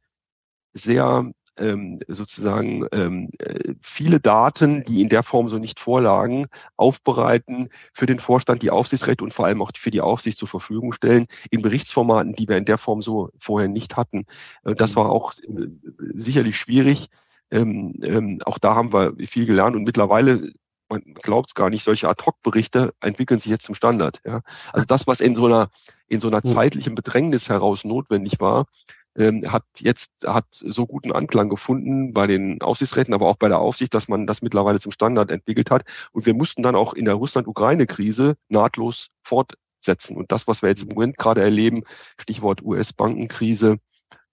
sehr 0.74 1.32
ähm, 1.58 2.00
sozusagen 2.08 2.88
ähm, 2.92 3.30
äh, 3.40 3.76
viele 3.82 4.20
Daten, 4.20 4.84
die 4.86 5.02
in 5.02 5.10
der 5.10 5.24
Form 5.24 5.50
so 5.50 5.60
nicht 5.60 5.80
vorlagen, 5.80 6.48
aufbereiten, 6.78 7.70
für 7.94 8.06
den 8.06 8.20
Vorstand 8.20 8.64
die 8.64 8.72
Aufsichtsrechte 8.72 9.24
und 9.24 9.34
vor 9.34 9.46
allem 9.46 9.62
auch 9.62 9.72
für 9.78 9.92
die 9.92 10.02
Aufsicht 10.02 10.38
zur 10.38 10.48
Verfügung 10.48 10.94
stellen, 10.94 11.28
in 11.52 11.62
Berichtsformaten, 11.62 12.34
die 12.34 12.48
wir 12.48 12.58
in 12.58 12.66
der 12.66 12.78
Form 12.78 13.02
so 13.02 13.30
vorher 13.38 13.70
nicht 13.70 13.98
hatten. 13.98 14.26
Äh, 14.64 14.76
das 14.76 14.96
war 14.96 15.10
auch 15.10 15.34
äh, 15.34 15.68
sicherlich 16.16 16.58
schwierig. 16.58 17.10
Ähm, 17.52 18.00
ähm, 18.04 18.40
auch 18.46 18.58
da 18.58 18.76
haben 18.76 18.94
wir 18.94 19.14
viel 19.28 19.46
gelernt 19.46 19.76
und 19.76 19.84
mittlerweile 19.84 20.52
man 20.94 21.14
glaubt 21.22 21.50
es 21.50 21.56
gar 21.56 21.70
nicht, 21.70 21.84
solche 21.84 22.08
Ad-Hoc-Berichte 22.08 22.94
entwickeln 23.02 23.40
sich 23.40 23.52
jetzt 23.52 23.66
zum 23.66 23.76
Standard. 23.76 24.22
Ja. 24.26 24.42
Also 24.72 24.86
das, 24.86 25.08
was 25.08 25.20
in 25.20 25.36
so 25.36 25.46
einer, 25.46 25.70
in 26.08 26.22
so 26.22 26.28
einer 26.28 26.42
zeitlichen 26.44 26.96
Bedrängnis 26.96 27.50
heraus 27.50 27.84
notwendig 27.84 28.40
war, 28.40 28.66
ähm, 29.16 29.52
hat 29.52 29.64
jetzt 29.80 30.12
hat 30.26 30.46
so 30.52 30.86
guten 30.88 31.12
Anklang 31.12 31.50
gefunden 31.50 32.14
bei 32.14 32.28
den 32.28 32.62
Aufsichtsräten, 32.62 33.14
aber 33.14 33.28
auch 33.28 33.38
bei 33.38 33.48
der 33.48 33.60
Aufsicht, 33.60 33.94
dass 33.94 34.08
man 34.08 34.26
das 34.28 34.42
mittlerweile 34.42 34.80
zum 34.80 34.92
Standard 34.92 35.32
entwickelt 35.32 35.72
hat. 35.72 35.84
Und 36.12 36.26
wir 36.26 36.34
mussten 36.34 36.64
dann 36.64 36.76
auch 36.76 36.94
in 36.94 37.06
der 37.06 37.16
Russland-Ukraine-Krise 37.16 38.36
nahtlos 38.50 39.10
fortsetzen. 39.24 40.18
Und 40.18 40.32
das, 40.32 40.48
was 40.48 40.62
wir 40.62 40.70
jetzt 40.70 40.84
im 40.84 40.90
Moment 40.90 41.18
gerade 41.18 41.42
erleben, 41.42 41.84
Stichwort 42.18 42.64
US-Bankenkrise, 42.64 43.78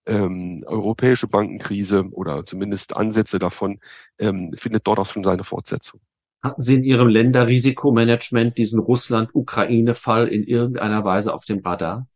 ähm, 0.06 0.64
europäische 0.66 1.28
Bankenkrise 1.28 2.04
oder 2.12 2.46
zumindest 2.46 2.96
Ansätze 2.96 3.38
davon, 3.38 3.80
ähm, 4.18 4.54
findet 4.56 4.86
dort 4.86 4.98
auch 4.98 5.06
schon 5.06 5.24
seine 5.24 5.44
Fortsetzung. 5.44 6.00
Hatten 6.42 6.60
Sie 6.60 6.74
in 6.76 6.84
Ihrem 6.84 7.08
Länderrisikomanagement 7.08 8.56
diesen 8.56 8.80
Russland-Ukraine-Fall 8.80 10.28
in 10.28 10.44
irgendeiner 10.44 11.04
Weise 11.04 11.34
auf 11.34 11.44
dem 11.44 11.60
Radar? 11.60 12.06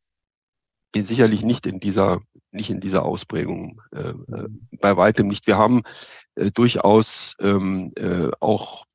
Sicherlich 0.96 1.42
nicht 1.42 1.66
in 1.66 1.80
dieser 1.80 2.20
nicht 2.54 2.70
in 2.70 2.80
dieser 2.80 3.04
Ausprägung, 3.04 3.82
äh, 3.92 4.10
äh, 4.10 4.48
bei 4.80 4.96
weitem 4.96 5.26
nicht. 5.26 5.46
Wir 5.46 5.58
haben 5.58 5.82
äh, 6.36 6.50
durchaus 6.52 7.34
ähm, 7.40 7.92
äh, 7.96 8.28
auch 8.40 8.86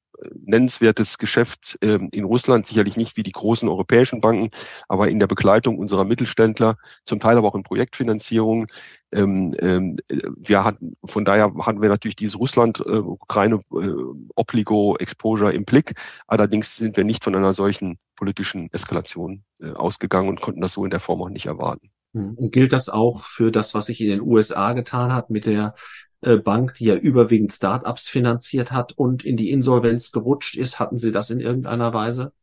nennenswertes 0.45 1.17
Geschäft 1.17 1.77
ähm, 1.81 2.09
in 2.11 2.23
Russland, 2.23 2.67
sicherlich 2.67 2.97
nicht 2.97 3.17
wie 3.17 3.23
die 3.23 3.31
großen 3.31 3.67
europäischen 3.67 4.21
Banken, 4.21 4.49
aber 4.87 5.09
in 5.09 5.19
der 5.19 5.27
Begleitung 5.27 5.77
unserer 5.77 6.05
Mittelständler, 6.05 6.77
zum 7.05 7.19
Teil 7.19 7.37
aber 7.37 7.47
auch 7.47 7.55
in 7.55 7.63
Projektfinanzierung. 7.63 8.67
Ähm, 9.11 9.55
ähm, 9.59 9.97
wir 10.07 10.63
hatten, 10.63 10.95
von 11.05 11.25
daher 11.25 11.53
hatten 11.61 11.81
wir 11.81 11.89
natürlich 11.89 12.15
dieses 12.15 12.37
Russland, 12.37 12.79
äh, 12.79 12.97
Ukraine 12.97 13.61
äh, 13.71 13.93
Obligo 14.35 14.97
Exposure 14.97 15.53
im 15.53 15.65
Blick. 15.65 15.93
Allerdings 16.27 16.75
sind 16.75 16.97
wir 16.97 17.03
nicht 17.03 17.23
von 17.23 17.35
einer 17.35 17.53
solchen 17.53 17.97
politischen 18.15 18.71
Eskalation 18.73 19.43
äh, 19.61 19.71
ausgegangen 19.71 20.29
und 20.29 20.41
konnten 20.41 20.61
das 20.61 20.73
so 20.73 20.83
in 20.83 20.91
der 20.91 20.99
Form 20.99 21.21
auch 21.21 21.29
nicht 21.29 21.47
erwarten. 21.47 21.89
Hm. 22.13 22.35
Und 22.35 22.51
gilt 22.51 22.73
das 22.73 22.89
auch 22.89 23.23
für 23.25 23.51
das, 23.51 23.73
was 23.73 23.85
sich 23.85 24.01
in 24.01 24.09
den 24.09 24.21
USA 24.21 24.73
getan 24.73 25.13
hat 25.13 25.29
mit 25.29 25.45
der 25.45 25.75
äh, 25.75 26.08
Bank, 26.21 26.73
die 26.75 26.85
ja 26.85 26.95
überwiegend 26.95 27.53
Startups 27.53 28.07
finanziert 28.07 28.71
hat 28.71 28.93
und 28.93 29.23
in 29.23 29.37
die 29.37 29.51
Insolvenz 29.51 30.11
gerutscht 30.11 30.57
ist? 30.57 30.79
Hatten 30.79 30.97
Sie 30.97 31.11
das 31.11 31.29
in 31.29 31.39
irgendeiner 31.39 31.93
Weise 31.93 32.33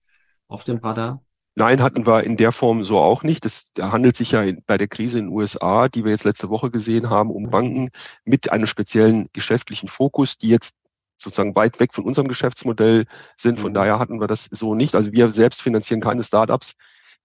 auf 0.48 0.64
dem 0.64 0.78
Radar? 0.78 1.22
Nein, 1.58 1.82
hatten 1.82 2.06
wir 2.06 2.24
in 2.24 2.36
der 2.36 2.52
Form 2.52 2.84
so 2.84 2.98
auch 2.98 3.22
nicht. 3.22 3.46
Es 3.46 3.72
handelt 3.80 4.16
sich 4.16 4.32
ja 4.32 4.44
bei 4.66 4.76
der 4.76 4.88
Krise 4.88 5.18
in 5.18 5.26
den 5.26 5.34
USA, 5.34 5.88
die 5.88 6.04
wir 6.04 6.10
jetzt 6.10 6.24
letzte 6.24 6.50
Woche 6.50 6.70
gesehen 6.70 7.08
haben, 7.08 7.30
um 7.30 7.48
Banken 7.48 7.90
mit 8.24 8.52
einem 8.52 8.66
speziellen 8.66 9.30
geschäftlichen 9.32 9.88
Fokus, 9.88 10.36
die 10.36 10.48
jetzt 10.48 10.74
sozusagen 11.16 11.56
weit 11.56 11.80
weg 11.80 11.94
von 11.94 12.04
unserem 12.04 12.28
Geschäftsmodell 12.28 13.06
sind. 13.38 13.58
Von 13.58 13.70
mhm. 13.70 13.74
daher 13.74 13.98
hatten 13.98 14.20
wir 14.20 14.26
das 14.26 14.48
so 14.50 14.74
nicht. 14.74 14.94
Also 14.94 15.12
wir 15.12 15.30
selbst 15.30 15.62
finanzieren 15.62 16.02
keine 16.02 16.24
Startups 16.24 16.74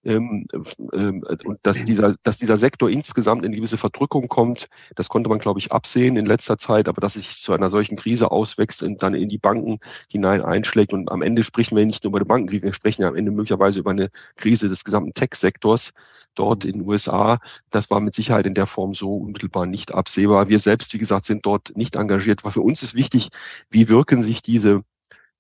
ähm, 0.04 0.48
ähm, 0.94 1.24
und 1.46 1.60
dass 1.64 1.84
dieser, 1.84 2.16
dass 2.24 2.38
dieser 2.38 2.58
Sektor 2.58 2.90
insgesamt 2.90 3.46
in 3.46 3.52
eine 3.52 3.58
gewisse 3.58 3.78
Verdrückung 3.78 4.28
kommt, 4.28 4.68
das 4.96 5.10
konnte 5.10 5.30
man, 5.30 5.40
glaube 5.40 5.60
ich, 5.60 5.72
absehen 5.72 6.18
in 6.18 6.26
letzter 6.26 6.58
Zeit, 6.58 6.88
aber 6.88 7.02
dass 7.02 7.16
es 7.16 7.24
sich 7.24 7.42
zu 7.42 7.54
einer 7.54 7.70
solchen 7.70 7.98
Krise 7.98 8.32
auswächst 8.32 8.82
und 8.82 9.04
dann 9.04 9.14
in 9.14 9.30
die 9.30 9.38
Banken 9.38 9.80
hinein 10.10 10.42
einschlägt. 10.42 10.94
Und 10.94 11.12
am 11.12 11.22
Ende 11.22 11.44
sprechen 11.44 11.78
wir 11.78 11.86
nicht 11.86 12.04
nur 12.04 12.12
über 12.12 12.20
die 12.20 12.26
Bankenkrise, 12.26 12.64
wir 12.64 12.74
sprechen 12.74 13.04
ja 13.04 13.08
am 13.10 13.16
Ende 13.16 13.32
möglicherweise 13.32 13.80
über 13.80 13.92
eine 13.92 14.10
Krise 14.36 14.70
des 14.70 14.84
gesamten 14.84 15.14
Tech-Sektors 15.14 15.92
dort 16.36 16.66
in 16.66 16.80
den 16.80 16.88
USA. 16.88 17.40
Das 17.70 17.90
war 17.90 18.00
mit 18.00 18.16
Sicherheit 18.16 18.46
in 18.46 18.54
der 18.54 18.68
Form 18.68 18.94
so 18.94 19.18
unmittelbar 19.18 19.66
nicht 19.66 19.94
absehbar. 19.94 20.50
Wir 20.50 20.60
selbst, 20.60 20.94
wie 20.94 20.98
gesagt, 20.98 21.26
sind 21.26 21.46
dort 21.46 21.76
nicht 21.76 21.96
engagiert. 21.96 22.40
Aber 22.44 22.52
für 22.52 22.62
uns 22.62 22.82
ist 22.84 22.94
wichtig, 22.94 23.30
wie 23.70 23.90
wirken 23.90 24.22
sich 24.22 24.42
diese 24.42 24.84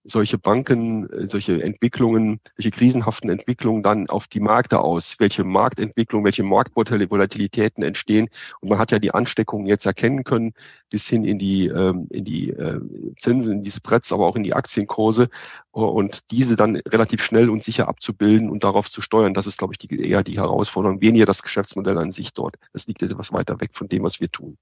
solche 0.03 0.37
Banken, 0.37 1.09
äh, 1.09 1.27
solche 1.27 1.61
Entwicklungen, 1.61 2.39
solche 2.57 2.71
krisenhaften 2.71 3.29
Entwicklungen 3.29 3.83
dann 3.83 4.09
auf 4.09 4.27
die 4.27 4.39
Märkte 4.39 4.79
aus? 4.79 5.15
Welche 5.19 5.43
Marktentwicklung, 5.43 6.23
welche 6.23 6.43
Marktvolatilitäten 6.43 7.83
entstehen? 7.83 8.29
Und 8.59 8.69
man 8.69 8.79
hat 8.79 8.91
ja 8.91 8.99
die 8.99 9.13
Ansteckungen 9.13 9.67
jetzt 9.67 9.85
erkennen 9.85 10.23
können, 10.23 10.53
bis 10.89 11.07
hin 11.07 11.23
in 11.23 11.39
die, 11.39 11.67
ähm, 11.67 12.07
in 12.09 12.25
die 12.25 12.49
äh, 12.49 12.79
Zinsen, 13.19 13.51
in 13.51 13.63
die 13.63 13.71
Spreads, 13.71 14.11
aber 14.11 14.27
auch 14.27 14.35
in 14.35 14.43
die 14.43 14.53
Aktienkurse 14.53 15.29
und 15.71 16.31
diese 16.31 16.55
dann 16.55 16.75
relativ 16.87 17.23
schnell 17.23 17.49
und 17.49 17.63
sicher 17.63 17.87
abzubilden 17.87 18.49
und 18.49 18.63
darauf 18.63 18.89
zu 18.89 19.01
steuern. 19.01 19.33
Das 19.33 19.47
ist, 19.47 19.57
glaube 19.57 19.73
ich, 19.73 19.77
die, 19.77 20.09
eher 20.09 20.23
die 20.23 20.39
Herausforderung, 20.39 21.01
weniger 21.01 21.25
das 21.25 21.43
Geschäftsmodell 21.43 21.97
an 21.97 22.11
sich 22.11 22.33
dort. 22.33 22.55
Das 22.73 22.87
liegt 22.87 23.01
etwas 23.03 23.31
weiter 23.31 23.59
weg 23.61 23.71
von 23.73 23.87
dem, 23.87 24.03
was 24.03 24.19
wir 24.19 24.29
tun. 24.29 24.57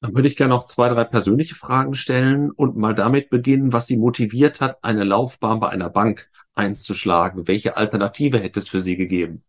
Dann 0.00 0.14
würde 0.14 0.28
ich 0.28 0.36
gerne 0.36 0.54
noch 0.54 0.66
zwei, 0.66 0.88
drei 0.88 1.04
persönliche 1.04 1.54
Fragen 1.54 1.94
stellen 1.94 2.50
und 2.50 2.76
mal 2.76 2.94
damit 2.94 3.30
beginnen, 3.30 3.72
was 3.72 3.86
Sie 3.86 3.96
motiviert 3.96 4.60
hat, 4.60 4.82
eine 4.84 5.04
Laufbahn 5.04 5.58
bei 5.60 5.70
einer 5.70 5.88
Bank 5.88 6.28
einzuschlagen. 6.54 7.48
Welche 7.48 7.76
Alternative 7.76 8.38
hätte 8.38 8.60
es 8.60 8.68
für 8.68 8.80
Sie 8.80 8.96
gegeben? 8.96 9.42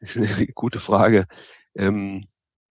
Gute 0.54 0.80
Frage. 0.80 1.26
Ähm, 1.74 2.26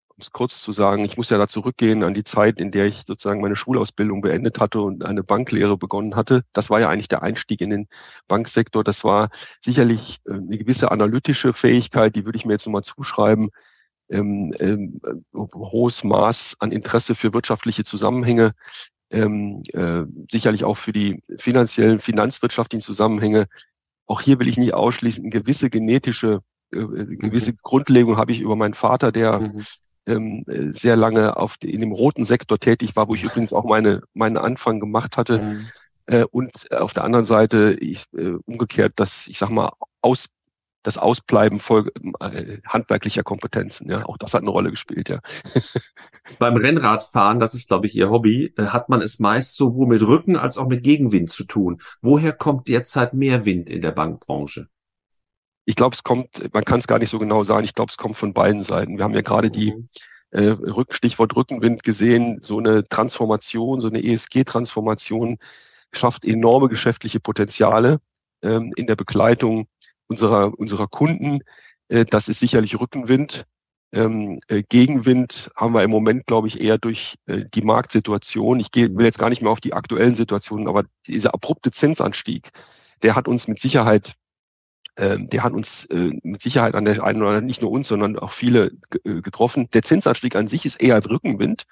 um 0.09 0.21
es 0.21 0.31
kurz 0.31 0.61
zu 0.61 0.71
sagen, 0.71 1.03
ich 1.03 1.17
muss 1.17 1.29
ja 1.29 1.37
da 1.37 1.47
zurückgehen 1.47 2.01
an 2.03 2.13
die 2.13 2.23
Zeit, 2.23 2.61
in 2.61 2.71
der 2.71 2.85
ich 2.85 3.03
sozusagen 3.05 3.41
meine 3.41 3.57
Schulausbildung 3.57 4.21
beendet 4.21 4.59
hatte 4.59 4.79
und 4.79 5.03
eine 5.03 5.23
Banklehre 5.23 5.77
begonnen 5.77 6.15
hatte. 6.15 6.45
Das 6.53 6.69
war 6.69 6.79
ja 6.79 6.87
eigentlich 6.87 7.09
der 7.09 7.21
Einstieg 7.21 7.59
in 7.59 7.69
den 7.69 7.87
Banksektor. 8.29 8.85
Das 8.85 9.03
war 9.03 9.29
sicherlich 9.61 10.19
äh, 10.25 10.33
eine 10.33 10.57
gewisse 10.57 10.91
analytische 10.91 11.53
Fähigkeit, 11.53 12.15
die 12.15 12.23
würde 12.23 12.37
ich 12.37 12.45
mir 12.45 12.53
jetzt 12.53 12.65
nochmal 12.65 12.83
zuschreiben 12.83 13.49
ähm, 14.09 14.53
ähm, 14.59 15.01
hohes 15.33 16.03
Maß 16.03 16.57
an 16.59 16.71
Interesse 16.71 17.15
für 17.15 17.33
wirtschaftliche 17.33 17.83
Zusammenhänge, 17.83 18.53
ähm, 19.11 19.63
äh, 19.73 20.03
sicherlich 20.31 20.63
auch 20.63 20.77
für 20.77 20.93
die 20.93 21.23
finanziellen, 21.37 21.99
finanzwirtschaftlichen 21.99 22.81
Zusammenhänge. 22.81 23.47
Auch 24.07 24.21
hier 24.21 24.39
will 24.39 24.47
ich 24.47 24.57
nicht 24.57 24.73
ausschließen, 24.73 25.29
gewisse 25.29 25.69
genetische, 25.69 26.41
äh, 26.73 26.79
äh 26.79 27.15
gewisse 27.15 27.51
mhm. 27.51 27.59
Grundlegung 27.61 28.17
habe 28.17 28.31
ich 28.31 28.41
über 28.41 28.55
meinen 28.55 28.73
Vater, 28.73 29.11
der 29.11 29.39
mhm. 29.39 29.65
ähm, 30.07 30.43
äh, 30.47 30.71
sehr 30.71 30.95
lange 30.95 31.37
auf 31.37 31.55
in 31.61 31.79
dem 31.79 31.91
roten 31.91 32.25
Sektor 32.25 32.59
tätig 32.59 32.95
war, 32.95 33.07
wo 33.07 33.15
ich 33.15 33.23
übrigens 33.23 33.53
auch 33.53 33.65
meine 33.65 34.01
meinen 34.13 34.37
Anfang 34.37 34.79
gemacht 34.79 35.17
hatte. 35.17 35.39
Mhm. 35.41 35.67
Äh, 36.07 36.25
und 36.25 36.71
auf 36.71 36.93
der 36.93 37.03
anderen 37.03 37.25
Seite 37.25 37.75
ich 37.79 38.05
äh, 38.13 38.33
umgekehrt, 38.45 38.93
dass 38.97 39.27
ich 39.27 39.37
sag 39.39 39.49
mal 39.49 39.71
aus 40.01 40.27
das 40.85 40.99
Ausbleiben 40.99 41.59
voll, 41.59 41.91
äh, 42.19 42.59
handwerklicher 42.67 43.23
Kompetenzen. 43.23 43.89
Ja, 43.89 44.05
auch 44.05 44.17
das 44.17 44.35
hat 44.35 44.41
eine 44.41 44.51
Rolle 44.51 44.69
gespielt. 44.69 45.09
Ja. 45.09 45.19
Beim 46.39 46.55
Rennradfahren, 46.55 47.39
das 47.39 47.55
ist 47.55 47.69
glaube 47.69 47.87
ich 47.87 47.95
Ihr 47.95 48.11
Hobby, 48.11 48.53
äh, 48.57 48.67
hat 48.67 48.87
man 48.87 49.01
es 49.01 49.19
meist 49.19 49.57
sowohl 49.57 49.87
mit 49.87 50.03
Rücken 50.03 50.37
als 50.37 50.57
auch 50.59 50.67
mit 50.67 50.83
Gegenwind 50.83 51.31
zu 51.31 51.43
tun. 51.43 51.81
Woher 52.01 52.33
kommt 52.33 52.67
derzeit 52.67 53.15
mehr 53.15 53.45
Wind 53.45 53.67
in 53.67 53.81
der 53.81 53.91
Bankbranche? 53.91 54.67
Ich 55.65 55.75
glaube, 55.75 55.95
es 55.95 56.03
kommt, 56.03 56.53
man 56.53 56.63
kann 56.63 56.79
es 56.79 56.87
gar 56.87 56.99
nicht 56.99 57.09
so 57.09 57.17
genau 57.17 57.43
sagen. 57.43 57.65
Ich 57.65 57.73
glaube, 57.73 57.89
es 57.89 57.97
kommt 57.97 58.15
von 58.15 58.33
beiden 58.33 58.63
Seiten. 58.63 58.97
Wir 58.97 59.03
haben 59.03 59.15
ja 59.15 59.21
gerade 59.21 59.49
die 59.49 59.73
mhm. 59.73 59.89
äh, 60.29 60.55
Stichwort 60.91 61.35
Rückenwind 61.35 61.81
gesehen, 61.81 62.39
so 62.43 62.59
eine 62.59 62.87
Transformation, 62.87 63.81
so 63.81 63.87
eine 63.87 64.03
ESG-Transformation 64.03 65.39
schafft 65.91 66.25
enorme 66.25 66.69
geschäftliche 66.69 67.19
Potenziale 67.19 67.99
ähm, 68.43 68.71
in 68.75 68.85
der 68.85 68.95
Begleitung 68.95 69.67
unserer, 70.07 70.57
unserer 70.57 70.87
Kunden. 70.87 71.41
Äh, 71.89 72.05
das 72.05 72.27
ist 72.27 72.39
sicherlich 72.39 72.79
Rückenwind. 72.79 73.45
Ähm, 73.93 74.39
äh, 74.47 74.63
Gegenwind 74.63 75.51
haben 75.55 75.73
wir 75.73 75.83
im 75.83 75.91
Moment, 75.91 76.25
glaube 76.25 76.47
ich, 76.47 76.59
eher 76.59 76.77
durch 76.77 77.15
äh, 77.27 77.45
die 77.53 77.61
Marktsituation. 77.61 78.59
Ich 78.59 78.71
gehe, 78.71 78.93
will 78.95 79.05
jetzt 79.05 79.19
gar 79.19 79.29
nicht 79.29 79.41
mehr 79.41 79.51
auf 79.51 79.61
die 79.61 79.73
aktuellen 79.73 80.15
Situationen, 80.15 80.67
aber 80.67 80.83
dieser 81.07 81.33
abrupte 81.33 81.71
Zinsanstieg, 81.71 82.49
der 83.03 83.15
hat 83.15 83.27
uns 83.27 83.47
mit 83.47 83.59
Sicherheit, 83.59 84.15
äh, 84.95 85.17
der 85.19 85.43
hat 85.43 85.53
uns 85.53 85.85
äh, 85.85 86.11
mit 86.23 86.41
Sicherheit 86.41 86.75
an 86.75 86.85
der 86.85 87.03
einen 87.03 87.21
oder 87.21 87.39
nicht 87.41 87.61
nur 87.61 87.71
uns, 87.71 87.87
sondern 87.87 88.19
auch 88.19 88.31
viele 88.31 88.71
äh, 89.05 89.21
getroffen. 89.21 89.69
Der 89.73 89.83
Zinsanstieg 89.83 90.35
an 90.35 90.47
sich 90.47 90.65
ist 90.65 90.81
eher 90.81 91.03
Rückenwind. 91.05 91.65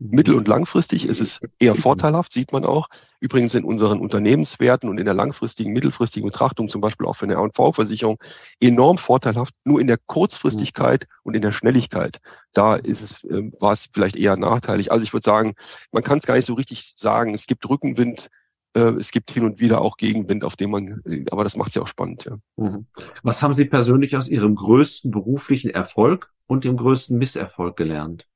Mittel- 0.00 0.36
und 0.36 0.46
langfristig 0.46 1.06
ist 1.08 1.20
es 1.20 1.40
eher 1.58 1.74
vorteilhaft, 1.74 2.32
sieht 2.32 2.52
man 2.52 2.64
auch. 2.64 2.88
Übrigens 3.20 3.54
in 3.54 3.64
unseren 3.64 3.98
Unternehmenswerten 3.98 4.88
und 4.88 4.98
in 4.98 5.04
der 5.04 5.14
langfristigen, 5.14 5.72
mittelfristigen 5.72 6.28
Betrachtung, 6.28 6.68
zum 6.68 6.80
Beispiel 6.80 7.06
auch 7.06 7.16
für 7.16 7.24
eine 7.24 7.34
R&V-Versicherung, 7.34 8.18
enorm 8.60 8.98
vorteilhaft. 8.98 9.54
Nur 9.64 9.80
in 9.80 9.88
der 9.88 9.98
Kurzfristigkeit 9.98 11.08
und 11.24 11.34
in 11.34 11.42
der 11.42 11.50
Schnelligkeit, 11.50 12.20
da 12.52 12.76
ist 12.76 13.02
es, 13.02 13.24
äh, 13.24 13.50
war 13.58 13.72
es 13.72 13.88
vielleicht 13.92 14.14
eher 14.14 14.36
nachteilig. 14.36 14.92
Also 14.92 15.02
ich 15.02 15.12
würde 15.12 15.24
sagen, 15.24 15.54
man 15.90 16.04
kann 16.04 16.18
es 16.18 16.26
gar 16.26 16.36
nicht 16.36 16.46
so 16.46 16.54
richtig 16.54 16.92
sagen. 16.94 17.34
Es 17.34 17.46
gibt 17.46 17.68
Rückenwind, 17.68 18.28
äh, 18.74 18.92
es 19.00 19.10
gibt 19.10 19.32
hin 19.32 19.44
und 19.44 19.58
wieder 19.58 19.80
auch 19.80 19.96
Gegenwind, 19.96 20.44
auf 20.44 20.54
dem 20.54 20.70
man, 20.70 21.02
äh, 21.06 21.24
aber 21.32 21.42
das 21.42 21.56
macht 21.56 21.70
es 21.70 21.74
ja 21.74 21.82
auch 21.82 21.88
spannend. 21.88 22.24
Ja. 22.24 22.38
Mhm. 22.56 22.86
Was 23.24 23.42
haben 23.42 23.54
Sie 23.54 23.64
persönlich 23.64 24.16
aus 24.16 24.28
Ihrem 24.28 24.54
größten 24.54 25.10
beruflichen 25.10 25.70
Erfolg 25.70 26.30
und 26.46 26.62
dem 26.62 26.76
größten 26.76 27.18
Misserfolg 27.18 27.76
gelernt? 27.76 28.28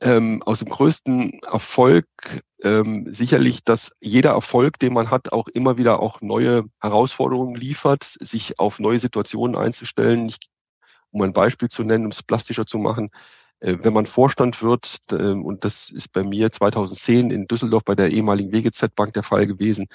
Ähm, 0.00 0.42
aus 0.44 0.60
dem 0.60 0.68
größten 0.68 1.40
Erfolg 1.42 2.06
ähm, 2.62 3.12
sicherlich, 3.12 3.64
dass 3.64 3.92
jeder 4.00 4.30
Erfolg, 4.30 4.78
den 4.78 4.92
man 4.92 5.10
hat, 5.10 5.32
auch 5.32 5.48
immer 5.48 5.76
wieder 5.76 6.00
auch 6.00 6.20
neue 6.20 6.64
Herausforderungen 6.80 7.54
liefert, 7.54 8.04
sich 8.04 8.58
auf 8.58 8.78
neue 8.78 9.00
Situationen 9.00 9.56
einzustellen. 9.56 10.28
Ich, 10.28 10.38
um 11.10 11.22
ein 11.22 11.32
Beispiel 11.32 11.68
zu 11.68 11.82
nennen, 11.84 12.06
um 12.06 12.10
es 12.10 12.22
plastischer 12.22 12.66
zu 12.66 12.78
machen, 12.78 13.10
äh, 13.60 13.76
wenn 13.80 13.92
man 13.92 14.06
Vorstand 14.06 14.62
wird, 14.62 14.98
äh, 15.10 15.32
und 15.32 15.64
das 15.64 15.90
ist 15.90 16.12
bei 16.12 16.22
mir 16.22 16.50
2010 16.52 17.30
in 17.30 17.46
Düsseldorf 17.46 17.84
bei 17.84 17.94
der 17.94 18.10
ehemaligen 18.10 18.52
WGZ 18.52 18.94
Bank 18.94 19.14
der 19.14 19.22
Fall 19.22 19.46
gewesen, 19.46 19.88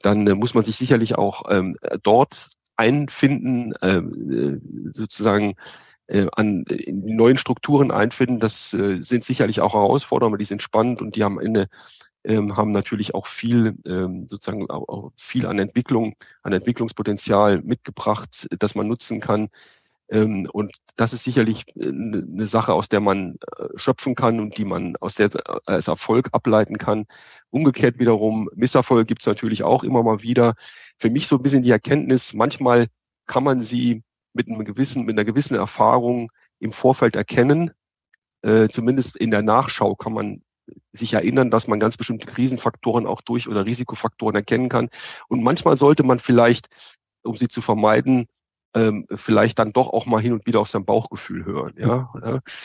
dann 0.00 0.26
äh, 0.26 0.34
muss 0.34 0.54
man 0.54 0.64
sich 0.64 0.76
sicherlich 0.76 1.16
auch 1.16 1.44
ähm, 1.50 1.76
dort 2.02 2.50
einfinden, 2.76 3.74
ähm, 3.82 4.60
äh, 4.62 4.90
sozusagen 4.96 5.50
äh, 5.50 5.54
an 6.08 6.64
in 6.64 7.06
die 7.06 7.14
neuen 7.14 7.38
Strukturen 7.38 7.90
einfinden. 7.90 8.40
Das 8.40 8.72
äh, 8.72 9.00
sind 9.00 9.24
sicherlich 9.24 9.60
auch 9.60 9.74
Herausforderungen, 9.74 10.34
aber 10.34 10.38
die 10.38 10.46
sind 10.46 10.62
spannend 10.62 11.02
und 11.02 11.16
die 11.16 11.24
am 11.24 11.38
Ende 11.38 11.68
ähm, 12.24 12.56
haben 12.56 12.72
natürlich 12.72 13.14
auch 13.14 13.26
viel 13.26 13.76
ähm, 13.86 14.26
sozusagen 14.26 14.68
auch, 14.70 15.12
viel 15.16 15.46
an 15.46 15.58
Entwicklung, 15.58 16.14
an 16.42 16.52
Entwicklungspotenzial 16.52 17.62
mitgebracht, 17.62 18.48
das 18.58 18.74
man 18.74 18.88
nutzen 18.88 19.20
kann. 19.20 19.48
Ähm, 20.10 20.48
und 20.52 20.76
das 20.96 21.12
ist 21.12 21.24
sicherlich 21.24 21.64
eine 21.80 22.44
äh, 22.44 22.46
Sache, 22.46 22.72
aus 22.72 22.88
der 22.88 23.00
man 23.00 23.36
äh, 23.58 23.68
schöpfen 23.76 24.14
kann 24.14 24.40
und 24.40 24.56
die 24.56 24.64
man 24.64 24.96
aus 24.96 25.14
der 25.14 25.26
äh, 25.34 25.60
als 25.66 25.88
Erfolg 25.88 26.30
ableiten 26.32 26.78
kann. 26.78 27.06
Umgekehrt 27.50 27.98
wiederum, 27.98 28.48
Misserfolge 28.54 29.06
gibt 29.06 29.22
es 29.22 29.26
natürlich 29.26 29.62
auch 29.62 29.84
immer 29.84 30.02
mal 30.02 30.22
wieder. 30.22 30.54
Für 30.98 31.10
mich 31.10 31.28
so 31.28 31.36
ein 31.36 31.42
bisschen 31.42 31.62
die 31.62 31.70
Erkenntnis, 31.70 32.34
manchmal 32.34 32.88
kann 33.26 33.44
man 33.44 33.60
sie 33.60 34.02
mit 34.38 34.48
einem 34.48 34.64
gewissen, 34.64 35.04
mit 35.04 35.16
einer 35.16 35.26
gewissen 35.26 35.54
Erfahrung 35.54 36.32
im 36.60 36.72
Vorfeld 36.72 37.16
erkennen. 37.16 37.72
Äh, 38.42 38.68
zumindest 38.68 39.16
in 39.16 39.30
der 39.30 39.42
Nachschau 39.42 39.94
kann 39.96 40.14
man 40.14 40.42
sich 40.92 41.12
erinnern, 41.12 41.50
dass 41.50 41.66
man 41.66 41.80
ganz 41.80 41.96
bestimmte 41.96 42.26
Krisenfaktoren 42.26 43.06
auch 43.06 43.20
durch 43.20 43.48
oder 43.48 43.66
Risikofaktoren 43.66 44.36
erkennen 44.36 44.68
kann. 44.68 44.88
Und 45.28 45.42
manchmal 45.42 45.76
sollte 45.76 46.04
man 46.04 46.18
vielleicht, 46.18 46.68
um 47.22 47.36
sie 47.36 47.48
zu 47.48 47.60
vermeiden, 47.60 48.26
ähm, 48.74 49.06
vielleicht 49.14 49.58
dann 49.58 49.72
doch 49.72 49.88
auch 49.88 50.06
mal 50.06 50.20
hin 50.20 50.32
und 50.32 50.46
wieder 50.46 50.60
auf 50.60 50.68
sein 50.68 50.84
Bauchgefühl 50.84 51.44
hören. 51.44 51.74
Ja, 51.76 52.10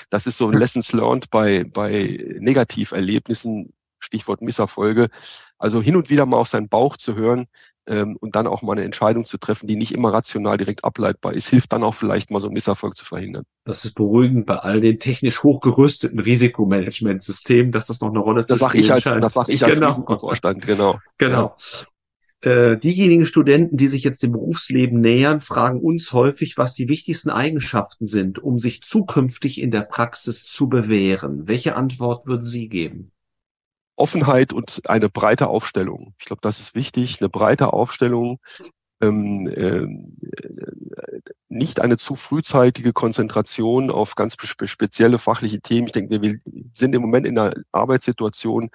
das 0.10 0.28
ist 0.28 0.38
so 0.38 0.48
ein 0.48 0.58
Lessons 0.58 0.92
learned 0.92 1.30
bei 1.30 1.64
bei 1.64 2.38
Negativerlebnissen, 2.40 3.74
Stichwort 4.00 4.42
Misserfolge. 4.42 5.10
Also 5.58 5.82
hin 5.82 5.96
und 5.96 6.10
wieder 6.10 6.26
mal 6.26 6.38
auf 6.38 6.50
seinen 6.50 6.68
Bauch 6.68 6.98
zu 6.98 7.16
hören, 7.16 7.48
ähm, 7.88 8.18
und 8.20 8.36
dann 8.36 8.48
auch 8.48 8.62
mal 8.62 8.74
eine 8.74 8.84
Entscheidung 8.84 9.26
zu 9.26 9.38
treffen, 9.38 9.68
die 9.68 9.76
nicht 9.76 9.94
immer 9.94 10.14
rational 10.14 10.58
direkt 10.58 10.84
ableitbar 10.84 11.34
ist, 11.34 11.48
hilft 11.48 11.74
dann 11.74 11.84
auch 11.84 11.96
vielleicht 11.96 12.32
mal 12.32 12.40
so 12.40 12.48
einen 12.48 12.54
Misserfolg 12.54 12.96
zu 12.96 13.06
verhindern. 13.06 13.44
Das 13.66 13.86
ist 13.86 13.94
beruhigend 13.94 14.46
bei 14.46 14.58
all 14.58 14.80
den 14.80 15.00
technisch 15.00 15.44
hochgerüsteten 15.44 16.20
Risikomanagementsystemen, 16.20 17.72
dass 17.72 17.88
das 17.88 18.02
noch 18.02 18.10
eine 18.10 18.20
Rolle 18.20 18.44
das 18.44 18.60
zu 18.60 18.70
spielen 18.70 18.84
ich 18.84 18.92
als, 18.92 19.04
scheint. 19.04 19.24
Das 19.24 19.34
sage 19.34 19.52
ich 19.52 19.64
als 19.64 19.76
genau. 19.76 19.90
Risikovorstand, 19.90 20.66
genau. 20.66 21.00
Genau. 21.18 21.56
Ja. 21.58 21.88
Äh, 22.44 22.78
diejenigen 22.78 23.26
Studenten, 23.26 23.78
die 23.78 23.88
sich 23.88 24.04
jetzt 24.04 24.22
dem 24.22 24.34
Berufsleben 24.34 25.00
nähern, 25.00 25.40
fragen 25.40 25.80
uns 25.80 26.12
häufig, 26.12 26.58
was 26.58 26.74
die 26.74 26.90
wichtigsten 26.90 27.30
Eigenschaften 27.30 28.06
sind, 28.06 28.38
um 28.38 28.60
sich 28.60 28.82
zukünftig 28.82 29.62
in 29.62 29.72
der 29.72 29.84
Praxis 29.84 30.46
zu 30.46 30.68
bewähren. 30.68 31.48
Welche 31.48 31.78
Antwort 31.78 32.28
würden 32.28 32.42
Sie 32.42 32.68
geben? 32.68 33.13
Offenheit 33.96 34.54
und 34.54 34.82
eine 34.88 35.10
breite 35.10 35.48
Aufstellung. 35.48 36.14
Ich 36.20 36.26
glaube, 36.26 36.42
das 36.42 36.60
ist 36.60 36.76
wichtig, 36.76 37.22
eine 37.22 37.30
breite 37.30 37.74
Aufstellung, 37.74 38.40
ähm, 39.02 39.48
äh, 39.48 39.88
nicht 41.50 41.80
eine 41.80 41.98
zu 41.98 42.16
frühzeitige 42.16 42.94
Konzentration 42.94 43.92
auf 43.92 44.16
ganz 44.16 44.36
spezielle 44.66 45.20
fachliche 45.20 45.62
Themen. 45.62 45.88
Ich 45.88 45.94
denke, 45.94 46.22
wir 46.22 46.40
sind 46.74 46.96
im 46.96 47.02
Moment 47.02 47.28
in 47.28 47.38
einer 47.38 47.54
Arbeitssituation, 47.72 48.70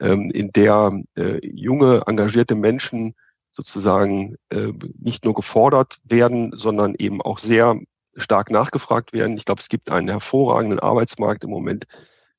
ähm, 0.00 0.30
in 0.30 0.52
der 0.52 1.00
äh, 1.16 1.38
junge, 1.46 2.02
engagierte 2.06 2.54
Menschen 2.54 3.14
sozusagen 3.50 4.36
äh, 4.50 4.72
nicht 4.98 5.24
nur 5.24 5.34
gefordert 5.34 5.98
werden, 6.04 6.52
sondern 6.56 6.94
eben 6.98 7.20
auch 7.20 7.38
sehr 7.38 7.78
stark 8.16 8.50
nachgefragt 8.50 9.12
werden. 9.12 9.36
Ich 9.36 9.44
glaube, 9.44 9.60
es 9.60 9.68
gibt 9.68 9.90
einen 9.90 10.08
hervorragenden 10.08 10.80
Arbeitsmarkt 10.80 11.44
im 11.44 11.50
Moment, 11.50 11.86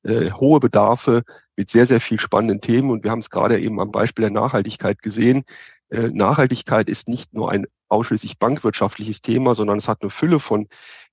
äh, 0.02 0.30
hohe 0.30 0.60
Bedarfe, 0.60 1.22
mit 1.56 1.70
sehr, 1.70 1.86
sehr 1.86 2.00
viel 2.00 2.20
spannenden 2.20 2.60
Themen. 2.60 2.90
Und 2.90 3.04
wir 3.04 3.10
haben 3.10 3.20
es 3.20 3.30
gerade 3.30 3.60
eben 3.60 3.80
am 3.80 3.92
Beispiel 3.92 4.22
der 4.22 4.30
Nachhaltigkeit 4.30 5.02
gesehen. 5.02 5.44
Äh, 5.90 6.08
Nachhaltigkeit 6.08 6.88
ist 6.88 7.08
nicht 7.08 7.32
nur 7.32 7.50
ein 7.50 7.66
ausschließlich 7.88 8.38
bankwirtschaftliches 8.38 9.22
Thema, 9.22 9.54
sondern 9.54 9.78
es 9.78 9.88
hat 9.88 10.02
eine 10.02 10.10
Fülle 10.10 10.40
von 10.40 10.68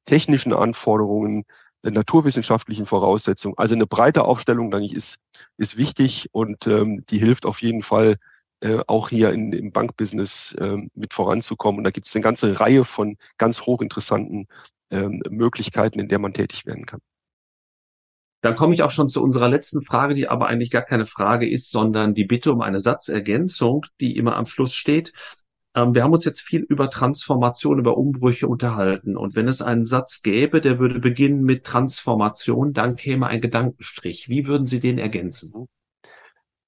technischen 0.05 0.53
Anforderungen, 0.53 1.45
äh, 1.83 1.91
naturwissenschaftlichen 1.91 2.85
Voraussetzungen. 2.85 3.57
Also 3.57 3.75
eine 3.75 3.87
breite 3.87 4.23
Aufstellung, 4.25 4.71
denke 4.71 4.85
ich, 4.85 4.95
ist, 4.95 5.17
ist 5.57 5.77
wichtig 5.77 6.29
und 6.31 6.67
ähm, 6.67 7.05
die 7.09 7.19
hilft 7.19 7.45
auf 7.45 7.61
jeden 7.61 7.83
Fall 7.83 8.17
äh, 8.61 8.79
auch 8.87 9.09
hier 9.09 9.31
in, 9.31 9.51
im 9.53 9.71
Bankbusiness 9.71 10.53
äh, 10.59 10.77
mit 10.93 11.13
voranzukommen. 11.13 11.79
Und 11.79 11.83
da 11.83 11.91
gibt 11.91 12.07
es 12.07 12.15
eine 12.15 12.23
ganze 12.23 12.59
Reihe 12.59 12.85
von 12.85 13.17
ganz 13.37 13.61
hochinteressanten 13.61 14.47
äh, 14.91 15.07
Möglichkeiten, 15.29 15.99
in 15.99 16.07
der 16.07 16.19
man 16.19 16.33
tätig 16.33 16.65
werden 16.65 16.85
kann. 16.85 17.01
Dann 18.41 18.55
komme 18.55 18.73
ich 18.73 18.83
auch 18.83 18.91
schon 18.91 19.07
zu 19.07 19.21
unserer 19.21 19.49
letzten 19.49 19.83
Frage, 19.83 20.15
die 20.15 20.27
aber 20.27 20.47
eigentlich 20.47 20.71
gar 20.71 20.81
keine 20.81 21.05
Frage 21.05 21.49
ist, 21.49 21.69
sondern 21.69 22.13
die 22.13 22.25
Bitte 22.25 22.51
um 22.51 22.61
eine 22.61 22.79
Satzergänzung, 22.79 23.85
die 23.99 24.17
immer 24.17 24.35
am 24.35 24.47
Schluss 24.47 24.73
steht. 24.73 25.13
Ähm, 25.75 25.93
wir 25.93 26.03
haben 26.03 26.13
uns 26.13 26.25
jetzt 26.25 26.41
viel 26.41 26.61
über 26.61 26.89
Transformation, 26.89 27.79
über 27.79 27.97
Umbrüche 27.97 28.47
unterhalten. 28.47 29.15
Und 29.15 29.35
wenn 29.35 29.47
es 29.47 29.61
einen 29.61 29.85
Satz 29.85 30.21
gäbe, 30.23 30.59
der 30.59 30.79
würde 30.79 30.99
beginnen 30.99 31.43
mit 31.43 31.65
Transformation, 31.65 32.73
dann 32.73 32.95
käme 32.95 33.27
ein 33.27 33.41
Gedankenstrich. 33.41 34.27
Wie 34.27 34.47
würden 34.47 34.65
Sie 34.65 34.79
den 34.79 34.97
ergänzen? 34.97 35.67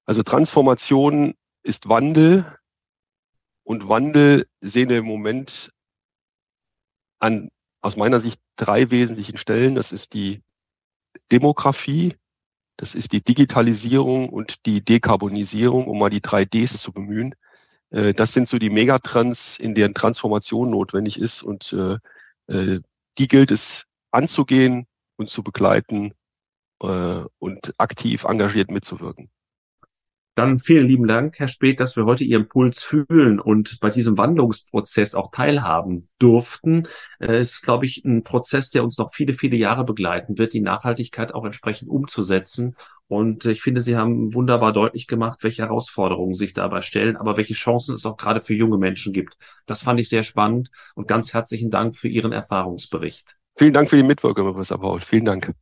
Also 0.05 0.21
Transformation 0.23 1.33
ist 1.63 1.89
Wandel. 1.89 2.45
Und 3.63 3.87
Wandel 3.87 4.45
sehen 4.61 4.89
wir 4.89 4.99
im 4.99 5.05
Moment 5.05 5.71
an, 7.19 7.49
aus 7.81 7.97
meiner 7.97 8.19
Sicht, 8.19 8.39
drei 8.57 8.91
wesentlichen 8.91 9.37
Stellen. 9.37 9.75
Das 9.75 9.91
ist 9.91 10.13
die 10.13 10.41
Demografie, 11.31 12.15
das 12.77 12.95
ist 12.95 13.11
die 13.11 13.23
Digitalisierung 13.23 14.29
und 14.29 14.65
die 14.65 14.83
Dekarbonisierung, 14.83 15.87
um 15.87 15.99
mal 15.99 16.09
die 16.09 16.21
drei 16.21 16.45
Ds 16.45 16.79
zu 16.79 16.91
bemühen. 16.91 17.35
Äh, 17.91 18.13
das 18.13 18.33
sind 18.33 18.49
so 18.49 18.57
die 18.57 18.69
Megatrends, 18.69 19.57
in 19.57 19.75
deren 19.75 19.93
Transformation 19.93 20.69
notwendig 20.71 21.19
ist 21.19 21.43
und 21.43 21.73
äh, 21.73 21.97
äh, 22.47 22.79
die 23.17 23.27
gilt 23.27 23.51
es 23.51 23.85
anzugehen 24.11 24.87
und 25.17 25.29
zu 25.29 25.43
begleiten 25.43 26.13
und 26.79 27.73
aktiv 27.77 28.25
engagiert 28.25 28.69
mitzuwirken. 28.69 29.29
Dann 30.35 30.57
vielen 30.57 30.87
lieben 30.87 31.07
Dank, 31.07 31.37
Herr 31.37 31.47
Speth, 31.47 31.79
dass 31.79 31.95
wir 31.95 32.05
heute 32.05 32.23
Ihren 32.23 32.47
Puls 32.47 32.83
fühlen 32.83 33.39
und 33.39 33.79
bei 33.81 33.91
diesem 33.91 34.17
Wandlungsprozess 34.17 35.13
auch 35.13 35.29
teilhaben 35.31 36.09
durften. 36.17 36.87
Es 37.19 37.51
ist, 37.51 37.61
glaube 37.61 37.85
ich, 37.85 38.03
ein 38.03 38.23
Prozess, 38.23 38.71
der 38.71 38.83
uns 38.83 38.97
noch 38.97 39.13
viele, 39.13 39.33
viele 39.33 39.57
Jahre 39.57 39.85
begleiten 39.85 40.39
wird, 40.39 40.53
die 40.53 40.61
Nachhaltigkeit 40.61 41.35
auch 41.35 41.45
entsprechend 41.45 41.87
umzusetzen. 41.87 42.75
Und 43.07 43.45
ich 43.45 43.61
finde, 43.61 43.81
Sie 43.81 43.95
haben 43.95 44.33
wunderbar 44.33 44.73
deutlich 44.73 45.05
gemacht, 45.05 45.43
welche 45.43 45.61
Herausforderungen 45.61 46.33
sich 46.33 46.53
dabei 46.55 46.81
stellen, 46.81 47.15
aber 47.15 47.37
welche 47.37 47.53
Chancen 47.53 47.93
es 47.93 48.05
auch 48.07 48.17
gerade 48.17 48.41
für 48.41 48.55
junge 48.55 48.79
Menschen 48.79 49.13
gibt. 49.13 49.37
Das 49.67 49.83
fand 49.83 49.99
ich 49.99 50.09
sehr 50.09 50.23
spannend 50.23 50.71
und 50.95 51.07
ganz 51.07 51.35
herzlichen 51.35 51.69
Dank 51.69 51.95
für 51.95 52.07
Ihren 52.07 52.31
Erfahrungsbericht. 52.31 53.35
Vielen 53.55 53.73
Dank 53.73 53.87
für 53.87 53.97
die 53.97 54.03
Mitwirkung, 54.03 54.51
Professor 54.51 54.79
Paul. 54.79 55.01
Vielen 55.01 55.25
Dank. 55.25 55.53